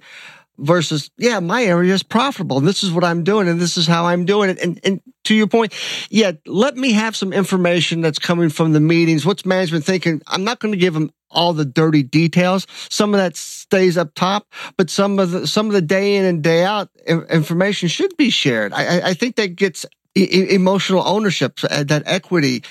versus, 0.58 1.10
yeah, 1.18 1.40
my 1.40 1.64
area 1.64 1.92
is 1.92 2.02
profitable. 2.02 2.58
And 2.58 2.66
this 2.66 2.82
is 2.82 2.90
what 2.90 3.04
I'm 3.04 3.24
doing 3.24 3.48
and 3.48 3.60
this 3.60 3.76
is 3.76 3.86
how 3.86 4.06
I'm 4.06 4.24
doing 4.24 4.50
it. 4.50 4.58
And, 4.58 4.80
and 4.84 5.00
to 5.24 5.34
your 5.34 5.48
point, 5.48 5.74
yeah, 6.08 6.32
let 6.46 6.76
me 6.76 6.92
have 6.92 7.16
some 7.16 7.32
information 7.32 8.00
that's 8.00 8.18
coming 8.18 8.48
from 8.48 8.72
the 8.72 8.80
meetings. 8.80 9.26
What's 9.26 9.44
management 9.44 9.84
thinking? 9.84 10.22
I'm 10.26 10.44
not 10.44 10.60
going 10.60 10.72
to 10.72 10.78
give 10.78 10.94
them 10.94 11.10
all 11.30 11.52
the 11.52 11.64
dirty 11.64 12.02
details. 12.02 12.66
Some 12.88 13.12
of 13.12 13.18
that 13.18 13.36
stays 13.36 13.98
up 13.98 14.14
top, 14.14 14.46
but 14.76 14.88
some 14.88 15.18
of 15.18 15.32
the, 15.32 15.46
some 15.46 15.66
of 15.66 15.72
the 15.72 15.82
day 15.82 16.16
in 16.16 16.24
and 16.24 16.42
day 16.42 16.64
out 16.64 16.88
information 17.06 17.88
should 17.88 18.16
be 18.16 18.30
shared. 18.30 18.72
I, 18.72 19.10
I 19.10 19.14
think 19.14 19.36
that 19.36 19.56
gets 19.56 19.84
emotional 20.14 21.06
ownership, 21.06 21.58
uh, 21.68 21.84
that 21.84 22.02
equity 22.06 22.62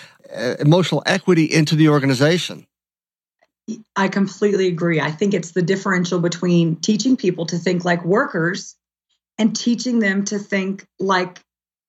emotional 0.60 1.04
equity 1.06 1.46
into 1.46 1.76
the 1.76 1.90
organization. 1.90 2.68
I 3.96 4.08
completely 4.10 4.68
agree. 4.68 5.02
I 5.02 5.12
think 5.12 5.34
it's 5.34 5.52
the 5.52 5.62
differential 5.62 6.20
between 6.20 6.76
teaching 6.78 7.18
people 7.18 7.46
to 7.48 7.58
think 7.58 7.84
like 7.84 8.06
workers 8.06 8.76
and 9.38 9.56
teaching 9.56 10.00
them 10.00 10.24
to 10.26 10.38
think 10.38 10.86
like 11.00 11.40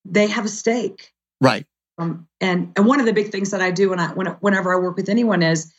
they 0.04 0.26
have 0.26 0.46
a 0.46 0.48
stake. 0.48 1.12
Right. 1.40 1.66
Um, 1.98 2.28
and 2.40 2.72
and 2.76 2.86
one 2.86 3.00
of 3.00 3.06
the 3.06 3.12
big 3.12 3.30
things 3.30 3.50
that 3.50 3.60
I 3.60 3.70
do 3.70 3.90
when 3.90 4.00
I 4.00 4.08
when, 4.08 4.26
whenever 4.40 4.74
I 4.74 4.78
work 4.78 4.96
with 4.96 5.08
anyone 5.08 5.42
is 5.42 5.72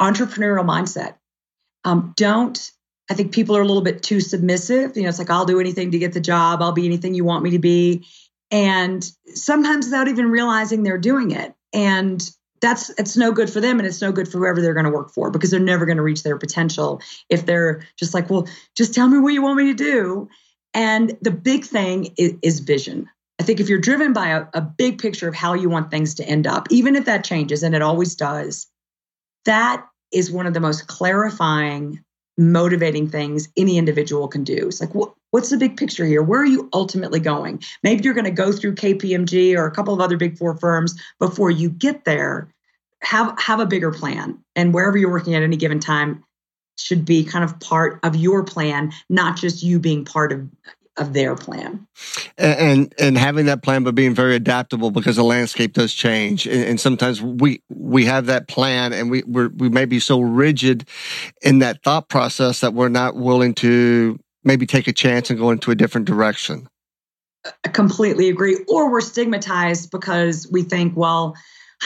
entrepreneurial 0.00 0.64
mindset. 0.64 1.14
Um, 1.84 2.12
don't 2.16 2.70
I 3.10 3.14
think 3.14 3.32
people 3.32 3.56
are 3.56 3.62
a 3.62 3.66
little 3.66 3.82
bit 3.82 4.02
too 4.02 4.20
submissive. 4.20 4.96
You 4.96 5.02
know, 5.02 5.08
it's 5.08 5.18
like 5.18 5.30
I'll 5.30 5.46
do 5.46 5.58
anything 5.58 5.90
to 5.90 5.98
get 5.98 6.12
the 6.12 6.20
job. 6.20 6.62
I'll 6.62 6.72
be 6.72 6.86
anything 6.86 7.14
you 7.14 7.24
want 7.24 7.42
me 7.42 7.50
to 7.50 7.58
be, 7.58 8.06
and 8.50 9.08
sometimes 9.34 9.86
without 9.86 10.08
even 10.08 10.30
realizing 10.30 10.82
they're 10.82 10.98
doing 10.98 11.32
it 11.32 11.54
and 11.72 12.30
that's 12.60 12.90
it's 12.98 13.16
no 13.16 13.32
good 13.32 13.48
for 13.48 13.60
them 13.60 13.78
and 13.78 13.86
it's 13.86 14.02
no 14.02 14.12
good 14.12 14.28
for 14.28 14.38
whoever 14.38 14.60
they're 14.60 14.74
going 14.74 14.84
to 14.84 14.90
work 14.90 15.10
for 15.10 15.30
because 15.30 15.50
they're 15.50 15.60
never 15.60 15.86
going 15.86 15.96
to 15.96 16.02
reach 16.02 16.22
their 16.22 16.38
potential 16.38 17.00
if 17.28 17.46
they're 17.46 17.82
just 17.96 18.14
like 18.14 18.28
well 18.30 18.46
just 18.76 18.94
tell 18.94 19.08
me 19.08 19.18
what 19.18 19.32
you 19.32 19.42
want 19.42 19.56
me 19.56 19.66
to 19.66 19.74
do 19.74 20.28
and 20.74 21.16
the 21.22 21.30
big 21.30 21.64
thing 21.64 22.12
is, 22.18 22.34
is 22.42 22.60
vision 22.60 23.08
i 23.38 23.42
think 23.42 23.60
if 23.60 23.68
you're 23.68 23.78
driven 23.78 24.12
by 24.12 24.28
a, 24.28 24.44
a 24.54 24.60
big 24.60 25.00
picture 25.00 25.28
of 25.28 25.34
how 25.34 25.54
you 25.54 25.70
want 25.70 25.90
things 25.90 26.14
to 26.14 26.24
end 26.24 26.46
up 26.46 26.66
even 26.70 26.96
if 26.96 27.06
that 27.06 27.24
changes 27.24 27.62
and 27.62 27.74
it 27.74 27.82
always 27.82 28.14
does 28.14 28.66
that 29.44 29.86
is 30.12 30.30
one 30.30 30.46
of 30.46 30.54
the 30.54 30.60
most 30.60 30.86
clarifying 30.86 32.02
motivating 32.40 33.08
things 33.08 33.48
any 33.56 33.76
individual 33.76 34.26
can 34.26 34.42
do. 34.44 34.66
It's 34.66 34.80
like, 34.80 34.94
what, 34.94 35.12
what's 35.30 35.50
the 35.50 35.56
big 35.56 35.76
picture 35.76 36.04
here? 36.04 36.22
Where 36.22 36.40
are 36.40 36.46
you 36.46 36.68
ultimately 36.72 37.20
going? 37.20 37.62
Maybe 37.82 38.04
you're 38.04 38.14
going 38.14 38.24
to 38.24 38.30
go 38.30 38.52
through 38.52 38.74
KPMG 38.74 39.56
or 39.56 39.66
a 39.66 39.70
couple 39.70 39.94
of 39.94 40.00
other 40.00 40.16
big 40.16 40.38
four 40.38 40.56
firms 40.56 40.94
before 41.18 41.50
you 41.50 41.70
get 41.70 42.04
there. 42.04 42.52
Have 43.02 43.34
have 43.38 43.60
a 43.60 43.66
bigger 43.66 43.90
plan, 43.90 44.38
and 44.54 44.74
wherever 44.74 44.98
you're 44.98 45.10
working 45.10 45.34
at 45.34 45.42
any 45.42 45.56
given 45.56 45.80
time 45.80 46.22
should 46.76 47.06
be 47.06 47.24
kind 47.24 47.44
of 47.44 47.58
part 47.60 47.98
of 48.02 48.14
your 48.14 48.44
plan, 48.44 48.92
not 49.08 49.38
just 49.38 49.62
you 49.62 49.78
being 49.78 50.04
part 50.04 50.32
of 50.32 50.46
of 50.98 51.14
their 51.14 51.34
plan. 51.34 51.86
And 52.36 52.92
and 52.98 53.16
having 53.16 53.46
that 53.46 53.62
plan, 53.62 53.84
but 53.84 53.94
being 53.94 54.14
very 54.14 54.36
adaptable 54.36 54.90
because 54.90 55.16
the 55.16 55.24
landscape 55.24 55.72
does 55.72 55.94
change, 55.94 56.46
and, 56.46 56.62
and 56.62 56.80
sometimes 56.80 57.22
we 57.22 57.62
we 57.70 58.04
have 58.04 58.26
that 58.26 58.48
plan, 58.48 58.92
and 58.92 59.10
we 59.10 59.22
we 59.26 59.46
we 59.46 59.68
may 59.70 59.86
be 59.86 59.98
so 59.98 60.20
rigid 60.20 60.86
in 61.40 61.60
that 61.60 61.82
thought 61.82 62.10
process 62.10 62.60
that 62.60 62.74
we're 62.74 62.90
not 62.90 63.16
willing 63.16 63.54
to 63.54 64.18
maybe 64.44 64.66
take 64.66 64.88
a 64.88 64.92
chance 64.92 65.30
and 65.30 65.38
go 65.38 65.50
into 65.50 65.70
a 65.70 65.74
different 65.74 66.06
direction. 66.06 66.68
I 67.64 67.68
completely 67.68 68.28
agree. 68.28 68.58
Or 68.68 68.90
we're 68.90 69.00
stigmatized 69.00 69.90
because 69.90 70.48
we 70.50 70.62
think, 70.62 70.96
well, 70.96 71.34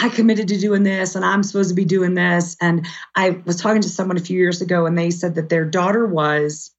I 0.01 0.09
committed 0.09 0.49
to 0.49 0.59
doing 0.59 0.83
this 0.83 1.15
and 1.15 1.25
I'm 1.25 1.43
supposed 1.45 1.69
to 1.69 1.75
be 1.75 1.85
doing 1.85 2.15
this. 2.15 2.57
And 2.61 2.87
I 3.15 3.41
was 3.45 3.61
talking 3.61 3.83
to 3.83 3.89
someone 3.89 4.17
a 4.17 4.21
few 4.21 4.39
years 4.39 4.61
ago 4.61 4.87
and 4.87 4.99
they 4.99 5.11
said 5.11 5.37
that 5.37 5.49
their 5.49 5.65
daughter 5.65 6.07
was 6.07 6.75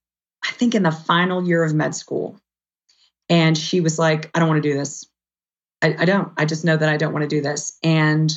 I 0.47 0.51
think 0.51 0.75
in 0.75 0.83
the 0.83 0.91
final 0.91 1.45
year 1.45 1.63
of 1.63 1.73
med 1.73 1.95
school. 1.95 2.39
And 3.29 3.57
she 3.57 3.81
was 3.81 3.97
like, 3.97 4.29
I 4.33 4.39
don't 4.39 4.47
want 4.47 4.61
to 4.61 4.69
do 4.69 4.77
this. 4.77 5.05
I, 5.81 5.95
I 5.99 6.05
don't. 6.05 6.31
I 6.37 6.45
just 6.45 6.63
know 6.63 6.77
that 6.77 6.89
I 6.89 6.97
don't 6.97 7.13
want 7.13 7.23
to 7.23 7.35
do 7.35 7.41
this. 7.41 7.77
And 7.83 8.31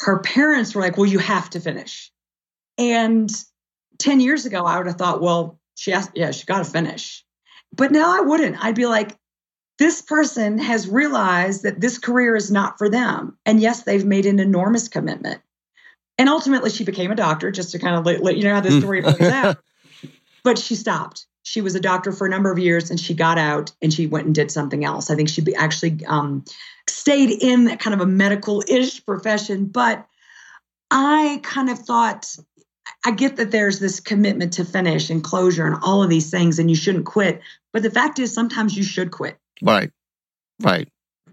her 0.00 0.20
parents 0.20 0.74
were 0.74 0.80
like, 0.80 0.96
Well, 0.96 1.06
you 1.06 1.18
have 1.18 1.50
to 1.50 1.60
finish. 1.60 2.10
And 2.78 3.30
10 3.98 4.20
years 4.20 4.46
ago, 4.46 4.64
I 4.64 4.78
would 4.78 4.86
have 4.86 4.96
thought, 4.96 5.20
Well, 5.20 5.60
she 5.74 5.90
has, 5.90 6.10
yeah, 6.14 6.30
she 6.30 6.46
got 6.46 6.58
to 6.58 6.70
finish. 6.70 7.24
But 7.72 7.92
now 7.92 8.16
I 8.16 8.20
wouldn't. 8.20 8.62
I'd 8.62 8.74
be 8.74 8.86
like, 8.86 9.16
this 9.78 10.02
person 10.02 10.58
has 10.58 10.88
realized 10.88 11.64
that 11.64 11.80
this 11.80 11.98
career 11.98 12.36
is 12.36 12.50
not 12.50 12.78
for 12.78 12.88
them. 12.88 13.36
And 13.44 13.60
yes, 13.60 13.82
they've 13.82 14.04
made 14.04 14.26
an 14.26 14.38
enormous 14.38 14.88
commitment. 14.88 15.40
And 16.16 16.28
ultimately, 16.28 16.70
she 16.70 16.84
became 16.84 17.10
a 17.10 17.16
doctor, 17.16 17.50
just 17.50 17.72
to 17.72 17.80
kind 17.80 17.96
of 17.96 18.06
let, 18.06 18.22
let 18.22 18.36
you 18.36 18.44
know 18.44 18.54
how 18.54 18.60
this 18.60 18.78
story 18.78 19.02
plays 19.02 19.20
out. 19.20 19.56
But 20.44 20.58
she 20.58 20.76
stopped 20.76 21.26
she 21.44 21.60
was 21.60 21.74
a 21.74 21.80
doctor 21.80 22.10
for 22.10 22.26
a 22.26 22.30
number 22.30 22.50
of 22.50 22.58
years 22.58 22.90
and 22.90 22.98
she 22.98 23.14
got 23.14 23.38
out 23.38 23.70
and 23.82 23.92
she 23.92 24.06
went 24.06 24.24
and 24.24 24.34
did 24.34 24.50
something 24.50 24.84
else. 24.84 25.10
I 25.10 25.14
think 25.14 25.28
she 25.28 25.44
actually 25.54 26.04
um, 26.06 26.42
stayed 26.88 27.30
in 27.42 27.64
that 27.66 27.80
kind 27.80 27.94
of 27.94 28.00
a 28.00 28.06
medical 28.06 28.64
ish 28.66 29.04
profession. 29.04 29.66
But 29.66 30.06
I 30.90 31.40
kind 31.42 31.68
of 31.68 31.78
thought, 31.78 32.34
I 33.04 33.10
get 33.10 33.36
that 33.36 33.50
there's 33.50 33.80
this 33.80 34.00
commitment 34.00 34.54
to 34.54 34.64
finish 34.64 35.10
and 35.10 35.22
closure 35.22 35.66
and 35.66 35.76
all 35.82 36.02
of 36.02 36.08
these 36.08 36.30
things, 36.30 36.58
and 36.58 36.70
you 36.70 36.76
shouldn't 36.76 37.06
quit. 37.06 37.40
But 37.72 37.82
the 37.82 37.90
fact 37.90 38.18
is, 38.18 38.32
sometimes 38.32 38.76
you 38.76 38.82
should 38.82 39.10
quit. 39.10 39.36
Right. 39.62 39.90
Right. 40.62 40.88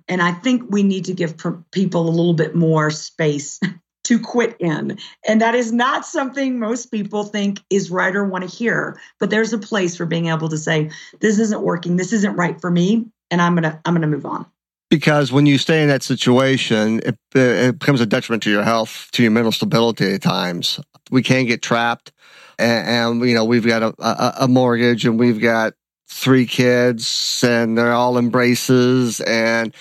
And 0.07 0.21
I 0.21 0.33
think 0.33 0.63
we 0.69 0.83
need 0.83 1.05
to 1.05 1.13
give 1.13 1.35
people 1.71 2.07
a 2.07 2.09
little 2.09 2.33
bit 2.33 2.55
more 2.55 2.91
space 2.91 3.59
to 4.03 4.19
quit 4.19 4.57
in. 4.59 4.97
And 5.27 5.41
that 5.41 5.55
is 5.55 5.71
not 5.71 6.05
something 6.05 6.59
most 6.59 6.91
people 6.91 7.23
think 7.23 7.59
is 7.69 7.91
right 7.91 8.15
or 8.15 8.25
want 8.25 8.49
to 8.49 8.55
hear. 8.55 8.99
But 9.19 9.29
there's 9.29 9.53
a 9.53 9.57
place 9.57 9.95
for 9.95 10.05
being 10.05 10.27
able 10.27 10.49
to 10.49 10.57
say, 10.57 10.91
this 11.19 11.39
isn't 11.39 11.61
working, 11.61 11.95
this 11.95 12.11
isn't 12.11 12.35
right 12.35 12.59
for 12.59 12.69
me, 12.69 13.05
and 13.29 13.41
I'm 13.41 13.55
gonna 13.55 13.79
I'm 13.85 13.93
gonna 13.93 14.07
move 14.07 14.25
on. 14.25 14.45
Because 14.91 15.31
when 15.31 15.45
you 15.45 15.57
stay 15.57 15.81
in 15.81 15.87
that 15.87 16.03
situation, 16.03 16.99
it, 17.05 17.17
it 17.33 17.79
becomes 17.79 18.01
a 18.01 18.05
detriment 18.05 18.43
to 18.43 18.51
your 18.51 18.63
health, 18.63 19.07
to 19.13 19.23
your 19.23 19.31
mental 19.31 19.53
stability 19.53 20.13
at 20.13 20.21
times. 20.21 20.81
We 21.09 21.23
can 21.23 21.45
get 21.45 21.61
trapped, 21.61 22.11
and, 22.59 22.87
and 23.21 23.29
you 23.29 23.33
know 23.33 23.45
we've 23.45 23.65
got 23.65 23.83
a, 23.83 23.93
a, 23.99 24.33
a 24.41 24.47
mortgage, 24.49 25.05
and 25.05 25.17
we've 25.17 25.39
got 25.39 25.73
three 26.09 26.45
kids, 26.45 27.41
and 27.47 27.77
they're 27.77 27.93
all 27.93 28.17
embraces, 28.17 29.21
and 29.21 29.73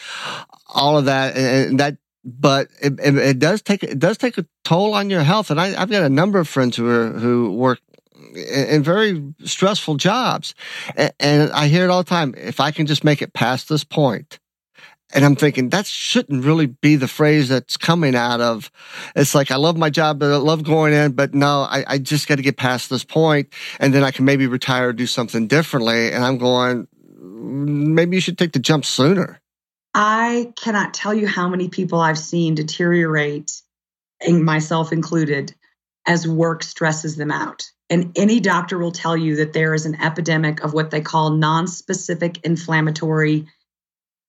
all 0.68 0.96
of 0.96 1.06
that, 1.06 1.36
and 1.36 1.80
that 1.80 1.96
but 2.24 2.68
it, 2.80 2.98
it, 3.00 3.16
it, 3.16 3.38
does 3.38 3.62
take 3.62 3.82
it 3.82 3.98
does 3.98 4.16
take 4.16 4.38
a 4.38 4.46
toll 4.64 4.94
on 4.94 5.10
your 5.10 5.22
health. 5.22 5.50
And 5.50 5.60
I, 5.60 5.68
have 5.70 5.90
got 5.90 6.02
a 6.02 6.08
number 6.08 6.38
of 6.38 6.48
friends 6.48 6.76
who 6.76 6.88
are 6.88 7.10
who 7.10 7.52
work 7.52 7.80
in, 8.34 8.66
in 8.66 8.82
very 8.82 9.34
stressful 9.44 9.96
jobs, 9.96 10.54
and, 10.96 11.12
and, 11.18 11.52
I 11.52 11.68
hear 11.68 11.84
it 11.84 11.90
all 11.90 12.02
the 12.02 12.08
time. 12.08 12.34
If 12.36 12.60
I 12.60 12.70
can 12.70 12.86
just 12.86 13.04
make 13.04 13.22
it 13.22 13.32
past 13.32 13.68
this 13.68 13.84
point, 13.84 14.38
and 15.12 15.24
I'm 15.24 15.36
thinking 15.36 15.70
that 15.70 15.86
shouldn't 15.86 16.44
really 16.44 16.66
be 16.66 16.96
the 16.96 17.08
phrase 17.08 17.48
that's 17.48 17.76
coming 17.76 18.14
out 18.14 18.40
of. 18.40 18.70
It's 19.16 19.34
like 19.34 19.50
I 19.50 19.56
love 19.56 19.76
my 19.76 19.90
job, 19.90 20.18
but 20.18 20.32
I 20.32 20.36
love 20.36 20.62
going 20.62 20.92
in, 20.92 21.12
but 21.12 21.34
no, 21.34 21.62
I, 21.62 21.84
I 21.86 21.98
just 21.98 22.28
got 22.28 22.36
to 22.36 22.42
get 22.42 22.56
past 22.56 22.90
this 22.90 23.04
point, 23.04 23.52
and 23.78 23.92
then 23.92 24.04
I 24.04 24.10
can 24.10 24.24
maybe 24.24 24.46
retire 24.46 24.92
do 24.92 25.06
something 25.06 25.46
differently. 25.46 26.12
And 26.12 26.24
I'm 26.24 26.38
going, 26.38 26.86
maybe 27.20 28.16
you 28.16 28.20
should 28.20 28.38
take 28.38 28.52
the 28.52 28.58
jump 28.58 28.84
sooner. 28.84 29.40
I 29.92 30.52
cannot 30.56 30.94
tell 30.94 31.12
you 31.12 31.26
how 31.26 31.48
many 31.48 31.68
people 31.68 32.00
I've 32.00 32.18
seen 32.18 32.54
deteriorate, 32.54 33.60
myself 34.28 34.92
included, 34.92 35.54
as 36.06 36.28
work 36.28 36.62
stresses 36.62 37.16
them 37.16 37.30
out. 37.30 37.64
And 37.88 38.12
any 38.16 38.38
doctor 38.38 38.78
will 38.78 38.92
tell 38.92 39.16
you 39.16 39.36
that 39.36 39.52
there 39.52 39.74
is 39.74 39.84
an 39.84 40.00
epidemic 40.00 40.62
of 40.62 40.72
what 40.72 40.92
they 40.92 41.00
call 41.00 41.30
non-specific 41.30 42.44
inflammatory 42.44 43.48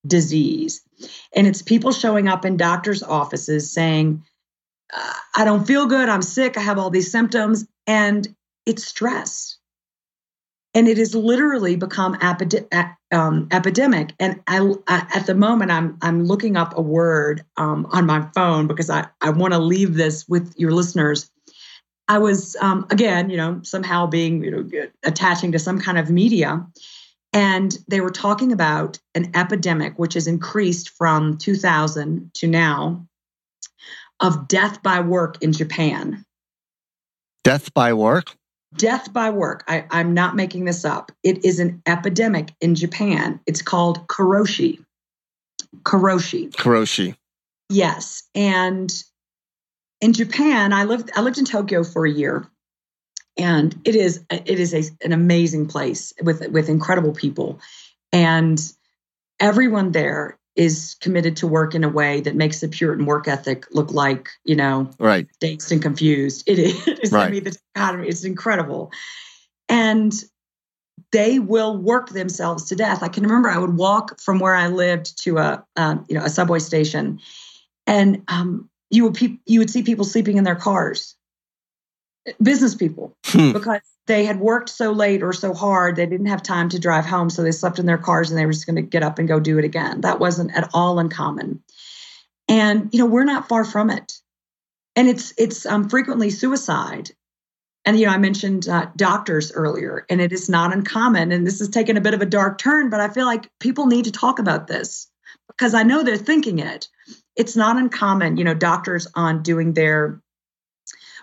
disease. 0.06 0.82
And 1.36 1.48
it's 1.48 1.62
people 1.62 1.92
showing 1.92 2.28
up 2.28 2.46
in 2.46 2.58
doctors' 2.58 3.04
offices 3.04 3.72
saying, 3.72 4.24
uh, 4.94 5.14
I 5.36 5.46
don't 5.46 5.66
feel 5.66 5.86
good, 5.86 6.10
I'm 6.10 6.22
sick, 6.22 6.58
I 6.58 6.62
have 6.62 6.78
all 6.78 6.90
these 6.90 7.12
symptoms, 7.12 7.66
and 7.88 8.28
it's 8.66 8.86
stress. 8.86 9.58
And 10.74 10.88
it 10.88 10.98
has 10.98 11.14
literally 11.14 11.76
become 11.76 12.18
um, 13.12 13.50
epidemic. 13.52 14.14
And 14.20 14.42
I, 14.48 14.74
I, 14.88 15.06
at 15.14 15.26
the 15.26 15.36
moment, 15.36 15.70
I'm 15.70 15.98
I'm 16.02 16.24
looking 16.24 16.56
up 16.56 16.78
a 16.78 16.82
word 16.82 17.44
um, 17.58 17.88
on 17.92 18.06
my 18.06 18.30
phone 18.34 18.68
because 18.68 18.90
I, 18.90 19.08
I 19.20 19.32
want 19.32 19.52
to 19.52 19.60
leave 19.60 19.96
this 19.96 20.30
with 20.30 20.54
your 20.58 20.72
listeners. 20.72 21.30
I 22.08 22.20
was 22.20 22.56
um, 22.62 22.88
again, 22.90 23.30
you 23.30 23.36
know, 23.36 23.60
somehow 23.64 24.08
being 24.08 24.44
you 24.46 24.52
know 24.52 24.88
attaching 25.04 25.52
to 25.52 25.60
some 25.60 25.82
kind 25.82 25.98
of 25.98 26.10
media, 26.10 26.66
and 27.34 27.78
they 27.88 28.02
were 28.02 28.12
talking 28.12 28.52
about 28.52 29.00
an 29.16 29.32
epidemic 29.36 29.98
which 29.98 30.16
has 30.16 30.28
increased 30.28 30.90
from 30.90 31.38
2000 31.38 32.32
to 32.36 32.48
now 32.48 33.06
of 34.20 34.48
death 34.48 34.84
by 34.84 35.00
work 35.00 35.42
in 35.42 35.52
Japan. 35.54 36.26
Death 37.44 37.74
by 37.74 37.94
work? 37.94 38.36
Death 38.76 39.12
by 39.12 39.30
work. 39.30 39.64
I, 39.68 39.86
I'm 39.90 40.14
not 40.14 40.36
making 40.36 40.66
this 40.66 40.86
up. 40.86 41.12
It 41.24 41.44
is 41.44 41.60
an 41.60 41.82
epidemic 41.86 42.54
in 42.62 42.76
Japan. 42.76 43.40
It's 43.46 43.62
called 43.62 44.08
karoshi. 44.08 44.84
Karoshi. 45.84 46.52
Karoshi. 46.52 47.16
Yes. 47.70 48.24
And 48.36 48.92
in 50.02 50.14
Japan, 50.14 50.74
I 50.74 50.84
lived 50.84 51.12
I 51.16 51.22
lived 51.22 51.38
in 51.38 51.46
Tokyo 51.46 51.84
for 51.84 52.06
a 52.06 52.12
year 52.12 52.46
and 53.38 53.80
it 53.86 53.96
is 53.96 54.24
it 54.30 54.60
is 54.60 54.74
a, 54.74 54.84
an 55.06 55.12
amazing 55.12 55.68
place 55.68 56.14
with 56.22 56.48
with 56.50 56.70
incredible 56.70 57.14
people 57.14 57.60
and 58.12 58.72
everyone 59.40 59.92
there 59.92 60.38
is 60.56 60.96
committed 61.00 61.38
to 61.38 61.48
work 61.48 61.74
in 61.74 61.84
a 61.84 61.90
way 61.90 62.22
that 62.22 62.36
makes 62.36 62.60
the 62.60 62.68
Puritan 62.68 63.06
work 63.06 63.28
ethic 63.28 63.66
look 63.72 63.92
like 63.92 64.30
you 64.44 64.56
know 64.56 64.90
right 65.00 65.28
dazed 65.40 65.72
and 65.72 65.82
confused. 65.82 66.44
It 66.48 66.60
is. 67.04 67.12
Right. 67.12 67.28
I 67.28 67.30
mean, 67.30 67.44
the 67.44 67.58
economy 67.76 68.08
is 68.08 68.26
incredible, 68.26 68.92
and 69.70 70.14
they 71.12 71.40
will 71.40 71.78
work 71.78 72.10
themselves 72.10 72.66
to 72.66 72.76
death. 72.76 73.04
I 73.04 73.08
can 73.08 73.24
remember 73.24 73.50
I 73.50 73.58
would 73.58 73.78
walk 73.78 74.20
from 74.20 74.40
where 74.40 74.56
I 74.56 74.68
lived 74.68 75.22
to 75.24 75.38
a 75.38 75.66
um, 75.78 76.06
you 76.10 76.16
know 76.16 76.26
a 76.26 76.30
subway 76.30 76.60
station, 76.60 77.20
and 77.88 78.24
um, 78.28 78.70
you 78.90 79.06
would 79.06 79.16
pe- 79.16 79.40
you 79.46 79.60
would 79.60 79.70
see 79.70 79.84
people 79.84 80.06
sleeping 80.06 80.38
in 80.38 80.44
their 80.44 80.56
cars 80.56 81.16
business 82.42 82.76
people 82.76 83.16
hmm. 83.26 83.52
because 83.52 83.82
they 84.08 84.26
had 84.26 84.40
worked 84.40 84.70
so 84.70 84.92
late 84.92 85.24
or 85.24 85.34
so 85.34 85.54
hard 85.54 85.96
they 85.96 86.06
didn't 86.06 86.28
have 86.28 86.44
time 86.44 86.70
to 86.70 86.80
drive 86.80 87.06
home 87.06 87.30
so 87.30 87.42
they 87.42 87.52
slept 87.52 87.80
in 87.80 87.86
their 87.86 87.98
cars 87.98 88.30
and 88.30 88.40
they 88.40 88.46
were 88.46 88.52
just 88.52 88.66
going 88.66 88.76
to 88.76 88.82
get 88.82 89.04
up 89.04 89.20
and 89.20 89.28
go 89.28 89.40
do 89.40 89.58
it 89.58 89.66
again. 89.66 90.02
That 90.02 90.20
wasn't 90.20 90.56
at 90.56 90.70
all 90.74 91.00
uncommon. 91.00 91.64
And 92.48 92.90
you 92.92 93.00
know 93.00 93.06
we're 93.06 93.24
not 93.24 93.48
far 93.48 93.64
from 93.64 93.90
it. 93.90 94.14
And 94.96 95.08
it's 95.08 95.34
it's 95.38 95.66
um, 95.66 95.90
frequently 95.90 96.30
suicide. 96.30 97.12
And 97.86 98.00
you 98.00 98.06
know 98.06 98.12
i 98.12 98.18
mentioned 98.18 98.68
uh, 98.68 98.88
doctors 98.96 99.52
earlier 99.54 100.06
and 100.08 100.22
it 100.22 100.32
is 100.32 100.48
not 100.48 100.72
uncommon 100.72 101.32
and 101.32 101.48
this 101.48 101.58
has 101.58 101.70
taken 101.70 101.98
a 101.98 102.02
bit 102.02 102.14
of 102.14 102.22
a 102.22 102.28
dark 102.28 102.60
turn 102.60 102.92
but 102.92 103.00
i 103.00 103.08
feel 103.08 103.26
like 103.26 103.50
people 103.60 103.88
need 103.88 104.06
to 104.06 104.12
talk 104.12 104.38
about 104.38 104.68
this 104.68 105.10
because 105.48 105.74
i 105.74 105.82
know 105.82 106.04
they're 106.04 106.16
thinking 106.16 106.60
it. 106.60 106.88
It's 107.36 107.56
not 107.56 107.78
uncommon 107.78 108.38
you 108.38 108.44
know 108.44 108.54
doctors 108.54 109.08
on 109.16 109.42
doing 109.42 109.74
their 109.74 110.22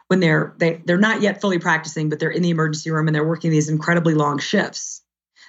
when 0.08 0.20
they're 0.20 0.54
they, 0.58 0.82
they're 0.84 0.98
not 0.98 1.22
yet 1.22 1.40
fully 1.40 1.58
practicing 1.58 2.08
but 2.08 2.18
they're 2.18 2.30
in 2.30 2.42
the 2.42 2.50
emergency 2.50 2.90
room 2.90 3.06
and 3.06 3.14
they're 3.14 3.26
working 3.26 3.50
these 3.50 3.68
incredibly 3.68 4.14
long 4.14 4.38
shifts. 4.38 5.02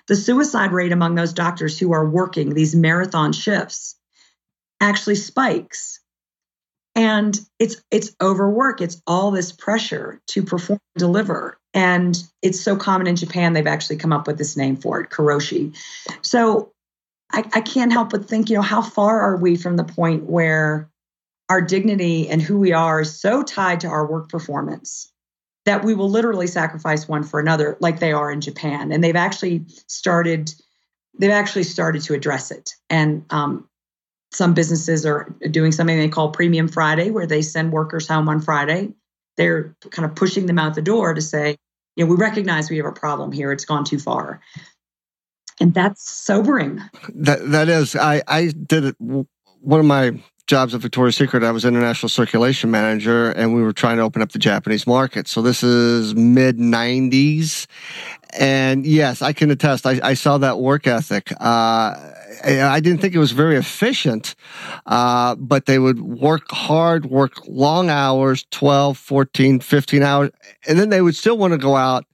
The 0.08 0.16
suicide 0.16 0.72
rate 0.72 0.92
among 0.92 1.16
those 1.16 1.34
doctors 1.34 1.78
who 1.78 1.92
are 1.94 2.08
working 2.08 2.54
these 2.54 2.76
marathon 2.76 3.34
shifts 3.34 3.96
actually 4.82 5.16
spikes. 5.16 6.00
And 6.96 7.40
it's 7.60 7.82
it's 7.92 8.16
overwork. 8.22 8.82
It's 8.82 9.02
all 9.08 9.32
this 9.32 9.52
pressure 9.52 10.22
to 10.28 10.44
perform 10.44 10.80
and 10.96 11.00
deliver. 11.00 11.60
And 11.74 12.22
it's 12.42 12.60
so 12.60 12.76
common 12.76 13.08
in 13.08 13.16
japan 13.16 13.54
they've 13.54 13.68
actually 13.68 13.98
come 13.98 14.14
up 14.14 14.28
with 14.28 14.38
this 14.38 14.58
name 14.58 14.76
for 14.76 15.02
it 15.02 15.10
karoshi 15.10 15.76
so 16.22 16.72
I, 17.32 17.44
I 17.54 17.62
can't 17.62 17.92
help 17.92 18.10
but 18.10 18.28
think 18.28 18.50
you 18.50 18.56
know 18.56 18.62
how 18.62 18.82
far 18.82 19.20
are 19.22 19.38
we 19.38 19.56
from 19.56 19.76
the 19.76 19.84
point 19.84 20.24
where 20.24 20.90
our 21.50 21.62
dignity 21.62 22.30
and 22.30 22.42
who 22.42 22.60
we 22.60 22.72
are 22.72 23.02
is 23.02 23.20
so 23.20 23.44
tied 23.44 23.80
to 23.82 23.88
our 23.88 24.06
work 24.06 24.30
performance 24.30 25.12
that 25.66 25.84
we 25.84 25.94
will 25.94 26.10
literally 26.10 26.48
sacrifice 26.48 27.08
one 27.08 27.24
for 27.24 27.40
another 27.40 27.78
like 27.80 28.00
they 28.00 28.12
are 28.12 28.32
in 28.32 28.42
Japan. 28.42 28.92
And 28.92 29.04
they've 29.04 29.16
actually 29.16 29.66
started 29.88 30.54
they've 31.20 31.32
actually 31.32 31.64
started 31.64 32.02
to 32.04 32.14
address 32.14 32.52
it. 32.52 32.76
And 32.90 33.26
um, 33.30 33.68
some 34.32 34.54
businesses 34.54 35.06
are 35.06 35.36
doing 35.52 35.72
something 35.72 35.98
they 35.98 36.08
call 36.08 36.32
Premium 36.32 36.68
Friday, 36.68 37.10
where 37.10 37.28
they 37.28 37.42
send 37.42 37.72
workers 37.72 38.08
home 38.08 38.30
on 38.30 38.40
Friday. 38.40 38.94
They're 39.38 39.76
kind 39.90 40.06
of 40.06 40.16
pushing 40.16 40.46
them 40.46 40.60
out 40.60 40.76
the 40.76 40.82
door 40.82 41.14
to 41.14 41.22
say, 41.22 41.58
you 41.96 42.06
know, 42.06 42.12
we 42.12 42.16
recognize 42.18 42.70
we 42.70 42.78
have 42.78 42.86
a 42.86 42.92
problem 42.92 43.32
here. 43.32 43.52
It's 43.52 43.66
gone 43.66 43.84
too 43.84 44.00
far. 44.00 44.40
And 45.60 45.74
that's 45.74 46.10
sobering. 46.10 46.82
That 47.14 47.52
that 47.52 47.68
is. 47.68 47.96
I 47.96 48.22
I 48.28 48.48
did 48.48 48.86
it. 48.86 48.96
One 49.00 49.80
of 49.80 49.86
my 49.86 50.22
jobs 50.50 50.74
at 50.74 50.82
Victoria's 50.82 51.16
Secret, 51.16 51.44
I 51.44 51.52
was 51.52 51.64
international 51.64 52.10
circulation 52.10 52.72
manager 52.72 53.30
and 53.32 53.54
we 53.54 53.62
were 53.62 53.72
trying 53.72 53.98
to 53.98 54.04
open 54.04 54.24
up 54.24 54.32
the 54.32 54.40
Japanese 54.40 54.88
market. 54.88 55.28
So 55.28 55.44
this 55.44 55.64
is 55.64 56.16
mid 56.16 56.58
90s. 56.58 57.68
And 58.38 58.86
yes, 58.86 59.22
I 59.22 59.32
can 59.32 59.52
attest, 59.52 59.86
I, 59.86 60.00
I 60.04 60.14
saw 60.16 60.40
that 60.40 60.60
work 60.60 60.88
ethic. 60.88 61.32
Uh, 61.40 61.96
I 62.44 62.80
didn't 62.80 63.00
think 63.00 63.14
it 63.14 63.20
was 63.20 63.32
very 63.32 63.58
efficient, 63.58 64.36
uh, 64.86 65.36
but 65.36 65.66
they 65.66 65.78
would 65.78 66.02
work 66.02 66.50
hard, 66.52 67.06
work 67.06 67.48
long 67.48 67.90
hours, 67.90 68.46
12, 68.52 68.98
14, 68.98 69.60
15 69.60 70.04
hours, 70.04 70.32
and 70.68 70.80
then 70.80 70.90
they 70.90 71.02
would 71.02 71.16
still 71.16 71.38
want 71.38 71.54
to 71.54 71.58
go 71.58 71.76
out 71.76 72.06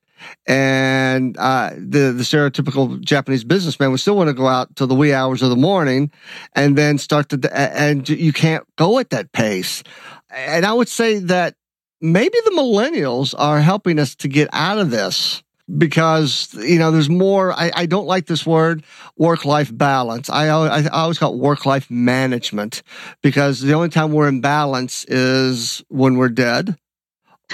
and 0.46 1.38
uh, 1.38 1.72
the 1.76 2.12
the 2.12 2.24
stereotypical 2.24 3.00
Japanese 3.02 3.44
businessman 3.44 3.92
would 3.92 4.00
still 4.00 4.18
want 4.18 4.30
to 4.30 4.34
go 4.34 4.48
out 4.48 4.76
till 4.76 4.88
the 4.88 4.96
wee 4.96 5.14
hours 5.14 5.42
of 5.42 5.50
the 5.50 5.56
morning, 5.56 6.12
and 6.54 6.78
then 6.78 6.98
start 6.98 7.30
to 7.30 7.58
and 7.58 8.08
you 8.08 8.34
can't 8.34 8.64
go 8.78 9.00
at 9.00 9.10
that 9.12 9.32
pace. 9.32 9.84
And 10.30 10.66
I 10.66 10.74
would 10.74 10.90
say 10.90 11.20
that 11.20 11.56
maybe 12.02 12.38
the 12.46 12.52
millennials 12.52 13.34
are 13.38 13.60
helping 13.60 14.00
us 14.00 14.16
to 14.16 14.28
get 14.28 14.50
out 14.52 14.78
of 14.78 14.92
this 14.92 15.44
because 15.78 16.54
you 16.54 16.78
know 16.78 16.92
there's 16.92 17.10
more 17.10 17.52
i, 17.54 17.72
I 17.76 17.86
don't 17.88 18.06
like 18.06 18.28
this 18.28 18.46
word 18.46 18.84
work-life 19.18 19.76
balance 19.76 20.30
I, 20.30 20.48
I, 20.48 20.82
I 20.82 20.88
always 20.90 21.18
call 21.18 21.40
work-life 21.40 21.90
management 21.90 22.84
because 23.24 23.62
the 23.62 23.74
only 23.74 23.90
time 23.90 24.12
we're 24.12 24.28
in 24.28 24.42
balance 24.42 25.06
is 25.06 25.84
when 25.88 26.18
we're 26.18 26.30
dead 26.30 26.78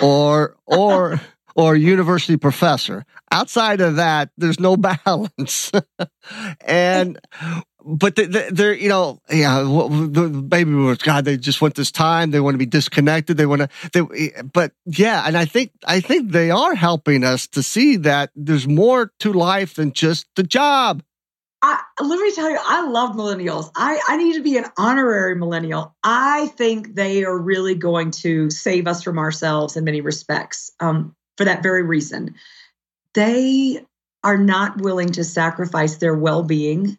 or 0.01 0.57
or 0.65 1.21
or 1.55 1.75
university 1.75 2.37
professor. 2.37 3.05
Outside 3.31 3.81
of 3.81 3.95
that, 3.97 4.29
there's 4.37 4.59
no 4.59 4.77
balance. 5.05 5.71
and, 6.61 7.19
but 7.83 8.15
they're, 8.15 8.73
you 8.73 8.89
know, 8.89 9.19
yeah, 9.29 9.61
the 9.61 10.45
baby 10.47 10.71
boomers, 10.71 10.99
God, 10.99 11.25
they 11.25 11.37
just 11.37 11.61
want 11.61 11.75
this 11.75 11.91
time. 11.91 12.31
They 12.31 12.39
want 12.39 12.53
to 12.55 12.59
be 12.59 12.65
disconnected. 12.65 13.37
They 13.37 13.45
want 13.45 13.61
to, 13.61 13.69
they, 13.93 14.31
but 14.53 14.73
yeah, 14.85 15.23
and 15.25 15.37
I 15.37 15.45
think, 15.45 15.71
I 15.85 15.99
think 15.99 16.31
they 16.31 16.51
are 16.51 16.75
helping 16.75 17.23
us 17.23 17.47
to 17.47 17.63
see 17.63 17.97
that 17.97 18.31
there's 18.35 18.67
more 18.67 19.11
to 19.19 19.33
life 19.33 19.75
than 19.75 19.93
just 19.93 20.27
the 20.35 20.43
job. 20.43 21.03
I, 21.63 21.79
let 21.99 22.19
me 22.19 22.31
tell 22.33 22.49
you, 22.49 22.57
I 22.59 22.87
love 22.87 23.15
millennials. 23.15 23.69
I, 23.75 24.01
I 24.07 24.17
need 24.17 24.33
to 24.33 24.41
be 24.41 24.57
an 24.57 24.65
honorary 24.77 25.35
millennial. 25.35 25.95
I 26.03 26.47
think 26.57 26.95
they 26.95 27.23
are 27.23 27.37
really 27.37 27.75
going 27.75 28.11
to 28.11 28.49
save 28.49 28.87
us 28.87 29.03
from 29.03 29.19
ourselves 29.19 29.77
in 29.77 29.83
many 29.83 30.01
respects. 30.01 30.71
Um, 30.79 31.15
for 31.37 31.45
that 31.45 31.63
very 31.63 31.83
reason. 31.83 32.35
They 33.13 33.85
are 34.23 34.37
not 34.37 34.81
willing 34.81 35.11
to 35.13 35.23
sacrifice 35.23 35.97
their 35.97 36.15
well 36.15 36.43
being 36.43 36.97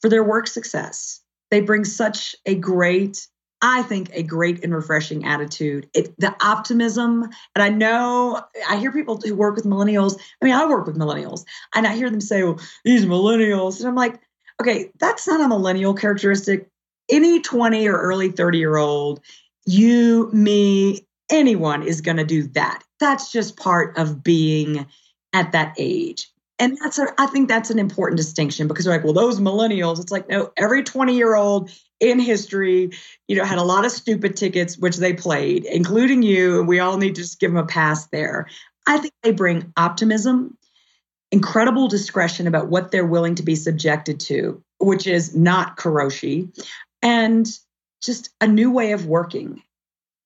for 0.00 0.08
their 0.08 0.24
work 0.24 0.46
success. 0.46 1.20
They 1.50 1.60
bring 1.60 1.84
such 1.84 2.34
a 2.46 2.54
great, 2.54 3.26
I 3.60 3.82
think, 3.82 4.10
a 4.12 4.22
great 4.22 4.64
and 4.64 4.74
refreshing 4.74 5.26
attitude. 5.26 5.88
It, 5.94 6.18
the 6.18 6.34
optimism, 6.44 7.24
and 7.54 7.62
I 7.62 7.68
know 7.68 8.42
I 8.68 8.78
hear 8.78 8.90
people 8.90 9.20
who 9.20 9.34
work 9.34 9.56
with 9.56 9.66
millennials. 9.66 10.18
I 10.40 10.44
mean, 10.44 10.54
I 10.54 10.64
work 10.66 10.86
with 10.86 10.96
millennials, 10.96 11.44
and 11.74 11.86
I 11.86 11.94
hear 11.94 12.10
them 12.10 12.22
say, 12.22 12.42
"Well, 12.42 12.60
these 12.84 13.04
millennials," 13.04 13.80
and 13.80 13.88
I'm 13.88 13.94
like, 13.94 14.18
okay, 14.62 14.90
that's 14.98 15.26
not 15.26 15.40
a 15.40 15.48
millennial 15.48 15.94
characteristic. 15.94 16.68
Any 17.10 17.40
20 17.40 17.88
or 17.88 17.98
early 17.98 18.30
30 18.30 18.58
year 18.58 18.76
old, 18.76 19.20
you, 19.66 20.30
me, 20.32 21.06
anyone 21.30 21.82
is 21.82 22.00
going 22.00 22.16
to 22.16 22.24
do 22.24 22.44
that. 22.48 22.82
That's 23.02 23.32
just 23.32 23.56
part 23.56 23.98
of 23.98 24.22
being 24.22 24.86
at 25.32 25.50
that 25.50 25.74
age. 25.76 26.28
And 26.60 26.78
that's 26.80 27.00
a, 27.00 27.08
I 27.18 27.26
think 27.26 27.48
that's 27.48 27.70
an 27.70 27.80
important 27.80 28.16
distinction 28.16 28.68
because 28.68 28.84
they're 28.84 28.94
like, 28.94 29.02
well, 29.02 29.12
those 29.12 29.40
millennials, 29.40 29.98
it's 30.00 30.12
like, 30.12 30.28
no, 30.28 30.52
every 30.56 30.84
20 30.84 31.16
year 31.16 31.34
old 31.34 31.72
in 31.98 32.20
history, 32.20 32.90
you 33.26 33.34
know, 33.34 33.44
had 33.44 33.58
a 33.58 33.64
lot 33.64 33.84
of 33.84 33.90
stupid 33.90 34.36
tickets, 34.36 34.78
which 34.78 34.98
they 34.98 35.12
played, 35.12 35.64
including 35.64 36.22
you. 36.22 36.60
And 36.60 36.68
we 36.68 36.78
all 36.78 36.96
need 36.96 37.16
to 37.16 37.22
just 37.22 37.40
give 37.40 37.50
them 37.50 37.58
a 37.58 37.66
pass 37.66 38.06
there. 38.06 38.46
I 38.86 38.98
think 38.98 39.14
they 39.24 39.32
bring 39.32 39.72
optimism, 39.76 40.56
incredible 41.32 41.88
discretion 41.88 42.46
about 42.46 42.68
what 42.68 42.92
they're 42.92 43.04
willing 43.04 43.34
to 43.34 43.42
be 43.42 43.56
subjected 43.56 44.20
to, 44.20 44.62
which 44.78 45.08
is 45.08 45.34
not 45.34 45.76
karoshi, 45.76 46.56
and 47.02 47.48
just 48.00 48.30
a 48.40 48.46
new 48.46 48.70
way 48.70 48.92
of 48.92 49.06
working. 49.06 49.60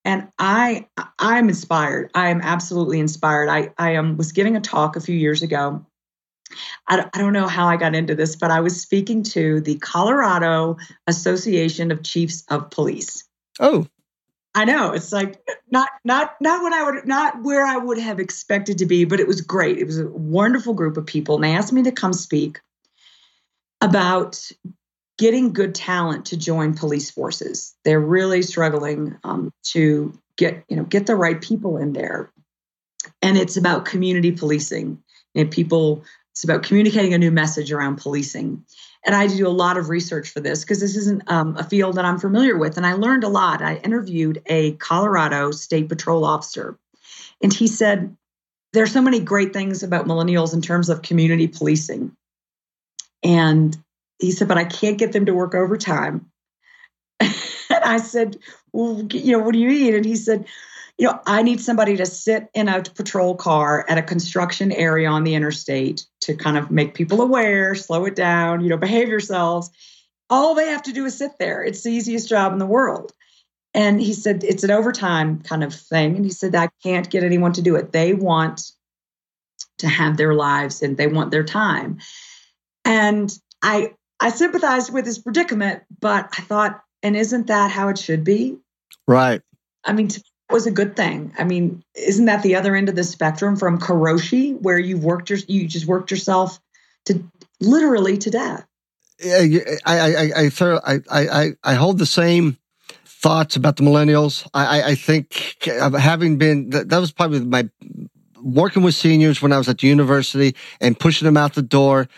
And 0.07 0.28
I, 0.38 0.86
I'm 1.18 1.48
inspired. 1.48 2.11
I 2.14 2.30
am 2.30 2.40
absolutely 2.40 3.00
inspired. 3.00 3.48
I, 3.48 3.72
I 3.76 3.96
um, 3.96 4.16
was 4.16 4.32
giving 4.32 4.57
a 4.57 4.61
talk 4.61 4.96
a 4.96 5.00
few 5.00 5.16
years 5.16 5.42
ago 5.42 5.84
I, 6.88 7.09
I 7.12 7.18
don't 7.18 7.32
know 7.32 7.48
how 7.48 7.66
I 7.66 7.76
got 7.76 7.94
into 7.94 8.14
this, 8.14 8.36
but 8.36 8.50
I 8.50 8.61
was 8.61 8.80
speaking 8.80 9.22
to 9.24 9.61
the 9.61 9.76
Colorado 9.78 10.76
Association 11.07 11.90
of 11.90 12.02
Chiefs 12.02 12.44
of 12.48 12.70
Police. 12.70 13.24
Oh, 13.61 13.86
I 14.54 14.64
know 14.64 14.92
it's 14.92 15.12
like 15.12 15.38
not 15.70 15.88
not 16.04 16.36
not 16.40 16.62
what 16.62 16.72
I 16.72 16.82
would 16.82 17.07
not 17.07 17.42
where 17.42 17.66
I 17.66 17.76
would 17.76 17.98
have 17.98 18.18
expected 18.18 18.78
to 18.78 18.86
be, 18.86 19.04
but 19.04 19.20
it 19.20 19.26
was 19.26 19.40
great. 19.40 19.78
It 19.78 19.86
was 19.86 19.98
a 19.98 20.09
wonderful 20.09 20.72
group 20.72 20.96
of 20.96 21.07
people, 21.07 21.34
and 21.34 21.44
they 21.44 21.52
asked 21.52 21.72
me 21.72 21.82
to 21.82 21.92
come 21.92 22.12
speak 22.12 22.61
about 23.82 24.50
getting 25.18 25.52
good 25.52 25.74
talent 25.74 26.26
to 26.26 26.36
join 26.36 26.74
police 26.74 27.10
forces. 27.10 27.74
They're 27.84 28.00
really 28.00 28.42
struggling 28.42 29.16
um, 29.24 29.52
to 29.68 30.12
get 30.36 30.64
you 30.68 30.76
know 30.76 30.84
get 30.84 31.06
the 31.06 31.16
right 31.16 31.40
people 31.40 31.76
in 31.78 31.92
there, 31.92 32.32
and 33.22 33.36
it's 33.36 33.56
about 33.56 33.84
community 33.84 34.32
policing 34.32 35.02
and 35.34 35.50
people 35.50 36.04
it's 36.36 36.44
about 36.44 36.64
communicating 36.64 37.14
a 37.14 37.18
new 37.18 37.30
message 37.30 37.72
around 37.72 37.96
policing. 37.96 38.62
And 39.06 39.14
I 39.14 39.26
do 39.26 39.46
a 39.46 39.48
lot 39.48 39.78
of 39.78 39.88
research 39.88 40.28
for 40.28 40.40
this 40.40 40.62
because 40.62 40.80
this 40.80 40.94
isn't 40.94 41.22
um, 41.30 41.56
a 41.56 41.64
field 41.64 41.96
that 41.96 42.04
I'm 42.04 42.18
familiar 42.18 42.58
with. 42.58 42.76
And 42.76 42.84
I 42.84 42.92
learned 42.92 43.24
a 43.24 43.28
lot. 43.28 43.62
I 43.62 43.76
interviewed 43.76 44.42
a 44.44 44.72
Colorado 44.72 45.50
State 45.50 45.88
Patrol 45.88 46.26
officer, 46.26 46.78
and 47.42 47.54
he 47.54 47.66
said, 47.66 48.14
There's 48.74 48.92
so 48.92 49.00
many 49.00 49.18
great 49.18 49.54
things 49.54 49.82
about 49.82 50.04
millennials 50.04 50.52
in 50.52 50.60
terms 50.60 50.90
of 50.90 51.00
community 51.00 51.48
policing. 51.48 52.14
And 53.22 53.74
he 54.18 54.30
said, 54.30 54.48
But 54.48 54.58
I 54.58 54.64
can't 54.64 54.98
get 54.98 55.12
them 55.12 55.26
to 55.26 55.34
work 55.34 55.54
overtime. 55.54 56.26
and 57.20 57.34
I 57.70 57.98
said, 57.98 58.36
Well, 58.72 59.02
you 59.10 59.32
know, 59.32 59.42
what 59.42 59.52
do 59.52 59.58
you 59.58 59.68
mean? 59.68 59.94
And 59.94 60.04
he 60.04 60.16
said, 60.16 60.46
you 60.98 61.06
know, 61.06 61.20
I 61.26 61.42
need 61.42 61.60
somebody 61.60 61.96
to 61.98 62.06
sit 62.06 62.48
in 62.54 62.68
a 62.68 62.82
patrol 62.82 63.34
car 63.34 63.84
at 63.88 63.98
a 63.98 64.02
construction 64.02 64.72
area 64.72 65.08
on 65.08 65.24
the 65.24 65.34
interstate 65.34 66.06
to 66.22 66.34
kind 66.34 66.56
of 66.56 66.70
make 66.70 66.94
people 66.94 67.20
aware, 67.20 67.74
slow 67.74 68.06
it 68.06 68.16
down, 68.16 68.62
you 68.62 68.70
know, 68.70 68.78
behave 68.78 69.08
yourselves. 69.08 69.70
All 70.30 70.54
they 70.54 70.68
have 70.68 70.82
to 70.84 70.92
do 70.92 71.04
is 71.04 71.18
sit 71.18 71.32
there. 71.38 71.62
It's 71.62 71.82
the 71.82 71.90
easiest 71.90 72.28
job 72.28 72.52
in 72.52 72.58
the 72.58 72.66
world. 72.66 73.12
And 73.74 74.00
he 74.00 74.14
said, 74.14 74.42
it's 74.42 74.64
an 74.64 74.70
overtime 74.70 75.42
kind 75.42 75.62
of 75.62 75.74
thing. 75.74 76.16
And 76.16 76.24
he 76.24 76.30
said, 76.30 76.54
I 76.54 76.70
can't 76.82 77.10
get 77.10 77.22
anyone 77.22 77.52
to 77.52 77.62
do 77.62 77.76
it. 77.76 77.92
They 77.92 78.14
want 78.14 78.62
to 79.78 79.88
have 79.88 80.16
their 80.16 80.34
lives 80.34 80.82
and 80.82 80.96
they 80.96 81.06
want 81.06 81.30
their 81.30 81.44
time. 81.44 81.98
And 82.86 83.30
I 83.62 83.92
I 84.20 84.30
sympathized 84.30 84.92
with 84.92 85.06
his 85.06 85.18
predicament, 85.18 85.82
but 86.00 86.28
I 86.36 86.42
thought, 86.42 86.82
and 87.02 87.16
isn't 87.16 87.48
that 87.48 87.70
how 87.70 87.88
it 87.88 87.98
should 87.98 88.24
be? 88.24 88.56
Right. 89.06 89.42
I 89.84 89.92
mean, 89.92 90.08
to 90.08 90.22
was 90.50 90.66
a 90.66 90.70
good 90.70 90.96
thing. 90.96 91.32
I 91.38 91.44
mean, 91.44 91.82
isn't 91.94 92.26
that 92.26 92.42
the 92.42 92.54
other 92.54 92.76
end 92.76 92.88
of 92.88 92.94
the 92.94 93.04
spectrum 93.04 93.56
from 93.56 93.78
karoshi, 93.78 94.60
where 94.60 94.78
you've 94.78 95.04
worked 95.04 95.30
your, 95.30 95.38
you 95.48 95.66
just 95.66 95.86
worked 95.86 96.10
yourself 96.10 96.60
to 97.06 97.22
literally 97.60 98.16
to 98.18 98.30
death? 98.30 98.64
Yeah, 99.22 99.60
I, 99.84 99.98
I, 99.98 100.32
I, 100.36 100.50
I, 100.84 101.00
I, 101.10 101.50
I 101.64 101.74
hold 101.74 101.98
the 101.98 102.06
same 102.06 102.58
thoughts 103.04 103.56
about 103.56 103.76
the 103.76 103.82
millennials. 103.82 104.46
I, 104.54 104.80
I, 104.80 104.86
I 104.88 104.94
think 104.94 105.56
uh, 105.66 105.90
having 105.92 106.36
been 106.36 106.70
that 106.70 106.98
was 106.98 107.12
probably 107.12 107.40
my 107.40 107.68
working 108.47 108.82
with 108.82 108.94
seniors 108.94 109.42
when 109.42 109.53
I 109.53 109.59
was 109.59 109.68
at 109.68 109.78
the 109.78 109.88
university 109.88 110.55
and 110.80 110.99
pushing 110.99 111.26
them 111.26 111.36
out 111.36 111.55
the 111.55 111.62
door. 111.62 112.09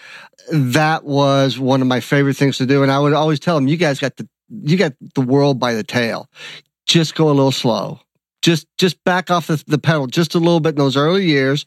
That 0.53 1.05
was 1.05 1.59
one 1.59 1.83
of 1.83 1.89
my 1.89 2.01
favorite 2.01 2.37
things 2.37 2.59
to 2.59 2.67
do, 2.67 2.83
and 2.83 2.93
I 2.93 2.99
would 2.99 3.13
always 3.13 3.41
tell 3.41 3.55
them, 3.55 3.69
"You 3.69 3.77
guys 3.77 3.99
got 3.99 4.17
the 4.17 4.29
you 4.49 4.77
got 4.77 4.95
the 5.15 5.21
world 5.21 5.59
by 5.59 5.75
the 5.75 5.83
tail. 5.83 6.29
Just 6.87 7.15
go 7.15 7.27
a 7.27 7.33
little 7.33 7.53
slow." 7.53 8.01
just 8.41 8.67
just 8.79 9.03
back 9.05 9.31
off 9.31 9.49
the, 9.49 9.63
the 9.67 9.79
pedal 9.79 10.07
just 10.07 10.35
a 10.35 10.39
little 10.39 10.61
bit 10.61 10.71
in 10.71 10.77
those 10.77 10.97
early 10.97 11.27
years. 11.27 11.67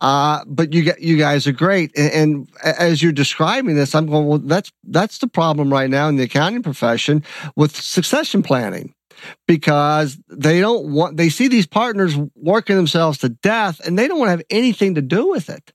Uh, 0.00 0.44
but 0.46 0.72
you 0.72 0.82
get 0.82 1.00
you 1.00 1.16
guys 1.16 1.46
are 1.46 1.52
great, 1.52 1.90
and, 1.96 2.12
and, 2.12 2.48
as 2.62 3.02
you're 3.02 3.12
describing 3.12 3.74
this, 3.74 3.94
I'm 3.94 4.06
going. 4.06 4.26
Well, 4.26 4.38
that's 4.38 4.70
that's 4.84 5.18
the 5.18 5.28
problem 5.28 5.72
right 5.72 5.90
now 5.90 6.08
in 6.08 6.16
the 6.16 6.24
accounting 6.24 6.62
profession 6.62 7.24
with 7.56 7.74
succession 7.74 8.42
planning 8.42 8.94
because 9.46 10.18
they 10.28 10.60
don't 10.60 10.92
want 10.92 11.16
they 11.16 11.28
see 11.28 11.48
these 11.48 11.66
partners 11.66 12.16
working 12.34 12.76
themselves 12.76 13.18
to 13.18 13.28
death, 13.28 13.80
and 13.84 13.98
they 13.98 14.08
don't 14.08 14.18
want 14.18 14.28
to 14.28 14.32
have 14.32 14.42
anything 14.50 14.94
to 14.94 15.02
do 15.02 15.28
with 15.28 15.48
it. 15.48 15.72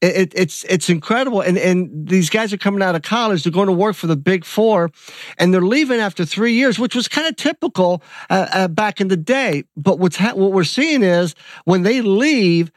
It, 0.00 0.32
it's 0.34 0.64
it's 0.64 0.88
incredible, 0.88 1.40
and 1.40 1.58
and 1.58 2.08
these 2.08 2.30
guys 2.30 2.52
are 2.52 2.58
coming 2.58 2.82
out 2.82 2.94
of 2.94 3.02
college. 3.02 3.44
They're 3.44 3.52
going 3.52 3.66
to 3.66 3.72
work 3.72 3.96
for 3.96 4.06
the 4.06 4.16
big 4.16 4.44
four, 4.44 4.90
and 5.38 5.52
they're 5.52 5.60
leaving 5.60 6.00
after 6.00 6.24
three 6.24 6.54
years, 6.54 6.78
which 6.78 6.94
was 6.94 7.08
kind 7.08 7.26
of 7.26 7.36
typical 7.36 8.02
uh, 8.28 8.46
uh, 8.52 8.68
back 8.68 9.00
in 9.00 9.08
the 9.08 9.16
day. 9.16 9.64
But 9.76 9.98
what's 9.98 10.16
ha- 10.16 10.34
what 10.34 10.52
we're 10.52 10.64
seeing 10.64 11.02
is 11.02 11.34
when 11.64 11.82
they 11.82 12.00
leave, 12.00 12.72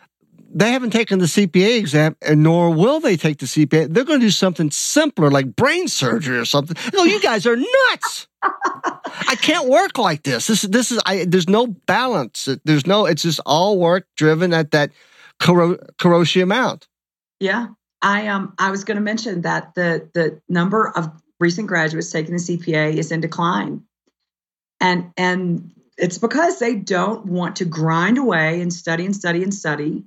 they 0.54 0.72
haven't 0.72 0.92
taken 0.92 1.20
the 1.20 1.26
CPA 1.26 1.78
exam, 1.78 2.16
and 2.22 2.44
nor 2.44 2.70
will 2.72 3.00
they 3.00 3.18
take 3.18 3.40
the 3.40 3.46
CPA. 3.46 3.94
They're 3.94 4.06
going 4.06 4.20
to 4.20 4.26
do 4.26 4.32
something 4.32 4.70
simpler, 4.72 5.32
like 5.32 5.56
brain 5.56 5.88
surgery 5.88 6.38
or 6.38 6.46
something. 6.46 6.78
No, 6.94 7.04
you 7.04 7.22
guys 7.22 7.46
are 7.48 7.56
nuts. 7.56 8.28
I 8.44 9.36
can't 9.42 9.70
work 9.70 9.98
like 9.98 10.24
this. 10.24 10.48
This 10.48 10.62
this 10.64 10.92
is 10.92 11.00
I. 11.06 11.26
There's 11.28 11.50
no 11.50 11.68
balance. 11.68 12.48
There's 12.66 12.86
no. 12.86 13.06
It's 13.06 13.24
just 13.24 13.40
all 13.46 13.78
work 13.78 14.08
driven 14.16 14.54
at 14.54 14.72
that 14.72 14.92
Karoshi 15.40 16.44
amount. 16.44 16.88
Yeah, 17.40 17.68
I 18.02 18.28
um 18.28 18.54
I 18.58 18.72
was 18.72 18.84
going 18.84 18.98
to 18.98 19.02
mention 19.02 19.42
that 19.42 19.76
the 19.76 20.10
the 20.14 20.42
number 20.50 20.90
of 20.96 21.12
recent 21.40 21.68
graduates 21.68 22.12
taking 22.12 22.34
the 22.34 22.40
CPA 22.40 22.96
is 22.96 23.12
in 23.12 23.22
decline, 23.22 23.84
and 24.80 25.12
and 25.18 25.72
it's 25.98 26.18
because 26.18 26.60
they 26.60 26.76
don't 26.76 27.26
want 27.26 27.56
to 27.58 27.66
grind 27.66 28.18
away 28.18 28.62
and 28.62 28.74
study 28.74 29.06
and 29.06 29.16
study 29.16 29.44
and 29.44 29.54
study, 29.54 30.04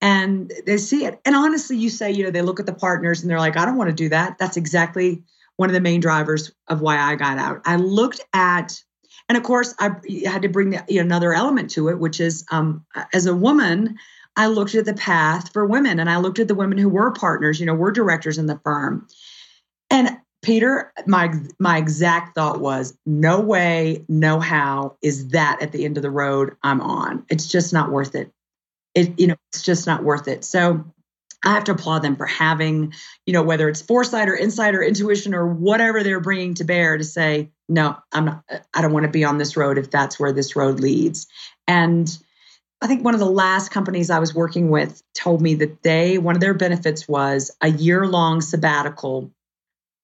and 0.00 0.52
they 0.66 0.78
see 0.78 1.04
it. 1.04 1.20
And 1.24 1.34
honestly, 1.34 1.76
you 1.76 1.90
say 1.90 2.10
you 2.10 2.24
know 2.24 2.30
they 2.30 2.42
look 2.42 2.60
at 2.60 2.66
the 2.66 2.74
partners 2.74 3.22
and 3.22 3.30
they're 3.30 3.38
like, 3.38 3.56
I 3.56 3.64
don't 3.64 3.76
want 3.76 3.90
to 3.90 3.96
do 3.96 4.08
that. 4.10 4.38
That's 4.38 4.56
exactly 4.56 5.22
one 5.58 5.68
of 5.68 5.74
the 5.74 5.80
main 5.80 6.00
drivers 6.00 6.50
of 6.68 6.80
why 6.80 6.96
I 6.96 7.16
got 7.16 7.38
out. 7.38 7.60
I 7.66 7.76
looked 7.76 8.20
at 8.32 8.82
and 9.28 9.36
of 9.36 9.44
course, 9.44 9.74
I 9.78 9.90
had 10.24 10.42
to 10.42 10.48
bring 10.48 10.70
the, 10.70 10.82
you 10.88 10.96
know, 10.96 11.02
another 11.02 11.34
element 11.34 11.70
to 11.72 11.88
it, 11.88 11.98
which 11.98 12.18
is 12.18 12.46
um, 12.50 12.86
as 13.12 13.26
a 13.26 13.36
woman, 13.36 13.98
I 14.36 14.46
looked 14.46 14.74
at 14.74 14.86
the 14.86 14.94
path 14.94 15.52
for 15.52 15.66
women 15.66 16.00
and 16.00 16.08
I 16.08 16.16
looked 16.18 16.38
at 16.38 16.48
the 16.48 16.54
women 16.54 16.78
who 16.78 16.88
were 16.88 17.10
partners, 17.10 17.60
you 17.60 17.66
know, 17.66 17.74
were 17.74 17.92
directors 17.92 18.38
in 18.38 18.46
the 18.46 18.58
firm. 18.64 19.06
And 19.90 20.16
Peter, 20.42 20.92
my 21.06 21.34
my 21.58 21.76
exact 21.76 22.36
thought 22.36 22.60
was, 22.60 22.96
no 23.04 23.40
way, 23.40 24.04
no 24.08 24.38
how 24.40 24.96
is 25.02 25.28
that 25.28 25.60
at 25.60 25.72
the 25.72 25.84
end 25.84 25.96
of 25.98 26.02
the 26.02 26.10
road 26.10 26.56
I'm 26.62 26.80
on. 26.80 27.24
It's 27.28 27.48
just 27.48 27.72
not 27.72 27.90
worth 27.90 28.14
it. 28.14 28.32
It 28.94 29.18
you 29.18 29.26
know, 29.26 29.36
it's 29.52 29.62
just 29.62 29.86
not 29.86 30.04
worth 30.04 30.28
it. 30.28 30.44
So 30.44 30.84
I 31.44 31.54
have 31.54 31.64
to 31.64 31.72
applaud 31.72 32.00
them 32.00 32.16
for 32.16 32.26
having, 32.26 32.92
you 33.24 33.32
know, 33.32 33.42
whether 33.42 33.68
it's 33.68 33.82
foresight 33.82 34.28
or 34.28 34.36
insight 34.36 34.74
or 34.74 34.82
intuition 34.82 35.34
or 35.34 35.46
whatever 35.46 36.02
they're 36.02 36.20
bringing 36.20 36.54
to 36.54 36.64
bear 36.64 36.98
to 36.98 37.04
say, 37.04 37.50
no, 37.68 37.96
I'm 38.12 38.24
not, 38.24 38.44
I 38.74 38.82
don't 38.82 38.92
want 38.92 39.04
to 39.04 39.12
be 39.12 39.24
on 39.24 39.38
this 39.38 39.56
road 39.56 39.78
if 39.78 39.90
that's 39.90 40.18
where 40.18 40.32
this 40.32 40.56
road 40.56 40.80
leads. 40.80 41.28
And 41.66 42.08
I 42.80 42.86
think 42.86 43.04
one 43.04 43.14
of 43.14 43.20
the 43.20 43.26
last 43.26 43.70
companies 43.70 44.10
I 44.10 44.18
was 44.18 44.34
working 44.34 44.68
with 44.68 45.02
told 45.14 45.40
me 45.40 45.54
that 45.56 45.82
they, 45.82 46.18
one 46.18 46.34
of 46.34 46.40
their 46.40 46.54
benefits 46.54 47.08
was 47.08 47.50
a 47.60 47.68
year 47.68 48.06
long 48.06 48.40
sabbatical. 48.40 49.30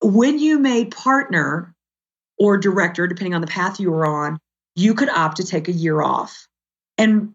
When 0.03 0.39
you 0.39 0.59
made 0.59 0.91
partner 0.91 1.74
or 2.39 2.59
director, 2.59 3.07
depending 3.07 3.35
on 3.35 3.41
the 3.41 3.47
path 3.47 3.80
you 3.80 3.91
were 3.91 4.07
on, 4.07 4.39
you 4.76 4.95
could 4.95 5.09
opt 5.09 5.37
to 5.39 5.45
take 5.45 5.68
a 5.68 5.72
year 5.72 6.03
off. 6.03 6.49
And 6.99 7.35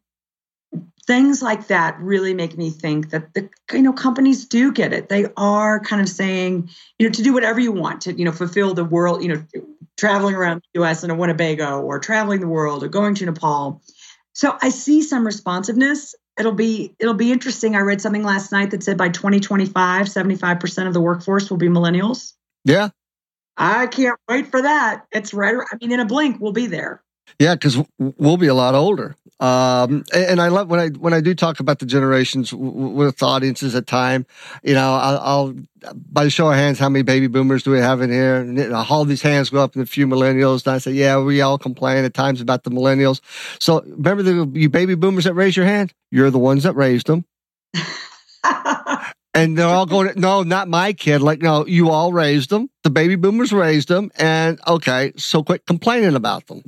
things 1.10 1.41
like 1.41 1.68
that 1.68 1.99
really 1.99 2.36
make 2.36 2.55
me 2.55 2.70
think 2.70 3.10
that 3.10 3.34
the 3.34 3.49
you 3.74 3.82
know 3.82 3.91
companies 3.91 4.45
do 4.45 4.72
get 4.72 4.93
it 4.93 5.10
they 5.10 5.26
are 5.38 5.80
kind 5.80 6.03
of 6.03 6.07
saying 6.07 6.70
you 6.99 7.07
know 7.07 7.12
to 7.12 7.24
do 7.24 7.34
whatever 7.34 7.60
you 7.60 7.72
want 7.72 8.01
to 8.01 8.14
you 8.14 8.24
know 8.24 8.32
fulfill 8.32 8.76
the 8.76 8.86
world 8.86 9.24
you 9.24 9.28
know 9.28 9.43
traveling 9.97 10.36
around 10.36 10.62
the 10.76 10.84
us 10.84 11.03
in 11.03 11.10
a 11.10 11.16
winnebago 11.16 11.82
or 11.82 11.97
traveling 11.97 12.39
the 12.41 12.47
world 12.47 12.84
or 12.84 12.88
going 12.88 13.16
to 13.16 13.26
nepal 13.26 13.82
so 14.39 14.57
I 14.62 14.70
see 14.70 15.01
some 15.01 15.26
responsiveness. 15.26 16.16
It'll 16.39 16.53
be 16.53 16.95
it'll 16.97 17.14
be 17.14 17.34
interesting. 17.34 17.76
I 17.76 17.80
read 17.80 17.99
something 17.99 18.24
last 18.24 18.53
night 18.53 18.72
that 18.72 18.84
said 18.84 18.97
by 18.97 19.10
2025, 19.10 20.07
75% 20.07 20.88
of 20.88 20.93
the 20.93 21.01
workforce 21.01 21.49
will 21.49 21.57
be 21.57 21.68
millennials. 21.68 22.36
Yeah. 22.64 22.89
I 23.57 23.88
can't 23.88 24.18
wait 24.30 24.47
for 24.47 24.62
that. 24.62 25.05
It's 25.12 25.34
right. 25.34 25.55
I 25.55 25.76
mean, 25.82 25.91
in 25.91 25.99
a 25.99 26.05
blink, 26.05 26.39
we'll 26.39 26.53
be 26.53 26.68
there. 26.68 27.03
Yeah, 27.38 27.56
because 27.56 27.78
we'll 27.98 28.38
be 28.38 28.48
a 28.48 28.54
lot 28.54 28.76
older. 28.76 29.16
Um, 29.40 30.04
and 30.14 30.42
I 30.42 30.50
love 30.50 30.70
when 30.70 30.82
I 30.82 30.90
when 30.90 31.14
I 31.14 31.22
do 31.22 31.34
talk 31.34 31.62
about 31.62 31.80
the 31.80 31.86
generations 31.86 32.54
with 32.54 33.24
audiences 33.24 33.74
at 33.74 33.88
time. 33.88 34.26
You 34.64 34.74
know, 34.74 34.94
I'll, 34.96 35.20
I'll 35.20 35.56
by 35.96 36.26
the 36.26 36.30
show 36.30 36.50
of 36.50 36.56
hands, 36.56 36.78
how 36.78 36.90
many 36.90 37.04
baby 37.04 37.28
boomers 37.28 37.64
do 37.64 37.72
we 37.72 37.80
have 37.80 38.02
in 38.02 38.12
here? 38.12 38.36
And 38.36 38.74
all 38.74 39.06
these 39.06 39.22
hands 39.22 39.50
go 39.50 39.64
up, 39.64 39.76
and 39.76 39.84
a 39.84 39.86
few 39.86 40.08
millennials. 40.08 40.66
And 40.66 40.76
I 40.76 40.78
say, 40.80 40.92
yeah, 40.92 41.20
we 41.20 41.40
all 41.40 41.58
complain 41.58 42.04
at 42.04 42.14
times 42.14 42.42
about 42.42 42.66
the 42.66 42.70
millennials. 42.70 43.22
So 43.60 43.82
remember 43.82 44.24
the 44.24 44.52
you 44.60 44.70
baby 44.70 44.96
boomers 44.96 45.24
that 45.24 45.34
raise 45.36 45.56
your 45.56 45.66
hand. 45.66 45.94
You're 46.12 46.32
the 46.32 46.40
ones 46.40 46.64
that 46.64 46.76
raised 46.76 47.08
them. 47.08 47.24
and 49.34 49.58
they're 49.58 49.68
all 49.68 49.86
going, 49.86 50.12
no, 50.18 50.44
not 50.44 50.68
my 50.68 50.92
kid. 50.92 51.22
Like, 51.22 51.42
no, 51.42 51.66
you 51.66 51.92
all 51.92 52.12
raised 52.12 52.50
them. 52.50 52.70
The 52.84 52.90
baby 52.90 53.16
boomers 53.16 53.54
raised 53.54 53.88
them. 53.88 54.12
And 54.18 54.60
okay, 54.68 55.14
so 55.16 55.44
quit 55.44 55.66
complaining 55.66 56.16
about 56.16 56.48
them. 56.48 56.64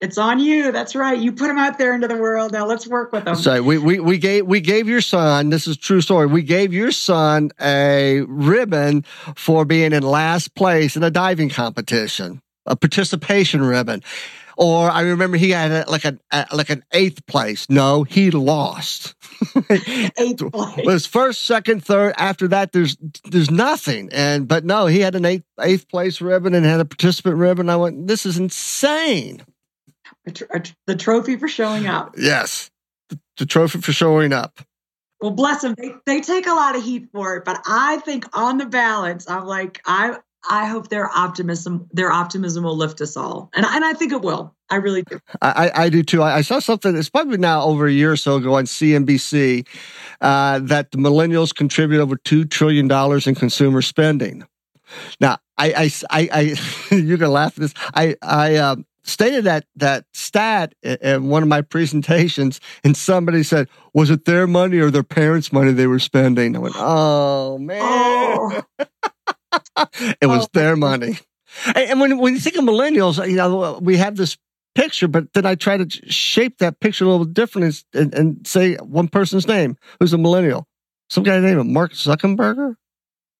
It's 0.00 0.16
on 0.16 0.38
you. 0.38 0.70
That's 0.70 0.94
right. 0.94 1.18
You 1.18 1.32
put 1.32 1.48
them 1.48 1.58
out 1.58 1.76
there 1.76 1.92
into 1.92 2.06
the 2.06 2.16
world. 2.16 2.52
Now 2.52 2.66
let's 2.66 2.86
work 2.86 3.12
with 3.12 3.24
them. 3.24 3.34
So 3.34 3.62
we, 3.62 3.78
we, 3.78 3.98
we 3.98 4.16
gave 4.18 4.46
we 4.46 4.60
gave 4.60 4.88
your 4.88 5.00
son. 5.00 5.50
This 5.50 5.66
is 5.66 5.76
true 5.76 6.00
story. 6.00 6.26
We 6.26 6.42
gave 6.42 6.72
your 6.72 6.92
son 6.92 7.50
a 7.60 8.20
ribbon 8.28 9.02
for 9.34 9.64
being 9.64 9.92
in 9.92 10.04
last 10.04 10.54
place 10.54 10.96
in 10.96 11.02
a 11.02 11.10
diving 11.10 11.48
competition, 11.48 12.42
a 12.64 12.76
participation 12.76 13.62
ribbon. 13.62 14.04
Or 14.56 14.88
I 14.90 15.02
remember 15.02 15.36
he 15.36 15.50
had 15.50 15.70
a, 15.70 15.90
like 15.90 16.04
an 16.04 16.20
a, 16.30 16.46
like 16.52 16.70
an 16.70 16.84
eighth 16.92 17.26
place. 17.26 17.68
No, 17.68 18.04
he 18.04 18.30
lost. 18.30 19.16
eighth 19.70 20.50
place. 20.52 20.78
It 20.78 20.86
was 20.86 21.06
first, 21.06 21.42
second, 21.42 21.84
third. 21.84 22.14
After 22.16 22.46
that, 22.48 22.70
there's 22.70 22.96
there's 23.24 23.50
nothing. 23.50 24.10
And 24.12 24.46
but 24.46 24.64
no, 24.64 24.86
he 24.86 25.00
had 25.00 25.16
an 25.16 25.24
eighth 25.24 25.44
eighth 25.60 25.88
place 25.88 26.20
ribbon 26.20 26.54
and 26.54 26.64
had 26.64 26.78
a 26.78 26.84
participant 26.84 27.36
ribbon. 27.36 27.68
I 27.68 27.76
went, 27.76 28.06
this 28.06 28.24
is 28.24 28.38
insane 28.38 29.42
the 30.86 30.96
trophy 30.96 31.36
for 31.36 31.48
showing 31.48 31.86
up. 31.86 32.14
Yes, 32.28 32.70
the 33.38 33.46
trophy 33.46 33.80
for 33.80 33.92
showing 33.92 34.32
up. 34.32 34.60
Well, 35.20 35.30
bless 35.30 35.62
them. 35.62 35.74
They, 35.76 35.94
they 36.06 36.20
take 36.20 36.46
a 36.46 36.52
lot 36.52 36.76
of 36.76 36.84
heat 36.84 37.08
for 37.12 37.36
it, 37.36 37.44
but 37.44 37.60
I 37.66 37.98
think 37.98 38.24
on 38.36 38.58
the 38.58 38.66
balance, 38.66 39.28
I'm 39.28 39.46
like 39.46 39.80
I 39.86 40.18
I 40.48 40.66
hope 40.66 40.88
their 40.88 41.08
optimism 41.08 41.88
their 41.92 42.12
optimism 42.12 42.64
will 42.64 42.76
lift 42.76 43.00
us 43.00 43.16
all, 43.16 43.50
and 43.54 43.64
and 43.64 43.84
I 43.84 43.92
think 43.94 44.12
it 44.12 44.22
will. 44.22 44.54
I 44.70 44.76
really 44.76 45.02
do. 45.02 45.18
I, 45.40 45.70
I 45.74 45.88
do 45.88 46.02
too. 46.02 46.22
I, 46.22 46.36
I 46.36 46.40
saw 46.42 46.58
something. 46.58 46.94
It's 46.94 47.08
probably 47.08 47.38
now 47.38 47.62
over 47.62 47.86
a 47.86 47.92
year 47.92 48.12
or 48.12 48.16
so 48.16 48.36
ago 48.36 48.54
on 48.54 48.64
CNBC 48.64 49.66
uh, 50.20 50.58
that 50.60 50.90
the 50.90 50.98
millennials 50.98 51.54
contribute 51.54 52.02
over 52.02 52.16
two 52.16 52.44
trillion 52.44 52.86
dollars 52.86 53.26
in 53.26 53.34
consumer 53.34 53.80
spending. 53.80 54.46
Now, 55.20 55.38
I, 55.56 55.72
I, 55.72 55.90
I, 56.10 56.28
I 56.90 56.94
you 56.94 57.16
can 57.18 57.30
laugh 57.30 57.56
at 57.56 57.60
this. 57.60 57.74
I, 57.94 58.16
I, 58.22 58.56
um, 58.56 58.86
stated 59.08 59.44
that 59.44 59.64
that 59.76 60.04
stat 60.12 60.74
in 60.82 61.28
one 61.28 61.42
of 61.42 61.48
my 61.48 61.62
presentations, 61.62 62.60
and 62.84 62.96
somebody 62.96 63.42
said, 63.42 63.68
"Was 63.94 64.10
it 64.10 64.24
their 64.24 64.46
money 64.46 64.78
or 64.78 64.90
their 64.90 65.02
parents' 65.02 65.52
money 65.52 65.72
they 65.72 65.86
were 65.86 65.98
spending?" 65.98 66.54
I 66.54 66.58
went, 66.58 66.74
"Oh 66.76 67.58
man, 67.58 67.80
oh. 67.82 68.62
it 70.20 70.26
was 70.26 70.44
oh. 70.44 70.48
their 70.52 70.76
money." 70.76 71.18
And 71.74 72.00
when 72.00 72.18
when 72.18 72.34
you 72.34 72.40
think 72.40 72.56
of 72.56 72.64
millennials, 72.64 73.26
you 73.28 73.36
know 73.36 73.78
we 73.82 73.96
have 73.96 74.16
this 74.16 74.36
picture, 74.74 75.08
but 75.08 75.32
then 75.32 75.44
I 75.46 75.54
try 75.54 75.76
to 75.76 75.88
shape 76.10 76.58
that 76.58 76.80
picture 76.80 77.04
a 77.04 77.08
little 77.08 77.24
different 77.24 77.82
and, 77.94 78.14
and 78.14 78.46
say 78.46 78.76
one 78.76 79.08
person's 79.08 79.48
name 79.48 79.76
who's 79.98 80.12
a 80.12 80.18
millennial. 80.18 80.66
Some 81.10 81.24
guy 81.24 81.40
named 81.40 81.66
Mark 81.66 81.92
Zuckerberg. 81.92 82.74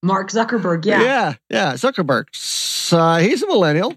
Mark 0.03 0.31
Zuckerberg, 0.31 0.85
yeah, 0.85 1.03
yeah, 1.03 1.35
yeah, 1.51 1.73
Zuckerberg. 1.75 2.25
So, 2.33 3.17
he's 3.17 3.43
a 3.43 3.47
millennial. 3.47 3.95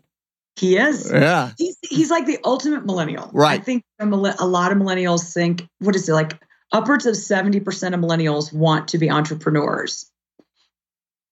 He 0.58 0.78
is. 0.78 1.10
Yeah. 1.12 1.52
He's, 1.58 1.78
he's 1.82 2.12
like 2.12 2.26
the 2.26 2.38
ultimate 2.44 2.86
millennial. 2.86 3.30
Right. 3.34 3.60
I 3.60 3.64
think 3.64 3.84
a 4.00 4.06
lot 4.06 4.72
of 4.72 4.78
millennials 4.78 5.34
think, 5.34 5.68
what 5.80 5.96
is 5.96 6.08
it, 6.10 6.14
like 6.14 6.40
upwards 6.72 7.06
of 7.06 7.16
70% 7.16 7.58
of 7.94 8.00
millennials 8.00 8.54
want 8.54 8.90
to 8.90 8.98
be 8.98 9.10
entrepreneurs. 9.10 10.10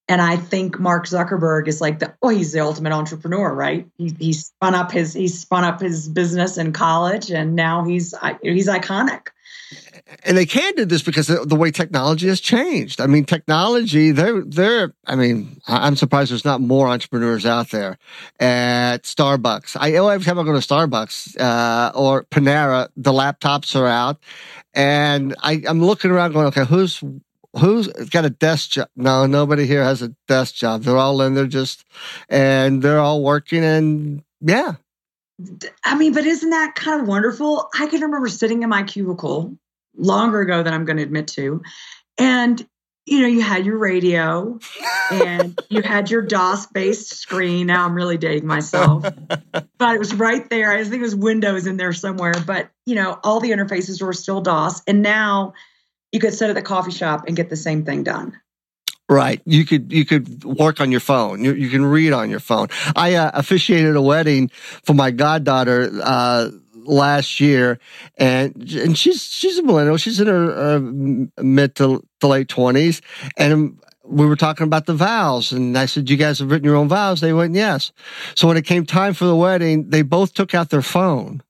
And 0.08 0.22
I 0.22 0.38
think 0.38 0.80
Mark 0.80 1.06
Zuckerberg 1.06 1.68
is 1.68 1.82
like 1.82 2.00
the 2.00 2.16
oh 2.24 2.30
he's 2.30 2.52
the 2.52 2.62
ultimate 2.62 2.94
entrepreneur, 2.94 3.54
right? 3.54 3.88
He 4.00 4.16
he 4.20 4.34
spun 4.34 4.74
up 4.74 4.92
his 4.92 5.14
he 5.14 5.28
spun 5.28 5.64
up 5.64 5.80
his 5.80 6.10
business 6.10 6.58
in 6.58 6.74
college, 6.74 7.30
and 7.30 7.56
now 7.56 7.86
he's 7.86 8.16
he's 8.42 8.68
iconic 8.68 9.28
and 10.24 10.38
they 10.38 10.46
can 10.46 10.74
do 10.76 10.86
this 10.86 11.04
because 11.04 11.28
the 11.28 11.56
way 11.56 11.72
technology 11.72 12.28
has 12.28 12.40
changed. 12.40 13.00
I 13.00 13.08
mean, 13.08 13.26
technology, 13.26 14.12
they're, 14.12 14.42
they're, 14.42 14.94
I 15.06 15.16
mean, 15.16 15.62
I'm 15.68 15.96
surprised 15.96 16.32
there's 16.32 16.46
not 16.46 16.62
more 16.62 16.88
entrepreneurs 16.88 17.46
out 17.46 17.70
there 17.70 17.98
at 18.40 19.04
Starbucks. 19.04 19.78
I, 19.80 19.92
every 19.92 20.26
time 20.26 20.40
I 20.40 20.44
go 20.44 20.54
to 20.54 20.60
Starbucks, 20.60 21.40
uh, 21.40 21.92
or 21.96 22.24
Panera, 22.24 22.90
the 22.96 23.12
laptops 23.12 23.76
are 23.76 23.88
out 23.88 24.18
and 24.74 25.36
I, 25.42 25.64
I'm 25.68 25.84
looking 25.84 26.12
around 26.12 26.34
going, 26.34 26.48
okay, 26.48 26.66
who's, 26.66 27.04
who's 27.60 27.88
got 27.88 28.26
a 28.26 28.30
desk 28.30 28.72
job? 28.72 28.90
No, 28.96 29.26
nobody 29.26 29.68
here 29.68 29.84
has 29.84 30.02
a 30.02 30.10
desk 30.28 30.56
job. 30.56 30.84
They're 30.84 30.98
all 30.98 31.22
in 31.22 31.36
there 31.36 31.48
just, 31.48 31.86
and 32.30 32.82
they're 32.82 33.00
all 33.00 33.24
working 33.24 33.64
and 33.64 34.24
yeah. 34.42 34.76
I 35.86 35.96
mean, 35.96 36.14
but 36.14 36.26
isn't 36.26 36.50
that 36.50 36.76
kind 36.76 37.02
of 37.02 37.08
wonderful? 37.08 37.70
I 37.74 37.88
can 37.88 38.02
remember 38.02 38.28
sitting 38.28 38.64
in 38.64 38.70
my 38.70 38.84
cubicle 38.84 39.58
longer 40.00 40.42
ago 40.42 40.64
than 40.64 40.74
I'm 40.74 40.86
going 40.86 40.98
to 40.98 41.04
admit 41.04 41.28
to. 41.30 41.62
And 42.18 42.66
you 43.06 43.22
know, 43.22 43.28
you 43.28 43.42
had 43.42 43.66
your 43.66 43.78
radio 43.78 44.60
and 45.12 45.60
you 45.70 45.82
had 45.82 46.12
your 46.12 46.22
DOS 46.22 46.68
based 46.68 47.10
screen. 47.16 47.68
Now 47.68 47.86
I'm 47.86 47.96
really 47.96 48.18
dating 48.18 48.48
myself, 48.48 49.04
but 49.78 49.96
it 49.96 50.00
was 50.00 50.14
right 50.14 50.48
there. 50.50 50.72
I 50.72 50.84
think 50.84 50.96
it 50.96 51.02
was 51.02 51.16
Windows 51.16 51.66
in 51.66 51.78
there 51.78 51.92
somewhere, 51.92 52.36
but 52.46 52.70
you 52.86 52.96
know, 52.96 53.20
all 53.24 53.40
the 53.40 53.50
interfaces 53.50 54.02
were 54.02 54.14
still 54.14 54.42
DOS. 54.42 54.84
And 54.86 55.02
now 55.02 55.54
you 56.12 56.20
could 56.20 56.34
sit 56.34 56.50
at 56.50 56.56
the 56.56 56.62
coffee 56.62 56.92
shop 56.92 57.26
and 57.28 57.36
get 57.36 57.50
the 57.50 57.56
same 57.56 57.84
thing 57.84 58.04
done. 58.04 58.40
Right. 59.10 59.42
You 59.46 59.66
could 59.66 59.92
you 59.92 60.06
could 60.06 60.44
work 60.44 60.80
on 60.80 60.92
your 60.92 61.00
phone. 61.00 61.44
You, 61.44 61.54
you 61.54 61.70
can 61.70 61.84
read 61.84 62.14
on 62.14 62.30
your 62.30 62.40
phone. 62.40 62.68
I 62.96 63.16
uh, 63.16 63.32
officiated 63.34 63.96
a 63.96 64.02
wedding 64.02 64.50
for 64.84 64.94
my 64.94 65.10
goddaughter 65.10 65.90
uh, 66.04 66.52
last 66.90 67.40
year, 67.40 67.80
and 68.18 68.56
and 68.74 68.98
she's 68.98 69.24
she's 69.24 69.58
a 69.58 69.64
millennial. 69.64 69.98
She's 69.98 70.20
in 70.20 70.28
her 70.28 70.52
uh, 70.52 70.80
mid 71.44 71.76
to, 71.76 72.04
to 72.20 72.28
late 72.28 72.50
twenties, 72.50 73.02
and 73.38 73.80
we 74.04 74.26
were 74.26 74.36
talking 74.36 74.66
about 74.66 74.86
the 74.86 74.96
vows, 74.96 75.52
and 75.52 75.78
I 75.78 75.86
said, 75.86 76.10
"You 76.10 76.18
guys 76.18 76.40
have 76.40 76.52
written 76.52 76.66
your 76.66 76.76
own 76.76 76.90
vows." 76.90 77.22
They 77.22 77.34
went, 77.34 77.56
"Yes." 77.56 77.92
So 78.36 78.48
when 78.48 78.58
it 78.58 78.66
came 78.66 78.86
time 78.86 79.14
for 79.14 79.26
the 79.26 79.36
wedding, 79.36 79.90
they 79.90 80.02
both 80.02 80.34
took 80.34 80.54
out 80.54 80.70
their 80.70 80.82
phone, 80.82 81.42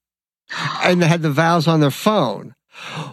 and 0.83 1.01
they 1.01 1.07
had 1.07 1.21
the 1.21 1.31
vows 1.31 1.67
on 1.67 1.79
their 1.79 1.91
phone 1.91 2.55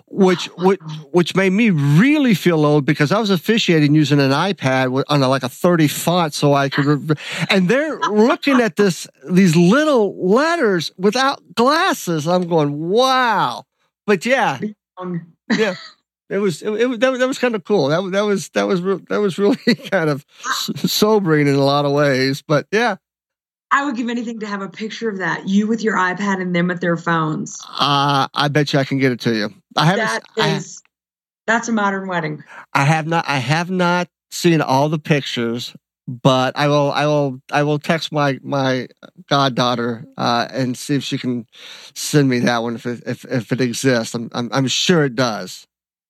which 0.07 0.47
which 0.59 0.81
which 1.13 1.35
made 1.35 1.53
me 1.53 1.71
really 1.71 2.35
feel 2.35 2.65
old 2.65 2.85
because 2.85 3.13
I 3.13 3.19
was 3.19 3.31
officiating 3.31 3.95
using 3.95 4.21
an 4.21 4.31
iPad 4.31 5.05
on 5.09 5.23
a, 5.23 5.29
like 5.29 5.43
a 5.43 5.49
30 5.49 5.89
font 5.89 6.35
so 6.35 6.55
I 6.55 6.69
could 6.69 7.19
and 7.51 7.69
they're 7.69 7.99
looking 8.01 8.61
at 8.61 8.77
this 8.77 9.07
these 9.31 9.57
little 9.57 10.29
letters 10.29 10.91
without 10.97 11.43
glasses. 11.55 12.27
I'm 12.27 12.49
going 12.49 12.89
wow. 12.89 13.65
But 14.07 14.25
yeah. 14.25 14.61
Yeah. 15.51 15.75
It 16.29 16.39
was 16.39 16.63
it, 16.63 16.71
it 16.71 17.01
that, 17.01 17.19
that 17.19 17.29
was 17.29 17.39
kind 17.39 17.55
of 17.55 17.65
cool. 17.65 17.89
That, 17.89 18.11
that 18.13 18.23
was 18.23 18.49
that 18.51 18.65
was 18.65 18.83
that 18.83 19.21
was 19.21 19.39
really 19.39 19.57
kind 19.91 20.11
of 20.11 20.27
sobering 20.77 21.47
in 21.47 21.55
a 21.55 21.65
lot 21.65 21.85
of 21.85 21.93
ways. 21.93 22.43
But 22.43 22.67
yeah 22.73 22.97
I 23.77 23.85
would 23.85 23.95
give 23.95 24.09
anything 24.09 24.41
to 24.41 24.47
have 24.47 24.63
a 24.63 24.71
picture 24.71 25.11
of 25.11 25.19
that. 25.19 25.47
You 25.47 25.67
with 25.67 25.83
your 25.83 25.99
iPad 25.99 26.41
and 26.41 26.57
them 26.57 26.69
with 26.69 26.81
their 26.81 26.97
phones. 26.97 27.61
Uh, 27.69 28.27
I 28.33 28.49
bet 28.49 28.73
you 28.73 28.79
I 28.79 28.85
can 28.85 28.97
get 28.97 29.13
it 29.13 29.21
to 29.21 29.35
you. 29.35 29.53
I 29.77 29.85
haven't. 29.85 30.07
That 30.07 30.23
is, 30.39 30.83
I, 30.83 30.89
that's 31.47 31.69
a 31.69 31.73
modern 31.73 32.09
wedding. 32.09 32.43
I 32.73 32.85
have 32.85 33.07
not. 33.07 33.29
I 33.29 33.37
have 33.37 33.69
not 33.69 34.09
seen 34.31 34.63
all 34.63 34.89
the 34.89 34.99
pictures, 34.99 35.77
but 36.09 36.57
I 36.57 36.69
will. 36.69 36.91
I 36.91 37.05
will. 37.05 37.43
I 37.53 37.65
will 37.65 37.79
text 37.79 38.13
my 38.13 38.39
my 38.43 38.89
goddaughter 39.29 40.07
uh, 40.17 40.49
and 40.51 40.75
see 40.75 40.95
if 40.95 41.05
she 41.05 41.19
can 41.19 41.47
send 41.93 42.31
me 42.31 42.39
that 42.39 42.63
one 42.63 42.77
if 42.77 42.87
it, 42.87 43.03
if 43.05 43.27
if 43.27 43.53
it 43.53 43.61
exists. 43.61 44.15
I'm, 44.15 44.31
I'm 44.33 44.49
I'm 44.55 44.69
sure 44.69 45.05
it 45.05 45.15
does. 45.15 45.67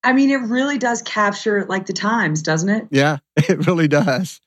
I 0.07 0.13
mean, 0.13 0.31
it 0.31 0.37
really 0.37 0.79
does 0.79 1.03
capture 1.03 1.65
like 1.65 1.87
the 1.87 1.93
times, 1.93 2.41
doesn't 2.41 2.69
it? 2.69 2.87
Yeah, 2.93 3.19
it 3.37 3.67
really 3.67 3.89
does. 3.89 4.41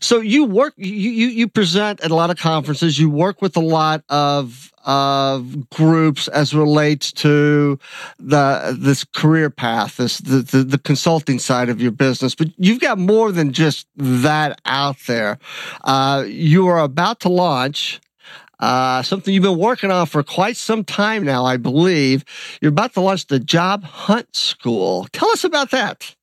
So 0.00 0.20
you 0.20 0.46
work, 0.46 0.72
you, 0.78 0.94
you, 0.94 1.26
you 1.26 1.46
present 1.46 2.00
at 2.00 2.10
a 2.10 2.14
lot 2.14 2.30
of 2.30 2.38
conferences. 2.38 2.98
You 2.98 3.10
work 3.10 3.42
with 3.42 3.54
a 3.54 3.60
lot 3.60 4.02
of 4.08 4.72
of 4.86 5.70
groups 5.70 6.28
as 6.28 6.54
relates 6.54 7.12
to 7.12 7.78
the 8.18 8.76
this 8.78 9.04
career 9.04 9.50
path, 9.50 9.98
this 9.98 10.18
the, 10.18 10.38
the, 10.38 10.64
the 10.64 10.78
consulting 10.78 11.38
side 11.38 11.68
of 11.68 11.82
your 11.82 11.92
business. 11.92 12.34
But 12.34 12.48
you've 12.56 12.80
got 12.80 12.96
more 12.96 13.30
than 13.30 13.52
just 13.52 13.86
that 13.96 14.58
out 14.64 14.96
there. 15.06 15.38
Uh, 15.82 16.24
you 16.26 16.66
are 16.66 16.80
about 16.80 17.20
to 17.20 17.28
launch 17.28 18.00
uh, 18.60 19.02
something 19.02 19.32
you've 19.32 19.42
been 19.42 19.58
working 19.58 19.90
on 19.90 20.06
for 20.06 20.22
quite 20.22 20.56
some 20.56 20.84
time 20.84 21.24
now, 21.24 21.44
I 21.44 21.56
believe. 21.56 22.24
You're 22.60 22.70
about 22.70 22.94
to 22.94 23.00
launch 23.00 23.26
the 23.26 23.40
Job 23.40 23.84
Hunt 23.84 24.34
School. 24.34 25.06
Tell 25.12 25.30
us 25.30 25.44
about 25.44 25.70
that. 25.70 26.14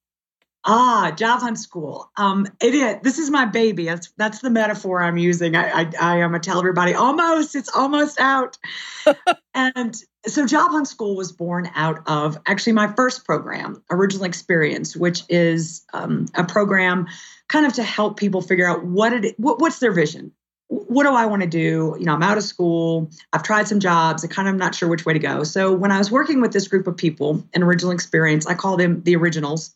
Ah, 0.63 1.11
job 1.17 1.39
hunt 1.39 1.57
school. 1.57 2.11
Um, 2.17 2.45
it 2.61 2.75
is. 2.75 2.97
This 3.01 3.17
is 3.17 3.32
my 3.32 3.45
baby. 3.45 3.86
That's 3.86 4.11
that's 4.17 4.41
the 4.41 4.51
metaphor 4.51 5.01
I'm 5.01 5.17
using. 5.17 5.55
I 5.55 5.71
I, 5.71 5.91
I 5.99 6.17
am 6.17 6.32
gonna 6.32 6.39
tell 6.39 6.59
everybody 6.59 6.93
almost. 6.93 7.55
It's 7.55 7.75
almost 7.75 8.19
out. 8.19 8.59
and 9.55 9.95
so, 10.27 10.45
job 10.45 10.69
hunt 10.69 10.88
school 10.88 11.15
was 11.15 11.32
born 11.32 11.67
out 11.73 12.01
of 12.05 12.38
actually 12.45 12.73
my 12.73 12.93
first 12.93 13.25
program, 13.25 13.82
Original 13.89 14.25
Experience, 14.25 14.95
which 14.95 15.23
is 15.29 15.84
um, 15.93 16.27
a 16.36 16.43
program 16.43 17.07
kind 17.47 17.65
of 17.65 17.73
to 17.73 17.84
help 17.84 18.17
people 18.17 18.41
figure 18.41 18.67
out 18.67 18.86
what 18.86 19.13
it 19.13 19.39
what, 19.39 19.59
what's 19.59 19.79
their 19.79 19.91
vision. 19.91 20.32
What 20.72 21.03
do 21.03 21.13
I 21.13 21.26
want 21.26 21.41
to 21.41 21.47
do? 21.49 21.97
You 21.99 22.05
know, 22.05 22.13
I'm 22.13 22.24
out 22.24 22.38
of 22.38 22.43
school. 22.43 23.09
I've 23.34 23.43
tried 23.43 23.67
some 23.67 23.82
jobs. 23.82 24.24
I 24.24 24.28
kind 24.28 24.47
of 24.47 24.55
not 24.55 24.74
sure 24.74 24.88
which 24.88 25.05
way 25.05 25.11
to 25.11 25.19
go. 25.19 25.43
So 25.43 25.74
when 25.74 25.91
I 25.91 25.97
was 25.97 26.09
working 26.09 26.39
with 26.39 26.53
this 26.53 26.67
group 26.69 26.88
of 26.88 26.95
people 26.95 27.43
in 27.53 27.61
Original 27.61 27.91
Experience, 27.91 28.47
I 28.47 28.53
call 28.53 28.78
them 28.78 29.03
the 29.03 29.15
Originals 29.17 29.76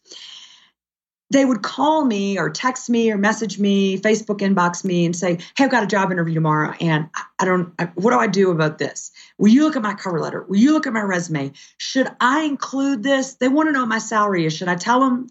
they 1.31 1.43
would 1.43 1.63
call 1.63 2.05
me 2.05 2.37
or 2.37 2.49
text 2.49 2.89
me 2.89 3.11
or 3.11 3.17
message 3.17 3.57
me, 3.57 3.97
Facebook 3.97 4.39
inbox 4.39 4.85
me 4.85 5.05
and 5.05 5.15
say, 5.15 5.39
Hey, 5.57 5.63
I've 5.63 5.71
got 5.71 5.83
a 5.83 5.87
job 5.87 6.11
interview 6.11 6.35
tomorrow. 6.35 6.73
And 6.79 7.09
I 7.39 7.45
don't, 7.45 7.73
I, 7.79 7.85
what 7.95 8.11
do 8.11 8.19
I 8.19 8.27
do 8.27 8.51
about 8.51 8.77
this? 8.77 9.11
Will 9.37 9.49
you 9.49 9.63
look 9.63 9.75
at 9.75 9.81
my 9.81 9.95
cover 9.95 10.19
letter? 10.19 10.43
Will 10.43 10.57
you 10.57 10.73
look 10.73 10.85
at 10.85 10.93
my 10.93 11.01
resume? 11.01 11.51
Should 11.77 12.09
I 12.19 12.43
include 12.43 13.01
this? 13.01 13.35
They 13.35 13.47
want 13.47 13.67
to 13.69 13.73
know 13.73 13.81
what 13.81 13.89
my 13.89 13.99
salary 13.99 14.45
is. 14.45 14.53
Should 14.53 14.67
I 14.67 14.75
tell 14.75 14.99
them? 14.99 15.27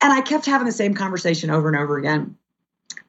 And 0.00 0.12
I 0.12 0.20
kept 0.20 0.46
having 0.46 0.66
the 0.66 0.72
same 0.72 0.94
conversation 0.94 1.50
over 1.50 1.68
and 1.68 1.76
over 1.76 1.98
again. 1.98 2.36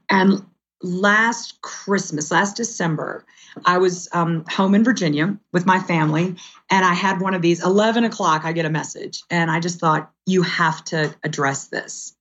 And 0.10 0.44
last 0.82 1.62
Christmas, 1.62 2.32
last 2.32 2.56
December, 2.56 3.26
I 3.66 3.78
was 3.78 4.08
um, 4.14 4.46
home 4.50 4.76
in 4.76 4.84
Virginia 4.84 5.38
with 5.52 5.66
my 5.66 5.80
family, 5.80 6.36
and 6.70 6.86
I 6.86 6.94
had 6.94 7.20
one 7.20 7.34
of 7.34 7.42
these 7.42 7.64
11 7.64 8.04
o'clock. 8.04 8.46
I 8.46 8.52
get 8.52 8.66
a 8.66 8.70
message, 8.70 9.24
and 9.30 9.50
I 9.50 9.60
just 9.60 9.80
thought, 9.80 10.12
you 10.26 10.44
have 10.44 10.84
to 10.86 11.16
address 11.24 11.68
this 11.68 12.16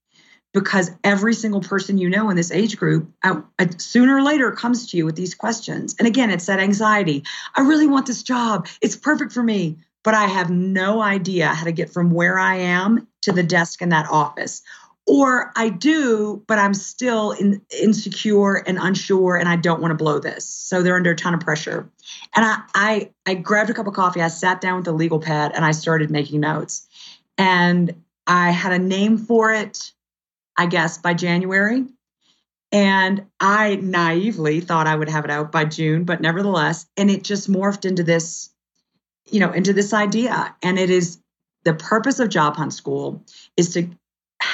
because 0.54 0.90
every 1.04 1.34
single 1.34 1.61
person 1.61 1.98
you 1.98 2.09
know 2.09 2.30
in 2.30 2.36
this 2.36 2.50
age 2.50 2.78
group 2.78 3.11
uh, 3.22 3.40
uh, 3.59 3.66
sooner 3.76 4.16
or 4.16 4.22
later 4.22 4.50
comes 4.52 4.90
to 4.90 4.96
you 4.96 5.04
with 5.04 5.16
these 5.16 5.34
questions. 5.34 5.94
And 5.98 6.09
again, 6.09 6.30
it's 6.30 6.46
that 6.46 6.59
anxiety. 6.59 7.24
I 7.54 7.61
really 7.62 7.86
want 7.86 8.06
this 8.06 8.22
job. 8.22 8.66
It's 8.80 8.96
perfect 8.96 9.32
for 9.32 9.42
me, 9.42 9.76
but 10.02 10.14
I 10.14 10.24
have 10.24 10.50
no 10.50 11.02
idea 11.02 11.48
how 11.48 11.64
to 11.64 11.72
get 11.72 11.90
from 11.90 12.11
where 12.11 12.38
I 12.38 12.56
am 12.56 13.06
to 13.22 13.32
the 13.32 13.42
desk 13.42 13.82
in 13.82 13.90
that 13.90 14.09
office. 14.11 14.62
Or 15.09 15.52
I 15.56 15.70
do, 15.70 16.44
but 16.46 16.59
I'm 16.59 16.74
still 16.74 17.32
in, 17.32 17.62
insecure 17.80 18.56
and 18.56 18.78
unsure, 18.78 19.36
and 19.36 19.48
I 19.48 19.56
don't 19.56 19.80
want 19.80 19.92
to 19.92 19.96
blow 19.96 20.18
this. 20.18 20.46
So 20.46 20.82
they're 20.82 20.96
under 20.96 21.12
a 21.12 21.16
ton 21.16 21.32
of 21.32 21.40
pressure. 21.40 21.90
And 22.36 22.44
I, 22.44 22.59
I, 22.74 23.11
I 23.26 23.34
grabbed 23.34 23.70
a 23.70 23.74
cup 23.74 23.86
of 23.86 23.94
coffee. 23.94 24.20
I 24.20 24.28
sat 24.28 24.61
down 24.61 24.76
with 24.76 24.88
a 24.88 24.92
legal 24.92 25.18
pad, 25.18 25.52
and 25.54 25.64
I 25.64 25.70
started 25.70 26.11
making 26.11 26.40
notes. 26.40 26.86
And 27.38 28.02
I 28.26 28.50
had 28.50 28.72
a 28.72 28.78
name 28.78 29.16
for 29.16 29.52
it 29.54 29.92
I 30.59 30.66
guess, 30.66 30.98
by 30.98 31.14
January. 31.14 31.86
And 32.72 33.26
I 33.40 33.76
naively 33.76 34.61
thought 34.61 34.88
I 34.88 34.96
would 34.96 35.09
have 35.09 35.24
it 35.24 35.30
out 35.30 35.52
by 35.52 35.64
June, 35.64 36.04
but 36.04 36.20
nevertheless, 36.20 36.86
and 36.98 37.11
it 37.11 37.22
just 37.22 37.50
morphed 37.50 37.86
into 37.86 38.02
this, 38.02 38.50
you 39.30 39.40
know, 39.40 39.52
into 39.52 39.72
this 39.72 39.94
idea. 39.94 40.54
And 40.62 40.78
it 40.78 40.90
is 40.90 41.20
the 41.64 41.72
purpose 41.72 42.18
of 42.18 42.28
Job 42.28 42.56
Hunt 42.56 42.74
School 42.74 43.24
is 43.56 43.72
to 43.74 43.88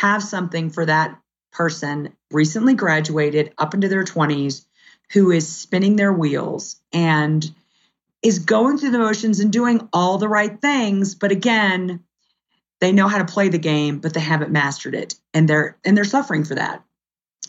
have 0.04 0.22
something 0.22 0.68
for 0.68 0.84
that 0.84 1.18
person 1.50 2.14
recently 2.30 2.74
graduated 2.74 3.54
up 3.56 3.72
into 3.72 3.88
their 3.88 4.04
20s 4.04 4.66
who 5.12 5.30
is 5.30 5.48
spinning 5.48 5.96
their 5.96 6.12
wheels 6.12 6.76
and 6.92 7.50
is 8.22 8.40
going 8.40 8.76
through 8.76 8.90
the 8.90 8.98
motions 8.98 9.40
and 9.40 9.50
doing 9.50 9.88
all 9.94 10.18
the 10.18 10.28
right 10.28 10.60
things. 10.60 11.14
But 11.14 11.30
again, 11.30 12.04
they 12.80 12.92
know 12.92 13.08
how 13.08 13.16
to 13.16 13.24
play 13.24 13.48
the 13.48 13.58
game, 13.58 14.00
but 14.00 14.12
they 14.12 14.20
haven't 14.20 14.50
mastered 14.50 14.94
it, 14.94 15.14
and 15.32 15.48
they're 15.48 15.78
and 15.84 15.96
they're 15.96 16.04
suffering 16.04 16.44
for 16.44 16.54
that. 16.56 16.84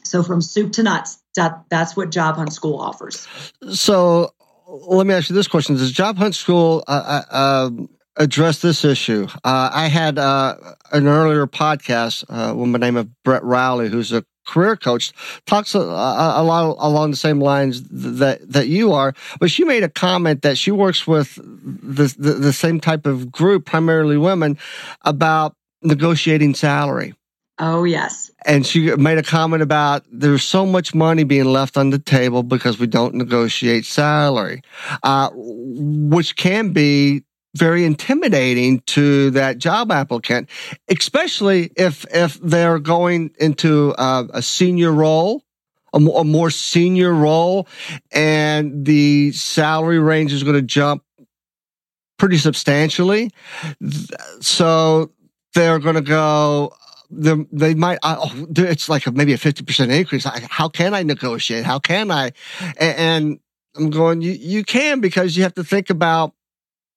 So 0.03 0.23
from 0.23 0.41
soup 0.41 0.71
to 0.73 0.83
nuts, 0.83 1.17
that 1.35 1.65
that's 1.69 1.97
what 1.97 2.09
Job 2.09 2.35
Hunt 2.35 2.53
School 2.53 2.79
offers. 2.79 3.27
So 3.73 4.31
let 4.65 5.05
me 5.05 5.13
ask 5.13 5.29
you 5.29 5.35
this 5.35 5.49
question: 5.49 5.75
Does 5.75 5.91
Job 5.91 6.17
Hunt 6.17 6.35
School 6.35 6.85
uh, 6.87 7.23
uh, 7.31 7.67
um, 7.67 7.89
address 8.18 8.59
this 8.59 8.86
issue? 8.86 9.28
Uh, 9.43 9.70
I 9.74 9.88
had 9.88 10.18
uh, 10.18 10.55
an 10.91 11.07
earlier 11.07 11.47
podcast, 11.47 12.26
uh, 12.30 12.51
a 12.51 12.55
woman 12.55 12.82
named 12.82 13.16
Brett 13.24 13.43
Rowley, 13.43 13.89
who's 13.89 14.11
a 14.11 14.24
career 14.45 14.76
coach 14.76 15.11
talks 15.45 15.76
a, 15.76 15.80
a, 15.80 16.43
lot 16.43 16.76
along 16.80 17.11
the 17.11 17.18
same 17.18 17.39
lines 17.39 17.84
that 17.89 18.39
that 18.47 18.68
you 18.68 18.93
are 18.93 19.13
but 19.39 19.49
she 19.49 19.63
made 19.63 19.84
a 19.84 19.89
comment 19.89 20.43
that 20.43 20.57
she 20.57 20.72
works 20.72 21.07
with 21.07 21.36
the, 21.36 22.13
the, 22.18 22.34
the 22.34 22.53
same 22.53 22.80
type 22.80 23.05
of 23.05 23.32
group 23.32 23.66
primarily 23.66 24.18
women 24.18 24.57
about 25.01 25.55
negotiating 25.82 26.53
salary 26.53 27.16
oh 27.57 27.84
yes 27.84 28.30
and 28.45 28.66
she 28.66 28.95
made 28.95 29.18
a 29.18 29.24
comment 29.24 29.63
about 29.63 30.03
there's 30.11 30.43
so 30.43 30.66
much 30.66 30.93
money 30.93 31.24
being 31.24 31.45
left 31.45 31.76
on 31.76 31.89
the 31.89 31.99
table 31.99 32.43
because 32.43 32.78
we 32.78 32.86
don't 32.86 33.16
negotiate 33.16 33.84
salary 33.84 34.61
uh, 35.01 35.30
which 35.34 36.36
can 36.36 36.72
be 36.72 37.24
very 37.55 37.85
intimidating 37.85 38.81
to 38.81 39.31
that 39.31 39.57
job 39.57 39.91
applicant, 39.91 40.49
especially 40.89 41.71
if 41.75 42.05
if 42.13 42.39
they're 42.41 42.79
going 42.79 43.31
into 43.39 43.93
uh, 43.97 44.27
a 44.33 44.41
senior 44.41 44.91
role, 44.91 45.41
a, 45.93 45.97
a 45.97 46.23
more 46.23 46.49
senior 46.49 47.13
role, 47.13 47.67
and 48.11 48.85
the 48.85 49.31
salary 49.31 49.99
range 49.99 50.33
is 50.33 50.43
going 50.43 50.55
to 50.55 50.61
jump 50.61 51.03
pretty 52.17 52.37
substantially. 52.37 53.31
So 54.41 55.11
they're 55.53 55.79
going 55.79 55.95
to 55.95 56.01
go. 56.01 56.73
They 57.09 57.75
might. 57.75 57.99
Oh, 58.03 58.47
it's 58.57 58.89
like 58.89 59.07
a, 59.07 59.11
maybe 59.11 59.31
a 59.31 59.37
fifty 59.37 59.63
percent 59.63 59.91
increase. 59.91 60.25
How 60.25 60.67
can 60.67 60.93
I 60.93 61.03
negotiate? 61.03 61.63
How 61.63 61.79
can 61.79 62.11
I? 62.11 62.31
And 62.77 63.39
I'm 63.77 63.89
going. 63.91 64.21
You 64.21 64.31
you 64.31 64.63
can 64.65 64.99
because 64.99 65.37
you 65.37 65.43
have 65.43 65.53
to 65.53 65.63
think 65.63 65.89
about 65.89 66.33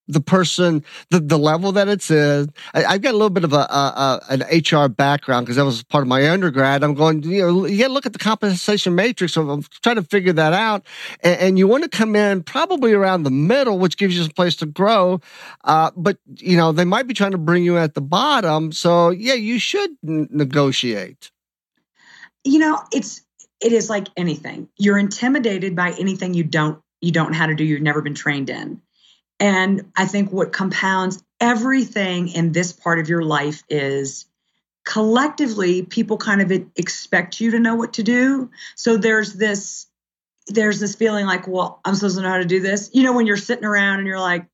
the 0.09 0.19
person, 0.19 0.83
the, 1.11 1.19
the 1.19 1.37
level 1.37 1.71
that 1.71 1.87
it's 1.87 2.09
in. 2.09 2.51
I, 2.73 2.93
have 2.93 3.01
got 3.01 3.11
a 3.11 3.17
little 3.17 3.29
bit 3.29 3.43
of 3.43 3.53
a, 3.53 3.57
a, 3.57 4.19
a 4.29 4.33
an 4.33 4.41
HR 4.41 4.89
background 4.89 5.45
because 5.45 5.55
that 5.55 5.65
was 5.65 5.83
part 5.83 6.01
of 6.01 6.07
my 6.07 6.27
undergrad. 6.29 6.83
I'm 6.83 6.95
going, 6.95 7.21
you 7.23 7.45
know, 7.45 7.65
you 7.67 7.77
got 7.77 7.87
to 7.87 7.93
look 7.93 8.07
at 8.07 8.13
the 8.13 8.19
compensation 8.19 8.95
matrix. 8.95 9.33
So 9.33 9.47
I'm 9.47 9.63
trying 9.83 9.97
to 9.97 10.03
figure 10.03 10.33
that 10.33 10.51
out. 10.51 10.85
And, 11.21 11.39
and, 11.39 11.59
you 11.59 11.67
want 11.67 11.83
to 11.83 11.89
come 11.89 12.15
in 12.15 12.41
probably 12.41 12.93
around 12.93 13.23
the 13.23 13.31
middle, 13.31 13.77
which 13.77 13.97
gives 13.97 14.17
you 14.17 14.23
some 14.23 14.31
place 14.31 14.55
to 14.57 14.65
grow. 14.65 15.21
Uh, 15.63 15.91
but, 15.95 16.17
you 16.37 16.57
know, 16.57 16.71
they 16.71 16.85
might 16.85 17.05
be 17.05 17.13
trying 17.13 17.31
to 17.31 17.37
bring 17.37 17.63
you 17.63 17.77
at 17.77 17.93
the 17.93 18.01
bottom. 18.01 18.71
So, 18.71 19.11
yeah, 19.11 19.35
you 19.35 19.59
should 19.59 19.91
n- 20.07 20.27
negotiate. 20.31 21.31
You 22.43 22.59
know, 22.59 22.81
it's, 22.91 23.21
it 23.61 23.73
is 23.73 23.89
like 23.89 24.07
anything. 24.17 24.69
You're 24.77 24.97
intimidated 24.97 25.75
by 25.75 25.93
anything 25.99 26.33
you 26.33 26.43
don't 26.43 26.81
you 27.01 27.13
don't 27.13 27.31
know 27.31 27.37
how 27.37 27.45
to 27.45 27.55
do 27.55 27.63
you've 27.63 27.81
never 27.81 28.01
been 28.01 28.13
trained 28.13 28.49
in 28.49 28.81
and 29.39 29.91
I 29.95 30.05
think 30.05 30.31
what 30.31 30.51
compounds 30.51 31.23
everything 31.39 32.29
in 32.29 32.51
this 32.51 32.73
part 32.73 32.99
of 32.99 33.07
your 33.07 33.21
life 33.21 33.63
is 33.69 34.25
collectively 34.85 35.83
people 35.83 36.17
kind 36.17 36.41
of 36.41 36.51
expect 36.75 37.39
you 37.39 37.51
to 37.51 37.59
know 37.59 37.75
what 37.75 37.93
to 37.93 38.03
do. 38.03 38.49
So 38.75 38.97
there's 38.97 39.33
this 39.33 39.87
there's 40.47 40.79
this 40.79 40.95
feeling 40.95 41.27
like, 41.27 41.47
well, 41.47 41.79
I'm 41.85 41.93
supposed 41.93 42.17
to 42.17 42.23
know 42.23 42.29
how 42.29 42.39
to 42.39 42.45
do 42.45 42.59
this. 42.59 42.89
You 42.91 43.03
know, 43.03 43.13
when 43.13 43.27
you're 43.27 43.37
sitting 43.37 43.65
around 43.65 43.99
and 43.99 44.07
you're 44.07 44.19
like, 44.19 44.47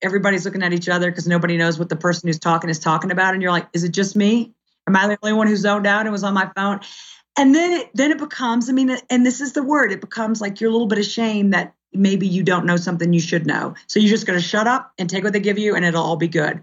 everybody's 0.00 0.46
looking 0.46 0.62
at 0.62 0.72
each 0.72 0.88
other 0.88 1.10
because 1.10 1.26
nobody 1.26 1.58
knows 1.58 1.78
what 1.78 1.90
the 1.90 1.96
person 1.96 2.28
who's 2.28 2.38
talking 2.38 2.70
is 2.70 2.78
talking 2.78 3.10
about, 3.10 3.34
and 3.34 3.42
you're 3.42 3.52
like, 3.52 3.68
is 3.74 3.84
it 3.84 3.92
just 3.92 4.16
me? 4.16 4.54
Am 4.86 4.96
I 4.96 5.06
the 5.06 5.18
only 5.22 5.34
one 5.34 5.46
who 5.46 5.56
zoned 5.56 5.86
out 5.86 6.02
and 6.02 6.12
was 6.12 6.24
on 6.24 6.34
my 6.34 6.50
phone? 6.56 6.80
And 7.36 7.54
then 7.54 7.72
it 7.72 7.90
then 7.94 8.10
it 8.10 8.18
becomes, 8.18 8.68
I 8.70 8.72
mean, 8.72 8.96
and 9.10 9.26
this 9.26 9.40
is 9.40 9.52
the 9.52 9.62
word, 9.62 9.92
it 9.92 10.00
becomes 10.00 10.40
like 10.40 10.60
you're 10.60 10.70
a 10.70 10.72
little 10.72 10.86
bit 10.86 10.98
ashamed 10.98 11.52
that 11.52 11.74
maybe 11.94 12.26
you 12.26 12.42
don't 12.42 12.66
know 12.66 12.76
something 12.76 13.12
you 13.12 13.20
should 13.20 13.46
know. 13.46 13.74
So 13.86 14.00
you're 14.00 14.10
just 14.10 14.26
going 14.26 14.38
to 14.38 14.44
shut 14.44 14.66
up 14.66 14.92
and 14.98 15.08
take 15.08 15.24
what 15.24 15.32
they 15.32 15.40
give 15.40 15.58
you 15.58 15.74
and 15.74 15.84
it'll 15.84 16.02
all 16.02 16.16
be 16.16 16.28
good. 16.28 16.60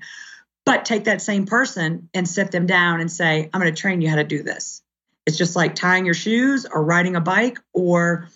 But 0.65 0.85
take 0.85 1.05
that 1.05 1.21
same 1.21 1.45
person 1.45 2.09
and 2.13 2.27
sit 2.27 2.51
them 2.51 2.67
down 2.67 3.01
and 3.01 3.11
say, 3.11 3.49
I'm 3.51 3.61
going 3.61 3.73
to 3.73 3.81
train 3.81 4.01
you 4.01 4.09
how 4.09 4.17
to 4.17 4.23
do 4.23 4.43
this. 4.43 4.83
It's 5.25 5.37
just 5.37 5.55
like 5.55 5.75
tying 5.75 6.05
your 6.05 6.13
shoes 6.13 6.65
or 6.65 6.83
riding 6.83 7.15
a 7.15 7.21
bike, 7.21 7.59
or 7.73 8.27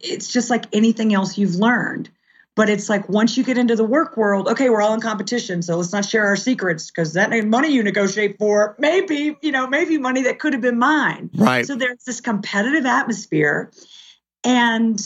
it's 0.00 0.32
just 0.32 0.50
like 0.50 0.66
anything 0.72 1.14
else 1.14 1.38
you've 1.38 1.54
learned. 1.54 2.10
But 2.56 2.68
it's 2.68 2.88
like 2.88 3.08
once 3.08 3.36
you 3.36 3.44
get 3.44 3.56
into 3.56 3.76
the 3.76 3.84
work 3.84 4.16
world, 4.16 4.48
okay, 4.48 4.68
we're 4.68 4.82
all 4.82 4.94
in 4.94 5.00
competition. 5.00 5.62
So 5.62 5.76
let's 5.76 5.92
not 5.92 6.04
share 6.04 6.26
our 6.26 6.34
secrets 6.34 6.90
because 6.90 7.12
that 7.12 7.30
money 7.44 7.68
you 7.68 7.84
negotiate 7.84 8.36
for, 8.38 8.74
maybe, 8.80 9.36
you 9.42 9.52
know, 9.52 9.68
maybe 9.68 9.96
money 9.96 10.24
that 10.24 10.40
could 10.40 10.54
have 10.54 10.62
been 10.62 10.78
mine. 10.78 11.30
Right. 11.34 11.64
So 11.64 11.76
there's 11.76 12.02
this 12.04 12.20
competitive 12.20 12.84
atmosphere. 12.84 13.70
And 14.42 15.00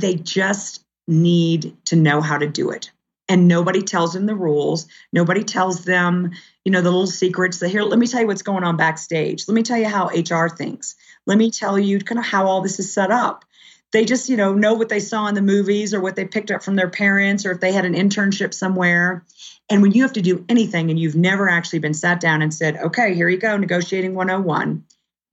they 0.00 0.14
just 0.14 0.84
need 1.08 1.76
to 1.86 1.96
know 1.96 2.20
how 2.20 2.38
to 2.38 2.46
do 2.46 2.70
it. 2.70 2.90
And 3.28 3.48
nobody 3.48 3.82
tells 3.82 4.12
them 4.12 4.26
the 4.26 4.36
rules. 4.36 4.86
Nobody 5.12 5.42
tells 5.42 5.84
them, 5.84 6.30
you 6.64 6.70
know, 6.70 6.80
the 6.80 6.90
little 6.90 7.08
secrets 7.08 7.58
that 7.58 7.70
here, 7.70 7.82
let 7.82 7.98
me 7.98 8.06
tell 8.06 8.20
you 8.20 8.26
what's 8.28 8.42
going 8.42 8.62
on 8.62 8.76
backstage. 8.76 9.48
Let 9.48 9.54
me 9.54 9.64
tell 9.64 9.78
you 9.78 9.88
how 9.88 10.08
HR 10.08 10.48
thinks. 10.48 10.94
Let 11.26 11.36
me 11.36 11.50
tell 11.50 11.76
you 11.76 11.98
kind 11.98 12.20
of 12.20 12.24
how 12.24 12.46
all 12.46 12.60
this 12.60 12.78
is 12.78 12.92
set 12.92 13.10
up. 13.10 13.44
they 13.92 14.04
just, 14.04 14.28
you 14.28 14.36
know, 14.36 14.52
know 14.52 14.74
what 14.74 14.88
they 14.88 15.00
saw 15.00 15.26
in 15.26 15.34
the 15.34 15.42
movies 15.42 15.94
or 15.94 16.00
what 16.00 16.16
they 16.16 16.24
picked 16.24 16.50
up 16.50 16.62
from 16.62 16.76
their 16.76 16.90
parents 16.90 17.46
or 17.46 17.52
if 17.52 17.60
they 17.60 17.72
had 17.72 17.84
an 17.84 17.94
internship 17.94 18.52
somewhere. 18.52 19.24
And 19.70 19.82
when 19.82 19.92
you 19.92 20.02
have 20.02 20.12
to 20.14 20.22
do 20.22 20.44
anything 20.48 20.90
and 20.90 20.98
you've 20.98 21.16
never 21.16 21.48
actually 21.48 21.78
been 21.78 21.94
sat 21.94 22.20
down 22.20 22.42
and 22.42 22.52
said, 22.52 22.76
okay, 22.76 23.14
here 23.14 23.28
you 23.28 23.38
go, 23.38 23.56
negotiating 23.56 24.14
101, 24.14 24.84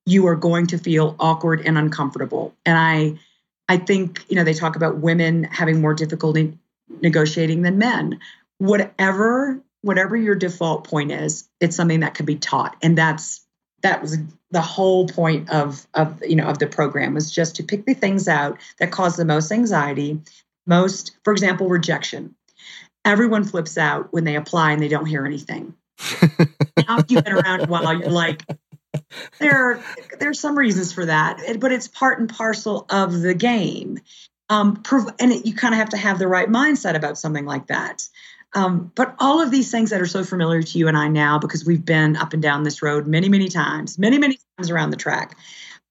you 0.06 0.28
are 0.28 0.36
going 0.36 0.68
to 0.68 0.78
feel 0.78 1.16
awkward 1.20 1.62
and 1.66 1.78
uncomfortable. 1.78 2.56
And 2.66 2.78
I, 2.78 3.20
I 3.74 3.78
think, 3.78 4.24
you 4.30 4.36
know, 4.36 4.44
they 4.44 4.54
talk 4.54 4.76
about 4.76 5.00
women 5.00 5.46
having 5.46 5.82
more 5.82 5.96
difficulty 5.96 6.56
negotiating 7.02 7.64
than 7.64 7.80
men. 7.80 8.20
Whatever, 8.60 9.60
whatever 9.82 10.16
your 10.16 10.36
default 10.36 10.84
point 10.84 11.12
is, 11.12 11.50
it's 11.60 11.76
something 11.76 12.02
that 12.02 12.14
can 12.14 12.28
be 12.28 12.36
taught. 12.36 12.76
And 12.84 12.96
that's, 12.96 13.44
that 13.82 14.00
was 14.00 14.20
the 14.52 14.62
whole 14.62 15.08
point 15.08 15.50
of 15.50 15.88
of 15.96 16.24
you 16.24 16.36
know 16.36 16.46
of 16.46 16.60
the 16.60 16.68
program 16.68 17.16
was 17.16 17.32
just 17.32 17.56
to 17.56 17.64
pick 17.64 17.86
the 17.86 17.96
things 17.96 18.28
out 18.28 18.60
that 18.80 18.92
cause 18.92 19.18
the 19.18 19.26
most 19.26 19.52
anxiety 19.52 20.22
most 20.66 21.18
for 21.24 21.34
example 21.34 21.68
rejection 21.68 22.34
everyone 23.04 23.44
flips 23.44 23.78
out 23.78 24.14
when 24.14 24.24
they 24.24 24.36
apply 24.36 24.72
and 24.72 24.82
they 24.82 24.88
don't 24.88 25.08
hear 25.08 25.26
anything 25.26 25.74
after 26.88 27.06
you've 27.10 27.24
been 27.26 27.34
around 27.34 27.62
a 27.62 27.66
while 27.66 28.00
you're 28.00 28.10
like 28.10 28.44
there 29.40 29.84
there 30.20 30.30
are 30.30 30.36
some 30.36 30.58
reasons 30.58 30.92
for 30.92 31.06
that 31.06 31.42
but 31.60 31.72
it's 31.72 31.88
part 31.88 32.20
and 32.20 32.30
parcel 32.30 32.86
of 32.90 33.22
the 33.22 33.34
game 33.34 34.00
um, 34.50 34.84
and 35.20 35.32
it, 35.32 35.46
you 35.46 35.56
kind 35.56 35.74
of 35.74 35.80
have 35.80 35.90
to 35.90 35.98
have 35.98 36.20
the 36.20 36.28
right 36.28 36.50
mindset 36.50 36.96
about 36.96 37.18
something 37.18 37.46
like 37.46 37.68
that 37.68 38.08
um, 38.56 38.92
but 38.96 39.16
all 39.20 39.42
of 39.42 39.52
these 39.52 39.72
things 39.72 39.90
that 39.90 40.02
are 40.02 40.08
so 40.08 40.24
familiar 40.24 40.62
to 40.62 40.78
you 40.78 40.88
and 40.88 40.98
I 40.98 41.08
now, 41.08 41.40
because 41.40 41.66
we've 41.66 41.84
been 41.84 42.16
up 42.16 42.34
and 42.34 42.42
down 42.42 42.64
this 42.64 42.82
road 42.82 43.08
many, 43.08 43.30
many 43.30 43.48
times, 43.48 43.98
many, 43.98 44.18
many 44.18 44.38
times 44.58 44.70
around 44.70 44.92
the 44.92 44.98
track. 44.98 45.38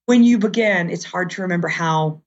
When 0.05 0.23
you 0.23 0.37
begin, 0.37 0.89
it's 0.89 1.03
hard 1.03 1.29
to 1.31 1.41
remember 1.41 1.67
how 1.67 2.21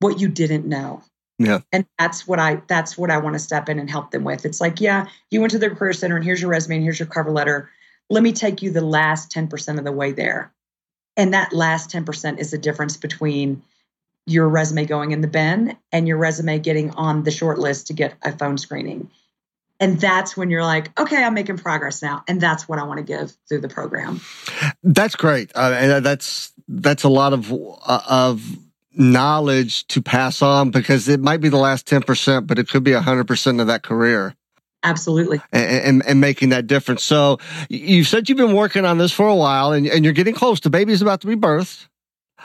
what 0.00 0.20
you 0.20 0.28
didn't 0.28 0.66
know. 0.66 1.02
Yeah. 1.38 1.60
And 1.72 1.86
that's 1.98 2.26
what 2.26 2.40
I 2.40 2.62
that's 2.66 2.98
what 2.98 3.10
I 3.10 3.18
want 3.18 3.34
to 3.34 3.38
step 3.38 3.68
in 3.68 3.78
and 3.78 3.88
help 3.88 4.10
them 4.10 4.24
with. 4.24 4.44
It's 4.44 4.60
like, 4.60 4.80
yeah, 4.80 5.06
you 5.30 5.40
went 5.40 5.52
to 5.52 5.58
the 5.58 5.70
career 5.70 5.92
center 5.92 6.16
and 6.16 6.24
here's 6.24 6.40
your 6.40 6.50
resume 6.50 6.76
and 6.76 6.84
here's 6.84 6.98
your 6.98 7.06
cover 7.06 7.30
letter. 7.30 7.70
Let 8.10 8.22
me 8.22 8.32
take 8.32 8.62
you 8.62 8.70
the 8.70 8.80
last 8.80 9.30
10% 9.32 9.78
of 9.78 9.84
the 9.84 9.92
way 9.92 10.12
there. 10.12 10.52
And 11.16 11.34
that 11.34 11.52
last 11.52 11.90
10% 11.90 12.38
is 12.38 12.50
the 12.52 12.58
difference 12.58 12.96
between 12.96 13.62
your 14.26 14.48
resume 14.48 14.84
going 14.84 15.10
in 15.10 15.20
the 15.20 15.28
bin 15.28 15.76
and 15.90 16.06
your 16.06 16.18
resume 16.18 16.58
getting 16.58 16.90
on 16.90 17.24
the 17.24 17.30
short 17.30 17.58
list 17.58 17.88
to 17.88 17.92
get 17.92 18.14
a 18.22 18.32
phone 18.32 18.58
screening. 18.58 19.10
And 19.80 20.00
that's 20.00 20.36
when 20.36 20.50
you're 20.50 20.64
like, 20.64 20.98
okay, 20.98 21.22
I'm 21.22 21.34
making 21.34 21.58
progress 21.58 22.02
now. 22.02 22.24
And 22.28 22.40
that's 22.40 22.68
what 22.68 22.78
I 22.78 22.82
want 22.82 22.98
to 22.98 23.04
give 23.04 23.36
through 23.48 23.60
the 23.60 23.68
program. 23.68 24.20
That's 24.82 25.16
great. 25.16 25.52
Uh, 25.54 25.76
and 25.78 26.04
that's, 26.04 26.52
that's 26.66 27.04
a 27.04 27.08
lot 27.08 27.32
of, 27.32 27.52
uh, 27.52 28.00
of 28.08 28.42
knowledge 28.92 29.86
to 29.88 30.02
pass 30.02 30.42
on 30.42 30.70
because 30.70 31.08
it 31.08 31.20
might 31.20 31.40
be 31.40 31.48
the 31.48 31.56
last 31.56 31.86
10%, 31.86 32.46
but 32.46 32.58
it 32.58 32.68
could 32.68 32.82
be 32.82 32.90
100% 32.90 33.60
of 33.60 33.66
that 33.68 33.82
career. 33.82 34.34
Absolutely. 34.82 35.40
And, 35.52 35.64
and, 35.64 36.06
and, 36.06 36.20
making 36.20 36.50
that 36.50 36.66
difference. 36.66 37.02
So 37.02 37.38
you 37.68 38.04
said 38.04 38.28
you've 38.28 38.38
been 38.38 38.54
working 38.54 38.84
on 38.84 38.98
this 38.98 39.12
for 39.12 39.26
a 39.26 39.34
while 39.34 39.72
and, 39.72 39.86
and 39.86 40.04
you're 40.04 40.14
getting 40.14 40.34
close. 40.34 40.60
The 40.60 40.70
baby's 40.70 41.02
about 41.02 41.20
to 41.22 41.26
be 41.26 41.34
birthed. 41.34 41.88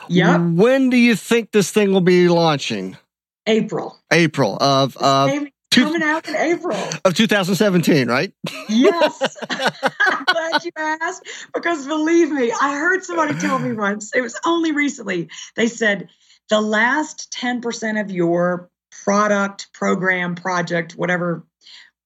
Yeah. 0.08 0.38
When 0.38 0.90
do 0.90 0.98
you 0.98 1.16
think 1.16 1.52
this 1.52 1.72
thing 1.72 1.94
will 1.94 2.02
be 2.02 2.28
launching? 2.30 2.98
April. 3.46 3.98
April 4.12 4.58
of, 4.60 4.98
of 4.98 5.32
coming 5.72 6.04
out 6.04 6.28
in 6.28 6.36
April 6.36 6.78
of 7.06 7.14
2017, 7.14 8.08
right? 8.08 8.34
Yes. 8.70 9.38
I'm 9.50 10.26
glad 10.26 10.64
you 10.64 10.72
asked 10.76 11.28
because 11.54 11.86
believe 11.86 12.32
me, 12.32 12.52
I 12.52 12.76
heard 12.76 13.04
somebody 13.04 13.38
tell 13.40 13.60
me 13.60 13.74
once, 13.74 14.16
it 14.16 14.22
was 14.22 14.40
only 14.46 14.72
recently, 14.72 15.30
they 15.56 15.68
said 15.68 16.10
the 16.50 16.62
last 16.62 17.32
10% 17.38 18.02
of 18.02 18.12
your 18.12 18.70
product, 19.04 19.72
program, 19.74 20.36
project, 20.36 20.94
whatever, 20.94 21.46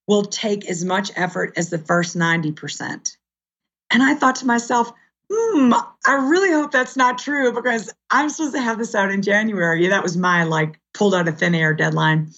will 0.07 0.23
take 0.23 0.69
as 0.69 0.83
much 0.85 1.11
effort 1.15 1.53
as 1.57 1.69
the 1.69 1.77
first 1.77 2.17
90%. 2.17 3.17
And 3.91 4.03
I 4.03 4.15
thought 4.15 4.37
to 4.37 4.45
myself, 4.45 4.91
hmm, 5.31 5.73
I 6.05 6.13
really 6.13 6.51
hope 6.51 6.71
that's 6.71 6.95
not 6.95 7.17
true 7.17 7.53
because 7.53 7.93
I'm 8.09 8.29
supposed 8.29 8.55
to 8.55 8.61
have 8.61 8.77
this 8.77 8.95
out 8.95 9.11
in 9.11 9.21
January. 9.21 9.87
That 9.87 10.03
was 10.03 10.15
my 10.15 10.43
like 10.43 10.79
pulled 10.93 11.13
out 11.13 11.27
of 11.27 11.37
thin 11.37 11.55
air 11.55 11.73
deadline 11.73 12.31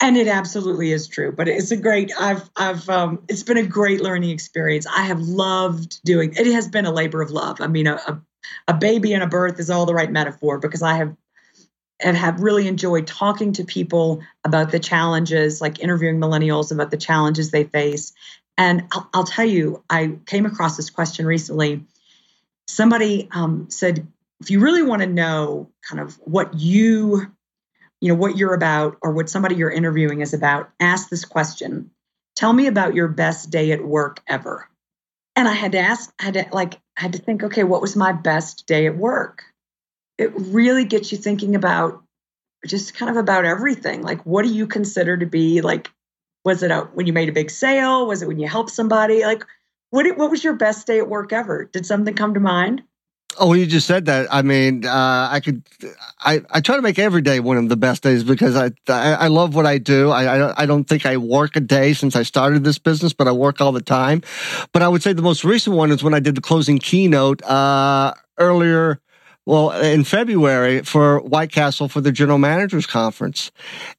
and 0.00 0.16
it 0.16 0.28
absolutely 0.28 0.92
is 0.92 1.08
true 1.08 1.32
but 1.32 1.48
it's 1.48 1.70
a 1.70 1.76
great 1.76 2.12
i've 2.20 2.48
i've 2.56 2.88
um, 2.88 3.22
it's 3.28 3.42
been 3.42 3.56
a 3.56 3.66
great 3.66 4.00
learning 4.00 4.30
experience 4.30 4.86
i 4.86 5.02
have 5.02 5.20
loved 5.20 6.02
doing 6.04 6.34
it 6.34 6.46
has 6.46 6.68
been 6.68 6.84
a 6.84 6.90
labor 6.90 7.22
of 7.22 7.30
love 7.30 7.60
i 7.60 7.66
mean 7.66 7.86
a, 7.86 7.94
a, 7.94 8.20
a 8.68 8.74
baby 8.74 9.12
and 9.14 9.22
a 9.22 9.26
birth 9.26 9.58
is 9.58 9.70
all 9.70 9.86
the 9.86 9.94
right 9.94 10.10
metaphor 10.10 10.58
because 10.58 10.82
i 10.82 10.94
have 10.94 11.16
and 12.00 12.16
have 12.16 12.40
really 12.40 12.66
enjoyed 12.66 13.06
talking 13.06 13.52
to 13.52 13.64
people 13.64 14.22
about 14.44 14.70
the 14.70 14.78
challenges 14.78 15.60
like 15.60 15.80
interviewing 15.80 16.20
millennials 16.20 16.72
about 16.72 16.90
the 16.90 16.96
challenges 16.96 17.50
they 17.50 17.64
face. 17.64 18.12
And 18.56 18.84
i'll, 18.92 19.08
I'll 19.14 19.24
tell 19.24 19.44
you 19.44 19.82
i 19.90 20.16
came 20.26 20.46
across 20.46 20.76
this 20.76 20.90
question 20.90 21.26
recently. 21.26 21.84
Somebody 22.66 23.28
um, 23.32 23.66
said 23.70 24.06
if 24.40 24.50
you 24.50 24.60
really 24.60 24.82
want 24.82 25.02
to 25.02 25.08
know 25.08 25.70
kind 25.88 26.00
of 26.00 26.14
what 26.24 26.54
you 26.54 27.32
you 28.00 28.08
know 28.08 28.14
what 28.14 28.36
you're 28.36 28.54
about 28.54 28.98
or 29.00 29.12
what 29.12 29.30
somebody 29.30 29.54
you're 29.54 29.70
interviewing 29.70 30.20
is 30.20 30.34
about 30.34 30.70
ask 30.80 31.08
this 31.08 31.24
question. 31.24 31.90
Tell 32.36 32.52
me 32.52 32.66
about 32.66 32.94
your 32.94 33.08
best 33.08 33.50
day 33.50 33.70
at 33.72 33.84
work 33.84 34.20
ever. 34.26 34.68
And 35.36 35.48
i 35.48 35.52
had 35.52 35.72
to 35.72 35.78
ask 35.78 36.12
i 36.20 36.24
had 36.24 36.34
to 36.34 36.46
like 36.52 36.74
i 36.96 37.02
had 37.02 37.12
to 37.12 37.18
think 37.18 37.42
okay 37.44 37.64
what 37.64 37.80
was 37.80 37.96
my 37.96 38.12
best 38.12 38.66
day 38.66 38.86
at 38.86 38.96
work 38.96 39.44
it 40.18 40.32
really 40.36 40.84
gets 40.84 41.12
you 41.12 41.18
thinking 41.18 41.54
about 41.54 42.02
just 42.66 42.94
kind 42.94 43.10
of 43.10 43.16
about 43.16 43.44
everything 43.44 44.02
like 44.02 44.24
what 44.24 44.44
do 44.44 44.52
you 44.52 44.66
consider 44.66 45.16
to 45.16 45.26
be 45.26 45.60
like 45.60 45.90
was 46.44 46.62
it 46.62 46.70
a, 46.70 46.82
when 46.94 47.06
you 47.06 47.12
made 47.12 47.28
a 47.28 47.32
big 47.32 47.50
sale 47.50 48.06
was 48.06 48.22
it 48.22 48.28
when 48.28 48.38
you 48.38 48.48
helped 48.48 48.70
somebody 48.70 49.22
like 49.22 49.44
what 49.90 50.06
what 50.16 50.30
was 50.30 50.42
your 50.42 50.54
best 50.54 50.86
day 50.86 50.98
at 50.98 51.08
work 51.08 51.32
ever 51.32 51.64
did 51.72 51.84
something 51.84 52.14
come 52.14 52.34
to 52.34 52.40
mind 52.40 52.82
Oh, 53.38 53.52
you 53.52 53.66
just 53.66 53.86
said 53.86 54.04
that. 54.06 54.28
I 54.30 54.42
mean, 54.42 54.84
uh, 54.86 55.28
I 55.30 55.40
could, 55.40 55.62
I, 56.20 56.42
I 56.50 56.60
try 56.60 56.76
to 56.76 56.82
make 56.82 56.98
every 56.98 57.22
day 57.22 57.40
one 57.40 57.56
of 57.56 57.68
the 57.68 57.76
best 57.76 58.02
days 58.02 58.22
because 58.22 58.54
I, 58.54 58.70
I, 58.88 59.14
I 59.14 59.26
love 59.28 59.54
what 59.54 59.66
I 59.66 59.78
do. 59.78 60.10
I, 60.10 60.38
I, 60.38 60.62
I 60.62 60.66
don't 60.66 60.84
think 60.84 61.04
I 61.04 61.16
work 61.16 61.56
a 61.56 61.60
day 61.60 61.94
since 61.94 62.14
I 62.14 62.22
started 62.22 62.64
this 62.64 62.78
business, 62.78 63.12
but 63.12 63.26
I 63.26 63.32
work 63.32 63.60
all 63.60 63.72
the 63.72 63.82
time. 63.82 64.22
But 64.72 64.82
I 64.82 64.88
would 64.88 65.02
say 65.02 65.12
the 65.12 65.22
most 65.22 65.44
recent 65.44 65.74
one 65.74 65.90
is 65.90 66.02
when 66.02 66.14
I 66.14 66.20
did 66.20 66.36
the 66.36 66.40
closing 66.40 66.78
keynote, 66.78 67.42
uh, 67.42 68.14
earlier, 68.38 69.00
well, 69.46 69.70
in 69.72 70.04
February 70.04 70.82
for 70.82 71.20
White 71.20 71.52
Castle 71.52 71.88
for 71.88 72.00
the 72.00 72.12
General 72.12 72.38
Managers 72.38 72.86
Conference. 72.86 73.50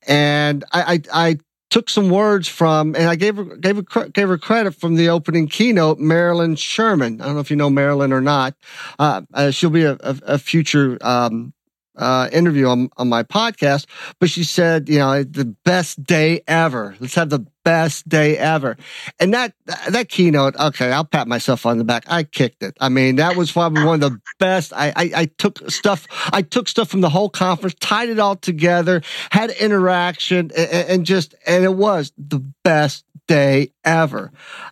And 0.08 0.64
I, 0.72 1.02
I, 1.14 1.28
I 1.28 1.38
took 1.70 1.89
some 1.89 2.10
words 2.10 2.48
from, 2.48 2.96
and 2.96 3.10
I 3.10 3.16
gave 3.16 3.36
her, 3.36 3.43
gave 3.43 3.76
her, 3.76 4.10
gave 4.10 4.30
her 4.30 4.38
credit 4.38 4.76
from 4.76 4.96
the 4.96 5.10
opening 5.10 5.48
keynote, 5.48 6.00
Marilyn 6.00 6.56
Sherman. 6.56 7.22
I 7.22 7.26
don't 7.26 7.36
know 7.36 7.41
if 7.41 7.50
you 7.50 7.58
know 7.58 7.70
Marilyn 7.70 8.14
or 8.14 8.22
not. 8.22 8.56
Uh, 8.98 9.24
uh, 9.34 9.52
she'll 9.52 9.70
be 9.70 9.84
a, 9.84 9.93
a, 10.00 10.18
a 10.24 10.38
future, 10.38 10.98
um, 11.02 11.54
uh, 11.98 12.30
interview 12.32 12.68
on, 12.68 12.89
on 12.98 13.10
my 13.10 13.24
podcast, 13.24 13.86
but 14.20 14.30
she 14.30 14.43
said, 14.43 14.89
you 14.89 15.00
know, 15.00 15.24
the 15.24 15.46
best 15.64 16.04
day 16.04 16.41
ever. 16.48 16.96
Let's 17.00 17.16
have 17.16 17.30
the 17.30 17.46
best 17.64 18.08
day 18.08 18.38
ever. 18.38 18.78
And 19.20 19.34
that, 19.34 19.54
that 19.89 20.10
keynote, 20.10 20.56
okay, 20.56 20.91
I'll 20.91 21.06
pat 21.06 21.28
myself 21.28 21.66
on 21.66 21.78
the 21.78 21.84
back. 21.84 22.06
I 22.08 22.24
kicked 22.24 22.62
it. 22.64 22.78
I 22.80 22.89
mean, 22.89 23.16
that 23.16 23.36
was 23.36 23.52
probably 23.52 23.84
one 23.84 24.04
of 24.04 24.12
the 24.12 24.20
best. 24.39 24.72
I, 24.74 24.93
I, 24.96 25.12
I 25.16 25.26
took 25.26 25.70
stuff, 25.72 26.08
I 26.32 26.41
took 26.41 26.68
stuff 26.68 26.89
from 26.89 27.02
the 27.02 27.10
whole 27.10 27.30
conference, 27.30 27.76
tied 27.80 28.10
it 28.10 28.20
all 28.20 28.36
together, 28.36 29.02
had 29.32 29.50
interaction 29.52 30.52
and, 30.56 30.89
and 30.89 31.06
just, 31.06 31.34
and 31.48 31.64
it 31.64 31.74
was 31.74 32.12
the 32.18 32.39
best 32.64 33.04
day 33.28 33.72
ever. 33.84 34.32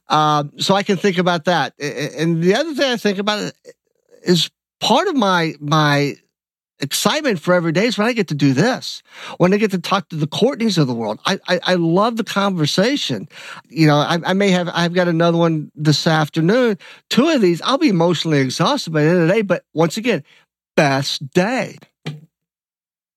Um, 0.09 0.51
so 0.59 0.75
I 0.75 0.83
can 0.83 0.97
think 0.97 1.17
about 1.17 1.45
that. 1.45 1.73
And 1.79 2.43
the 2.43 2.55
other 2.55 2.75
thing 2.75 2.91
I 2.91 2.97
think 2.97 3.17
about 3.17 3.51
is 4.21 4.51
part 4.79 5.07
of 5.07 5.15
my, 5.15 5.55
my 5.59 6.17
excitement 6.83 7.39
for 7.39 7.53
every 7.53 7.71
day 7.71 7.85
is 7.85 7.97
when 7.97 8.07
I 8.07 8.13
get 8.13 8.27
to 8.27 8.35
do 8.35 8.53
this, 8.53 9.01
when 9.37 9.53
I 9.53 9.57
get 9.57 9.71
to 9.71 9.79
talk 9.79 10.09
to 10.09 10.15
the 10.15 10.27
Courtneys 10.27 10.77
of 10.77 10.85
the 10.85 10.93
world. 10.93 11.19
I, 11.25 11.39
I, 11.47 11.59
I 11.63 11.73
love 11.75 12.17
the 12.17 12.23
conversation. 12.23 13.27
You 13.69 13.87
know, 13.87 13.95
I, 13.95 14.19
I, 14.23 14.33
may 14.33 14.51
have, 14.51 14.69
I've 14.73 14.93
got 14.93 15.07
another 15.07 15.37
one 15.37 15.71
this 15.73 16.05
afternoon. 16.05 16.77
Two 17.09 17.29
of 17.29 17.41
these, 17.41 17.61
I'll 17.61 17.77
be 17.77 17.89
emotionally 17.89 18.39
exhausted 18.39 18.91
by 18.91 19.03
the 19.03 19.09
end 19.09 19.21
of 19.21 19.27
the 19.27 19.33
day, 19.33 19.41
but 19.41 19.65
once 19.73 19.97
again, 19.97 20.23
best 20.75 21.27
day. 21.31 21.77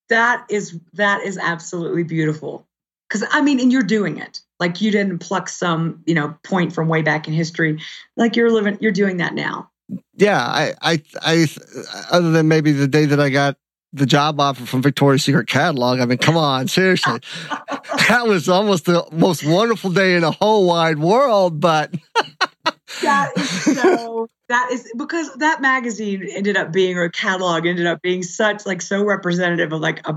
That 0.08 0.46
is, 0.48 0.78
that 0.94 1.22
is 1.24 1.36
absolutely 1.36 2.04
beautiful. 2.04 2.66
Cause 3.10 3.24
I 3.30 3.42
mean, 3.42 3.60
and 3.60 3.72
you're 3.72 3.82
doing 3.82 4.18
it. 4.18 4.40
Like 4.58 4.80
you 4.80 4.90
didn't 4.90 5.18
pluck 5.18 5.48
some, 5.48 6.02
you 6.06 6.14
know, 6.14 6.36
point 6.42 6.72
from 6.72 6.88
way 6.88 7.02
back 7.02 7.28
in 7.28 7.34
history. 7.34 7.80
Like 8.16 8.36
you're 8.36 8.50
living, 8.50 8.78
you're 8.80 8.92
doing 8.92 9.18
that 9.18 9.34
now 9.34 9.70
yeah, 10.14 10.40
I, 10.40 10.74
I, 10.80 11.02
I, 11.22 11.46
other 12.10 12.30
than 12.30 12.48
maybe 12.48 12.72
the 12.72 12.88
day 12.88 13.04
that 13.06 13.20
I 13.20 13.30
got 13.30 13.56
the 13.92 14.06
job 14.06 14.40
offer 14.40 14.66
from 14.66 14.82
Victoria's 14.82 15.24
Secret 15.24 15.48
catalog. 15.48 16.00
I 16.00 16.04
mean, 16.04 16.18
come 16.18 16.36
on, 16.36 16.68
seriously. 16.68 17.20
that 18.08 18.26
was 18.26 18.48
almost 18.48 18.84
the 18.84 19.06
most 19.12 19.44
wonderful 19.44 19.90
day 19.90 20.14
in 20.14 20.22
the 20.22 20.32
whole 20.32 20.66
wide 20.66 20.98
world, 20.98 21.60
but 21.60 21.94
that 23.02 23.32
is 23.36 23.64
so 23.64 24.28
that 24.48 24.70
is 24.70 24.92
because 24.96 25.34
that 25.36 25.60
magazine 25.60 26.26
ended 26.30 26.56
up 26.56 26.72
being 26.72 26.96
or 26.98 27.08
catalog 27.08 27.66
ended 27.66 27.86
up 27.86 28.02
being 28.02 28.22
such 28.22 28.66
like 28.66 28.82
so 28.82 29.04
representative 29.04 29.72
of 29.72 29.80
like 29.80 30.06
a 30.06 30.14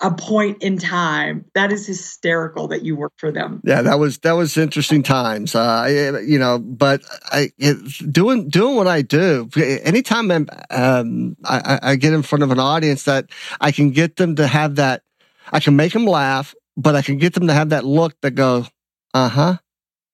a 0.00 0.10
point 0.10 0.62
in 0.62 0.78
time. 0.78 1.44
That 1.54 1.72
is 1.72 1.86
hysterical 1.86 2.68
that 2.68 2.82
you 2.82 2.96
work 2.96 3.12
for 3.16 3.30
them. 3.30 3.60
Yeah, 3.64 3.82
that 3.82 3.98
was 3.98 4.18
that 4.18 4.32
was 4.32 4.56
interesting 4.56 5.02
times. 5.02 5.54
Uh, 5.54 6.20
you 6.24 6.38
know, 6.38 6.58
but 6.58 7.02
I 7.26 7.52
doing 8.10 8.48
doing 8.48 8.76
what 8.76 8.86
I 8.86 9.02
do. 9.02 9.48
Anytime 9.56 10.30
I'm, 10.30 10.48
um, 10.70 11.36
I, 11.44 11.78
I 11.82 11.96
get 11.96 12.14
in 12.14 12.22
front 12.22 12.42
of 12.42 12.50
an 12.50 12.58
audience 12.58 13.04
that 13.04 13.26
I 13.60 13.72
can 13.72 13.90
get 13.90 14.16
them 14.16 14.36
to 14.36 14.46
have 14.46 14.76
that, 14.76 15.02
I 15.52 15.60
can 15.60 15.76
make 15.76 15.92
them 15.92 16.06
laugh, 16.06 16.54
but 16.76 16.96
I 16.96 17.02
can 17.02 17.18
get 17.18 17.34
them 17.34 17.48
to 17.48 17.52
have 17.52 17.68
that 17.70 17.84
look 17.84 18.18
that 18.22 18.32
go, 18.32 18.66
uh 19.12 19.28
huh, 19.28 19.56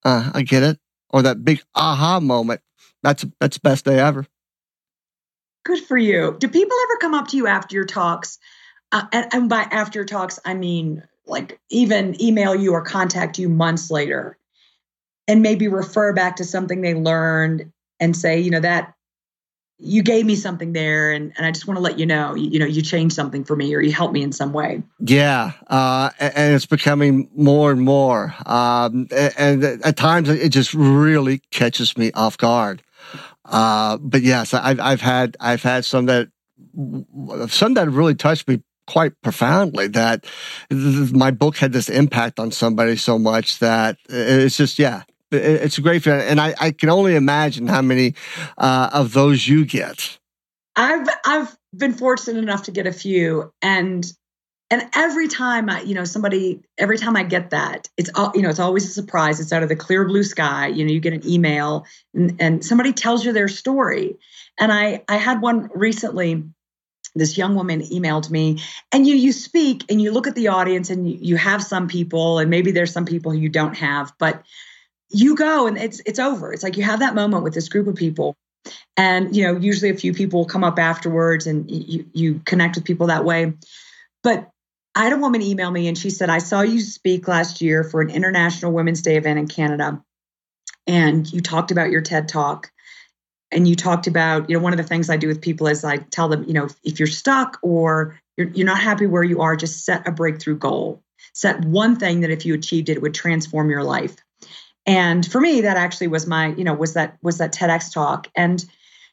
uh, 0.05 0.31
I 0.35 0.43
get 0.43 0.63
it, 0.63 0.79
or 1.11 1.23
that 1.23 1.45
big 1.45 1.63
aha 1.75 2.19
moment. 2.21 2.61
That's 3.03 3.25
that's 3.39 3.59
best 3.59 3.85
day 3.85 4.01
ever. 4.01 4.27
Good 5.65 5.85
for 5.85 5.99
you. 5.99 6.37
Do 6.39 6.49
people 6.49 6.77
ever 6.85 6.99
come 7.01 7.15
up 7.15 7.29
to 7.29 7.37
you 7.37 7.47
after 7.47 7.75
your 7.75 7.85
talks? 7.85 8.39
Uh, 8.93 9.07
and, 9.13 9.27
and 9.33 9.49
by 9.49 9.63
after 9.63 10.05
talks, 10.05 10.39
I 10.45 10.55
mean 10.55 11.03
like 11.27 11.61
even 11.71 12.21
email 12.23 12.55
you 12.55 12.73
or 12.73 12.83
contact 12.83 13.39
you 13.39 13.49
months 13.49 13.91
later 13.91 14.39
and 15.29 15.43
maybe 15.43 15.69
refer 15.69 16.13
back 16.13 16.37
to 16.37 16.45
something 16.45 16.81
they 16.81 16.95
learned 16.95 17.73
and 17.99 18.17
say, 18.17 18.39
you 18.39 18.51
know, 18.51 18.61
that 18.61 18.95
you 19.79 20.03
gave 20.03 20.25
me 20.25 20.37
something 20.37 20.73
there 20.73 21.13
and, 21.13 21.33
and 21.37 21.45
I 21.45 21.51
just 21.51 21.67
want 21.67 21.77
to 21.77 21.83
let 21.83 21.99
you 21.99 22.07
know, 22.07 22.35
you, 22.35 22.49
you 22.49 22.59
know, 22.59 22.67
you 22.67 22.81
changed 22.81 23.15
something 23.15 23.45
for 23.45 23.55
me 23.57 23.75
or 23.75 23.81
you 23.81 23.93
helped 23.93 24.15
me 24.15 24.23
in 24.23 24.33
some 24.33 24.53
way. 24.53 24.83
Yeah. 25.01 25.53
Uh, 25.67 26.11
and 26.19 26.55
it's 26.55 26.65
becoming 26.65 27.29
more 27.35 27.73
and 27.73 27.83
more. 27.83 28.35
Um, 28.47 29.09
and, 29.11 29.65
at 29.65 29.97
times 29.97 30.29
it 30.29 30.49
just 30.49 30.73
really 30.73 31.41
catches 31.51 31.97
me 31.99 32.11
off 32.13 32.39
guard. 32.39 32.83
Uh, 33.45 33.99
but 33.99 34.23
yes, 34.23 34.55
I've, 34.55 34.81
I've 34.81 35.01
had, 35.03 35.37
I've 35.41 35.63
had 35.63 35.85
some 35.85 36.07
that, 36.07 36.29
some 37.49 37.75
that 37.75 37.91
really 37.91 38.15
touched 38.15 38.49
me 38.49 38.63
quite 38.87 39.21
profoundly 39.23 39.89
that 39.89 40.25
my 40.71 41.31
book 41.31 41.57
had 41.57 41.73
this 41.73 41.89
impact 41.89 42.39
on 42.39 42.51
somebody 42.51 42.97
so 42.97 43.19
much 43.19 43.59
that 43.59 43.99
it's 44.09 44.57
just, 44.57 44.79
yeah, 44.79 45.03
it's 45.31 45.79
a 45.79 45.81
great 45.81 46.03
feeling. 46.03 46.23
And 46.23 46.41
I, 46.41 46.55
I 46.61 46.71
can 46.71 46.89
only 46.89 47.17
imagine 47.17 47.67
how 47.67 47.83
many 47.83 48.15
uh, 48.59 48.91
of 48.93 49.13
those 49.13 49.47
you 49.47 49.65
get. 49.65 50.19
I've, 50.77 51.09
I've 51.25 51.57
been 51.77 51.95
fortunate 51.95 52.39
enough 52.39 52.65
to 52.65 52.71
get 52.71 52.87
a 52.87 52.93
few 52.93 53.53
and 53.63 54.07
and 54.69 54.89
every 54.97 55.29
time 55.29 55.71
I, 55.71 55.83
you 55.83 55.95
know, 55.95 56.05
somebody, 56.05 56.61
every 56.77 56.99
time 56.99 57.17
I 57.17 57.23
get 57.23 57.51
that, 57.51 57.89
it's 57.97 58.11
all, 58.17 58.33
you 58.35 58.43
know, 58.43 58.49
it's 58.49 58.59
always 58.59 58.85
a 58.85 58.93
surprise. 58.93 59.39
It's 59.39 59.53
out 59.53 59.63
of 59.63 59.69
the 59.69 59.77
clear 59.77 60.05
blue 60.05 60.25
sky. 60.25 60.67
You 60.67 60.85
know, 60.85 60.91
you 60.91 60.99
get 60.99 61.13
an 61.13 61.27
email 61.29 61.87
and, 62.13 62.37
and 62.41 62.65
somebody 62.65 62.93
tells 62.93 63.25
you 63.25 63.33
their 63.33 63.47
story. 63.47 64.17
And 64.59 64.73
I, 64.73 65.05
I 65.09 65.17
had 65.17 65.41
one 65.41 65.71
recently. 65.75 66.45
This 67.19 67.39
young 67.39 67.55
woman 67.55 67.81
emailed 67.81 68.31
me, 68.31 68.61
and 68.93 69.07
you 69.07 69.15
you 69.15 69.33
speak 69.33 69.85
and 69.89 70.01
you 70.01 70.13
look 70.13 70.27
at 70.27 70.35
the 70.35 70.49
audience, 70.49 70.91
and 70.91 71.11
you, 71.11 71.19
you 71.21 71.37
have 71.37 71.63
some 71.63 71.89
people, 71.89 72.39
and 72.39 72.51
maybe 72.51 72.71
there's 72.71 72.93
some 72.93 73.07
people 73.07 73.35
you 73.35 73.49
don't 73.49 73.77
have, 73.77 74.13
but 74.19 74.45
you 75.11 75.37
go 75.37 75.67
and 75.67 75.79
it's 75.79 76.01
it's 76.07 76.19
over. 76.19 76.53
It's 76.53 76.63
like 76.63 76.77
you 76.77 76.83
have 76.83 77.01
that 77.01 77.15
moment 77.15 77.43
with 77.45 77.55
this 77.55 77.69
group 77.69 77.87
of 77.87 77.95
people, 77.95 78.37
and 78.97 79.35
you 79.35 79.45
know, 79.45 79.57
usually 79.59 79.91
a 79.91 79.97
few 79.97 80.13
people 80.13 80.41
will 80.41 80.47
come 80.47 80.65
up 80.65 80.79
afterwards, 80.79 81.47
and 81.47 81.71
you 81.71 82.07
you 82.13 82.41
connect 82.45 82.77
with 82.77 82.85
people 82.85 83.09
that 83.09 83.25
way. 83.25 83.55
But 84.23 84.51
I 84.97 85.05
had 85.05 85.13
a 85.13 85.19
woman 85.19 85.43
email 85.43 85.71
me 85.71 85.89
and 85.89 85.99
she 85.99 86.09
said, 86.09 86.31
I 86.31 86.39
saw 86.39 86.63
you 86.63 86.81
speak 86.81 87.29
last 87.29 87.61
year 87.61 87.85
for 87.85 88.01
an 88.01 88.09
International 88.09 88.73
Women's 88.73 89.03
Day 89.03 89.19
event 89.19 89.39
in 89.39 89.47
Canada. 89.47 90.03
And 90.87 91.31
you 91.31 91.43
talked 91.43 91.71
about 91.71 91.91
your 91.91 92.01
TED 92.01 92.29
talk. 92.29 92.73
And 93.53 93.69
you 93.69 93.77
talked 93.77 94.07
about, 94.07 94.51
you 94.51 94.57
know, 94.57 94.63
one 94.63 94.73
of 94.73 94.77
the 94.77 94.85
things 94.85 95.09
I 95.09 95.17
do 95.17 95.29
with 95.29 95.41
people 95.41 95.67
is 95.69 95.85
I 95.85 95.99
tell 95.99 96.29
them, 96.29 96.45
you 96.45 96.53
know, 96.53 96.69
if 96.83 96.99
you're 96.99 97.07
stuck 97.07 97.59
or 97.63 98.19
you're, 98.37 98.49
you're 98.49 98.67
not 98.67 98.81
happy 98.81 99.07
where 99.07 99.23
you 99.23 99.41
are, 99.41 99.57
just 99.57 99.85
set 99.85 100.07
a 100.07 100.13
breakthrough 100.13 100.59
goal. 100.59 101.03
Set 101.33 101.65
one 101.65 101.97
thing 101.97 102.21
that 102.21 102.31
if 102.31 102.45
you 102.45 102.55
achieved 102.55 102.89
it, 102.89 102.97
it 102.97 103.03
would 103.03 103.15
transform 103.15 103.71
your 103.71 103.85
life. 103.85 104.17
And 104.85 105.25
for 105.31 105.41
me, 105.41 105.63
that 105.63 105.77
actually 105.77 106.09
was 106.09 106.27
my, 106.27 106.49
you 106.49 106.65
know, 106.65 106.75
was 106.75 106.95
that 106.95 107.19
was 107.23 107.39
that 107.39 107.53
TEDx 107.53 107.93
talk. 107.93 108.29
And 108.35 108.65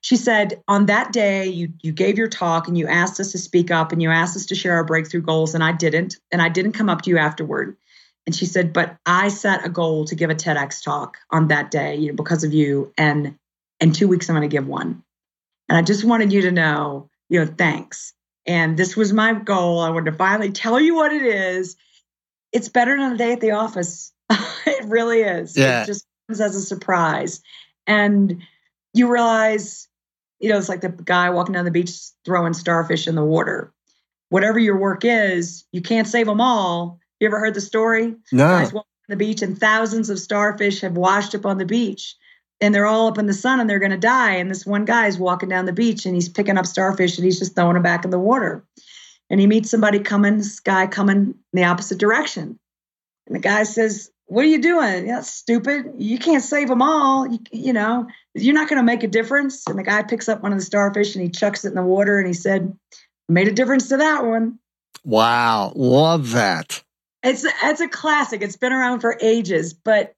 she 0.04 0.18
said 0.18 0.62
on 0.68 0.86
that 0.86 1.12
day 1.12 1.48
you 1.48 1.74
you 1.82 1.92
gave 1.92 2.18
your 2.18 2.28
talk 2.28 2.68
and 2.68 2.78
you 2.78 2.88
asked 2.88 3.20
us 3.20 3.32
to 3.32 3.40
speak 3.40 3.72
up 3.72 3.92
and 3.92 4.02
you 4.02 4.10
asked 4.10 4.36
us 4.36 4.46
to 4.46 4.56
share 4.56 4.76
our 4.76 4.84
breakthrough 4.84 5.22
goals 5.22 5.56
and 5.56 5.64
i 5.64 5.72
didn't 5.72 6.18
and 6.32 6.42
i 6.42 6.50
didn't 6.50 6.74
come 6.74 6.90
up 6.90 7.02
to 7.02 7.10
you 7.10 7.18
afterward 7.18 7.76
and 8.28 8.36
she 8.36 8.46
said 8.46 8.72
but 8.72 8.96
i 9.06 9.30
set 9.30 9.66
a 9.66 9.70
goal 9.70 10.06
to 10.06 10.16
give 10.16 10.30
a 10.30 10.36
tedx 10.36 10.84
talk 10.84 11.18
on 11.32 11.48
that 11.48 11.72
day 11.72 11.96
you 11.96 12.10
know 12.10 12.16
because 12.16 12.44
of 12.44 12.54
you 12.54 12.94
and 12.98 13.36
in 13.84 13.92
two 13.92 14.08
weeks 14.08 14.30
i'm 14.30 14.36
going 14.36 14.48
to 14.48 14.54
give 14.54 14.68
one 14.68 15.04
and 15.70 15.78
i 15.78 15.82
just 15.82 16.04
wanted 16.04 16.32
you 16.32 16.42
to 16.42 16.52
know 16.52 17.10
you 17.30 17.40
know 17.40 17.52
thanks 17.58 18.14
and 18.46 18.78
this 18.78 18.96
was 18.96 19.14
my 19.14 19.34
goal 19.34 19.80
i 19.80 19.90
wanted 19.90 20.12
to 20.12 20.18
finally 20.18 20.52
tell 20.52 20.80
you 20.80 20.96
what 20.96 21.12
it 21.12 21.24
is 21.24 21.76
it's 22.52 22.70
better 22.70 22.98
than 22.98 23.14
a 23.14 23.18
day 23.18 23.34
at 23.34 23.42
the 23.42 23.52
office 23.52 24.12
it 24.32 24.86
really 24.86 25.22
is 25.22 25.58
yeah. 25.58 25.84
it 25.84 25.86
just 25.86 26.06
comes 26.28 26.42
as 26.42 26.56
a 26.56 26.62
surprise 26.62 27.42
and 27.86 28.42
you 28.94 29.12
realize 29.12 29.88
you 30.44 30.50
know, 30.50 30.58
it's 30.58 30.68
like 30.68 30.82
the 30.82 30.90
guy 30.90 31.30
walking 31.30 31.54
down 31.54 31.64
the 31.64 31.72
beach 31.72 31.92
throwing 32.26 32.54
starfish 32.54 33.08
in 33.08 33.16
the 33.16 33.24
water. 33.24 33.74
Whatever 34.28 34.60
your 34.60 34.78
work 34.78 35.06
is, 35.06 35.64
you 35.72 35.82
can't 35.82 36.06
save 36.06 36.26
them 36.26 36.42
all. 36.42 37.00
You 37.22 37.28
ever 37.28 37.40
heard 37.40 37.54
the 37.54 37.62
story? 37.62 38.14
No. 38.34 38.46
Guys 38.46 38.74
walking 38.74 38.90
on 39.10 39.18
the 39.18 39.26
beach 39.26 39.42
and 39.42 39.58
thousands 39.58 40.10
of 40.10 40.20
starfish 40.20 40.82
have 40.82 40.98
washed 40.98 41.34
up 41.34 41.46
on 41.46 41.60
the 41.60 41.66
beach 41.66 42.18
and 42.62 42.74
they're 42.74 42.86
all 42.86 43.08
up 43.08 43.18
in 43.18 43.26
the 43.26 43.34
sun 43.34 43.60
and 43.60 43.70
they're 43.70 43.80
going 43.80 43.92
to 43.92 43.98
die. 43.98 44.36
And 44.36 44.50
this 44.50 44.66
one 44.66 44.86
guy 44.86 45.08
is 45.08 45.18
walking 45.18 45.50
down 45.50 45.66
the 45.66 45.74
beach 45.74 46.06
and 46.06 46.16
he's 46.16 46.30
picking 46.30 46.58
up 46.58 46.66
starfish 46.66 47.18
and 47.18 47.26
he's 47.26 47.40
just 47.40 47.56
throwing 47.56 47.74
them 47.74 47.84
back 47.84 48.06
in 48.06 48.12
the 48.12 48.20
water. 48.20 48.66
And 49.30 49.40
he 49.40 49.48
meets 49.48 49.70
somebody 49.70 50.00
coming, 50.00 50.38
this 50.38 50.60
guy 50.60 50.88
coming 50.88 51.18
in 51.18 51.36
the 51.54 51.66
opposite 51.66 51.98
direction. 51.98 52.60
And 53.28 53.36
the 53.36 53.40
guy 53.40 53.64
says, 53.64 54.12
what 54.26 54.46
are 54.46 54.48
you 54.48 54.62
doing? 54.62 55.08
That's 55.08 55.30
stupid. 55.30 55.94
You 55.98 56.18
can't 56.18 56.44
save 56.44 56.68
them 56.68 56.82
all. 56.82 57.28
You, 57.28 57.40
you 57.52 57.74
know, 57.74 58.08
you're 58.34 58.54
not 58.54 58.70
going 58.70 58.80
to 58.80 58.86
make 58.86 59.04
a 59.04 59.08
difference. 59.08 59.64
And 59.68 59.78
the 59.78 59.84
guy 59.84 60.04
picks 60.04 60.30
up 60.30 60.42
one 60.42 60.54
of 60.54 60.60
the 60.60 60.66
starfish 60.66 61.16
and 61.16 61.24
he 61.24 61.30
chucks 61.30 61.66
it 61.66 61.70
in 61.70 61.76
the 61.76 61.84
water 61.84 62.18
and 62.18 62.28
he 62.28 62.34
said, 62.34 62.78
made 63.28 63.48
a 63.48 63.54
difference 63.54 63.90
to 63.90 63.98
that 63.98 64.26
one. 64.26 64.60
Wow. 65.04 65.74
Love 65.76 66.32
that. 66.32 66.84
It's, 67.24 67.46
it's 67.64 67.82
a 67.82 67.88
classic. 67.88 68.42
It's 68.42 68.58
been 68.58 68.74
around 68.74 69.00
for 69.00 69.18
ages, 69.22 69.74
but 69.74 70.16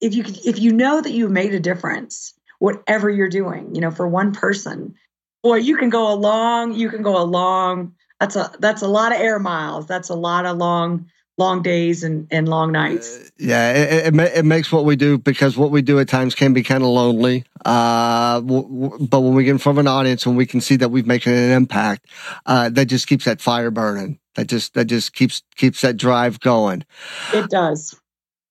if 0.00 0.14
you 0.14 0.24
if 0.44 0.58
you 0.58 0.72
know 0.72 1.00
that 1.00 1.12
you've 1.12 1.30
made 1.30 1.54
a 1.54 1.60
difference, 1.60 2.34
whatever 2.58 3.10
you're 3.10 3.28
doing, 3.28 3.74
you 3.74 3.80
know, 3.80 3.90
for 3.90 4.06
one 4.06 4.32
person, 4.32 4.94
boy, 5.42 5.56
you 5.56 5.76
can 5.76 5.90
go 5.90 6.12
a 6.12 6.16
long, 6.16 6.72
you 6.72 6.88
can 6.88 7.02
go 7.02 7.20
a 7.20 7.24
long, 7.24 7.94
that's 8.18 8.36
a, 8.36 8.50
that's 8.58 8.82
a 8.82 8.88
lot 8.88 9.12
of 9.12 9.20
air 9.20 9.38
miles. 9.38 9.86
That's 9.86 10.08
a 10.08 10.14
lot 10.14 10.46
of 10.46 10.56
long, 10.56 11.06
long 11.36 11.62
days 11.62 12.02
and, 12.04 12.26
and 12.30 12.48
long 12.48 12.72
nights. 12.72 13.18
Uh, 13.18 13.28
yeah, 13.38 13.72
it, 13.72 14.14
it, 14.14 14.20
it, 14.38 14.44
makes 14.44 14.72
what 14.72 14.84
we 14.84 14.96
do 14.96 15.18
because 15.18 15.56
what 15.56 15.70
we 15.70 15.82
do 15.82 15.98
at 15.98 16.08
times 16.08 16.34
can 16.34 16.54
be 16.54 16.62
kind 16.62 16.82
of 16.82 16.88
lonely. 16.88 17.44
Uh, 17.64 18.40
w- 18.40 18.62
w- 18.62 19.06
but 19.06 19.20
when 19.20 19.34
we 19.34 19.44
get 19.44 19.50
in 19.50 19.58
front 19.58 19.78
of 19.78 19.80
an 19.80 19.88
audience 19.88 20.24
and 20.24 20.36
we 20.36 20.46
can 20.46 20.60
see 20.60 20.76
that 20.76 20.88
we've 20.88 21.06
making 21.06 21.34
an 21.34 21.50
impact, 21.50 22.06
uh, 22.46 22.70
that 22.70 22.86
just 22.86 23.06
keeps 23.06 23.26
that 23.26 23.40
fire 23.42 23.70
burning. 23.70 24.18
That 24.36 24.46
just 24.46 24.74
that 24.74 24.86
just 24.86 25.12
keeps 25.12 25.42
keeps 25.56 25.82
that 25.82 25.96
drive 25.96 26.40
going. 26.40 26.84
It 27.32 27.50
does. 27.50 28.00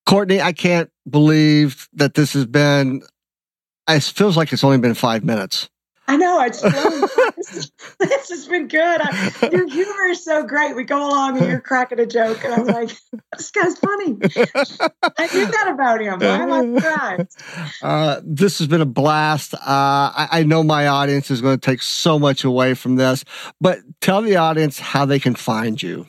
Courtney, 0.05 0.41
I 0.41 0.53
can't 0.53 0.89
believe 1.09 1.87
that 1.93 2.13
this 2.13 2.33
has 2.33 2.45
been. 2.45 3.01
It 3.89 4.03
feels 4.03 4.37
like 4.37 4.53
it's 4.53 4.63
only 4.63 4.77
been 4.77 4.93
five 4.93 5.23
minutes. 5.23 5.69
I 6.05 6.17
know. 6.17 6.41
It's 6.41 6.61
this, 7.37 7.71
this 7.99 8.29
has 8.29 8.47
been 8.47 8.67
good. 8.67 9.01
I, 9.01 9.49
your 9.51 9.69
humor 9.69 10.05
is 10.09 10.23
so 10.23 10.43
great. 10.43 10.75
We 10.75 10.83
go 10.83 10.97
along 10.97 11.37
and 11.37 11.47
you're 11.47 11.61
cracking 11.61 11.99
a 11.99 12.05
joke, 12.05 12.43
and 12.43 12.53
I'm 12.53 12.67
like, 12.67 12.89
this 13.37 13.51
guy's 13.51 13.77
funny. 13.77 14.17
I 15.17 15.33
knew 15.33 15.45
that 15.45 15.69
about 15.71 16.01
him. 16.01 16.19
Why 16.19 16.37
am 16.37 16.51
I 16.51 16.79
surprised? 16.79 17.37
Uh, 17.81 18.21
this 18.23 18.59
has 18.59 18.67
been 18.67 18.81
a 18.81 18.85
blast. 18.85 19.53
Uh, 19.53 19.59
I, 19.65 20.27
I 20.31 20.43
know 20.43 20.63
my 20.63 20.87
audience 20.87 21.29
is 21.29 21.41
going 21.41 21.59
to 21.59 21.65
take 21.65 21.81
so 21.81 22.17
much 22.17 22.43
away 22.43 22.73
from 22.73 22.95
this, 22.95 23.25
but 23.59 23.79
tell 23.99 24.21
the 24.21 24.37
audience 24.37 24.79
how 24.79 25.05
they 25.05 25.19
can 25.19 25.35
find 25.35 25.81
you. 25.81 26.07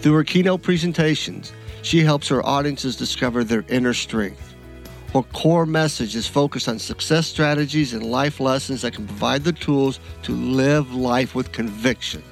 Through 0.00 0.14
her 0.14 0.24
keynote 0.24 0.62
presentations, 0.62 1.52
she 1.82 2.00
helps 2.00 2.28
her 2.28 2.44
audiences 2.44 2.96
discover 2.96 3.44
their 3.44 3.64
inner 3.68 3.94
strength. 3.94 4.54
Her 5.12 5.22
core 5.22 5.66
message 5.66 6.14
is 6.14 6.26
focused 6.26 6.68
on 6.68 6.78
success 6.78 7.26
strategies 7.26 7.94
and 7.94 8.04
life 8.04 8.40
lessons 8.40 8.82
that 8.82 8.94
can 8.94 9.06
provide 9.06 9.44
the 9.44 9.52
tools 9.52 10.00
to 10.24 10.32
live 10.32 10.94
life 10.94 11.34
with 11.34 11.52
conviction. 11.52 12.22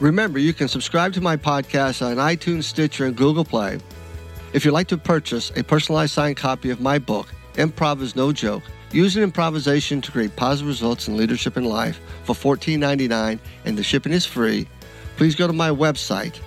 Remember, 0.00 0.38
you 0.38 0.52
can 0.52 0.68
subscribe 0.68 1.12
to 1.14 1.20
my 1.20 1.36
podcast 1.36 2.04
on 2.04 2.16
iTunes, 2.16 2.64
Stitcher, 2.64 3.06
and 3.06 3.16
Google 3.16 3.44
Play. 3.44 3.78
If 4.52 4.64
you'd 4.64 4.72
like 4.72 4.88
to 4.88 4.98
purchase 4.98 5.52
a 5.56 5.62
personalized 5.62 6.12
signed 6.12 6.36
copy 6.36 6.70
of 6.70 6.80
my 6.80 6.98
book, 6.98 7.28
Improv 7.54 8.02
is 8.02 8.16
No 8.16 8.32
Joke, 8.32 8.62
Using 8.92 9.22
improvisation 9.22 10.00
to 10.00 10.12
create 10.12 10.36
positive 10.36 10.68
results 10.68 11.08
in 11.08 11.16
leadership 11.16 11.56
and 11.56 11.66
life 11.66 12.00
for 12.24 12.34
$14.99 12.34 13.38
and 13.64 13.76
the 13.76 13.82
shipping 13.82 14.12
is 14.12 14.24
free, 14.24 14.68
please 15.16 15.34
go 15.34 15.46
to 15.46 15.52
my 15.52 15.70
website, 15.70 16.38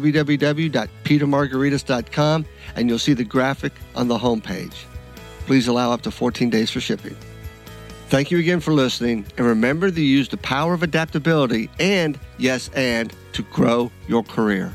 www.petermargaritis.com, 0.00 2.46
and 2.74 2.88
you'll 2.88 2.98
see 2.98 3.12
the 3.12 3.24
graphic 3.24 3.72
on 3.94 4.08
the 4.08 4.18
homepage. 4.18 4.84
Please 5.46 5.68
allow 5.68 5.92
up 5.92 6.02
to 6.02 6.10
14 6.10 6.50
days 6.50 6.70
for 6.70 6.80
shipping. 6.80 7.16
Thank 8.08 8.30
you 8.30 8.38
again 8.38 8.60
for 8.60 8.72
listening, 8.72 9.26
and 9.36 9.46
remember 9.46 9.90
to 9.90 10.00
use 10.00 10.28
the 10.28 10.36
power 10.38 10.74
of 10.74 10.82
adaptability 10.82 11.70
and, 11.78 12.18
yes, 12.38 12.70
and, 12.74 13.14
to 13.34 13.42
grow 13.44 13.92
your 14.08 14.24
career. 14.24 14.74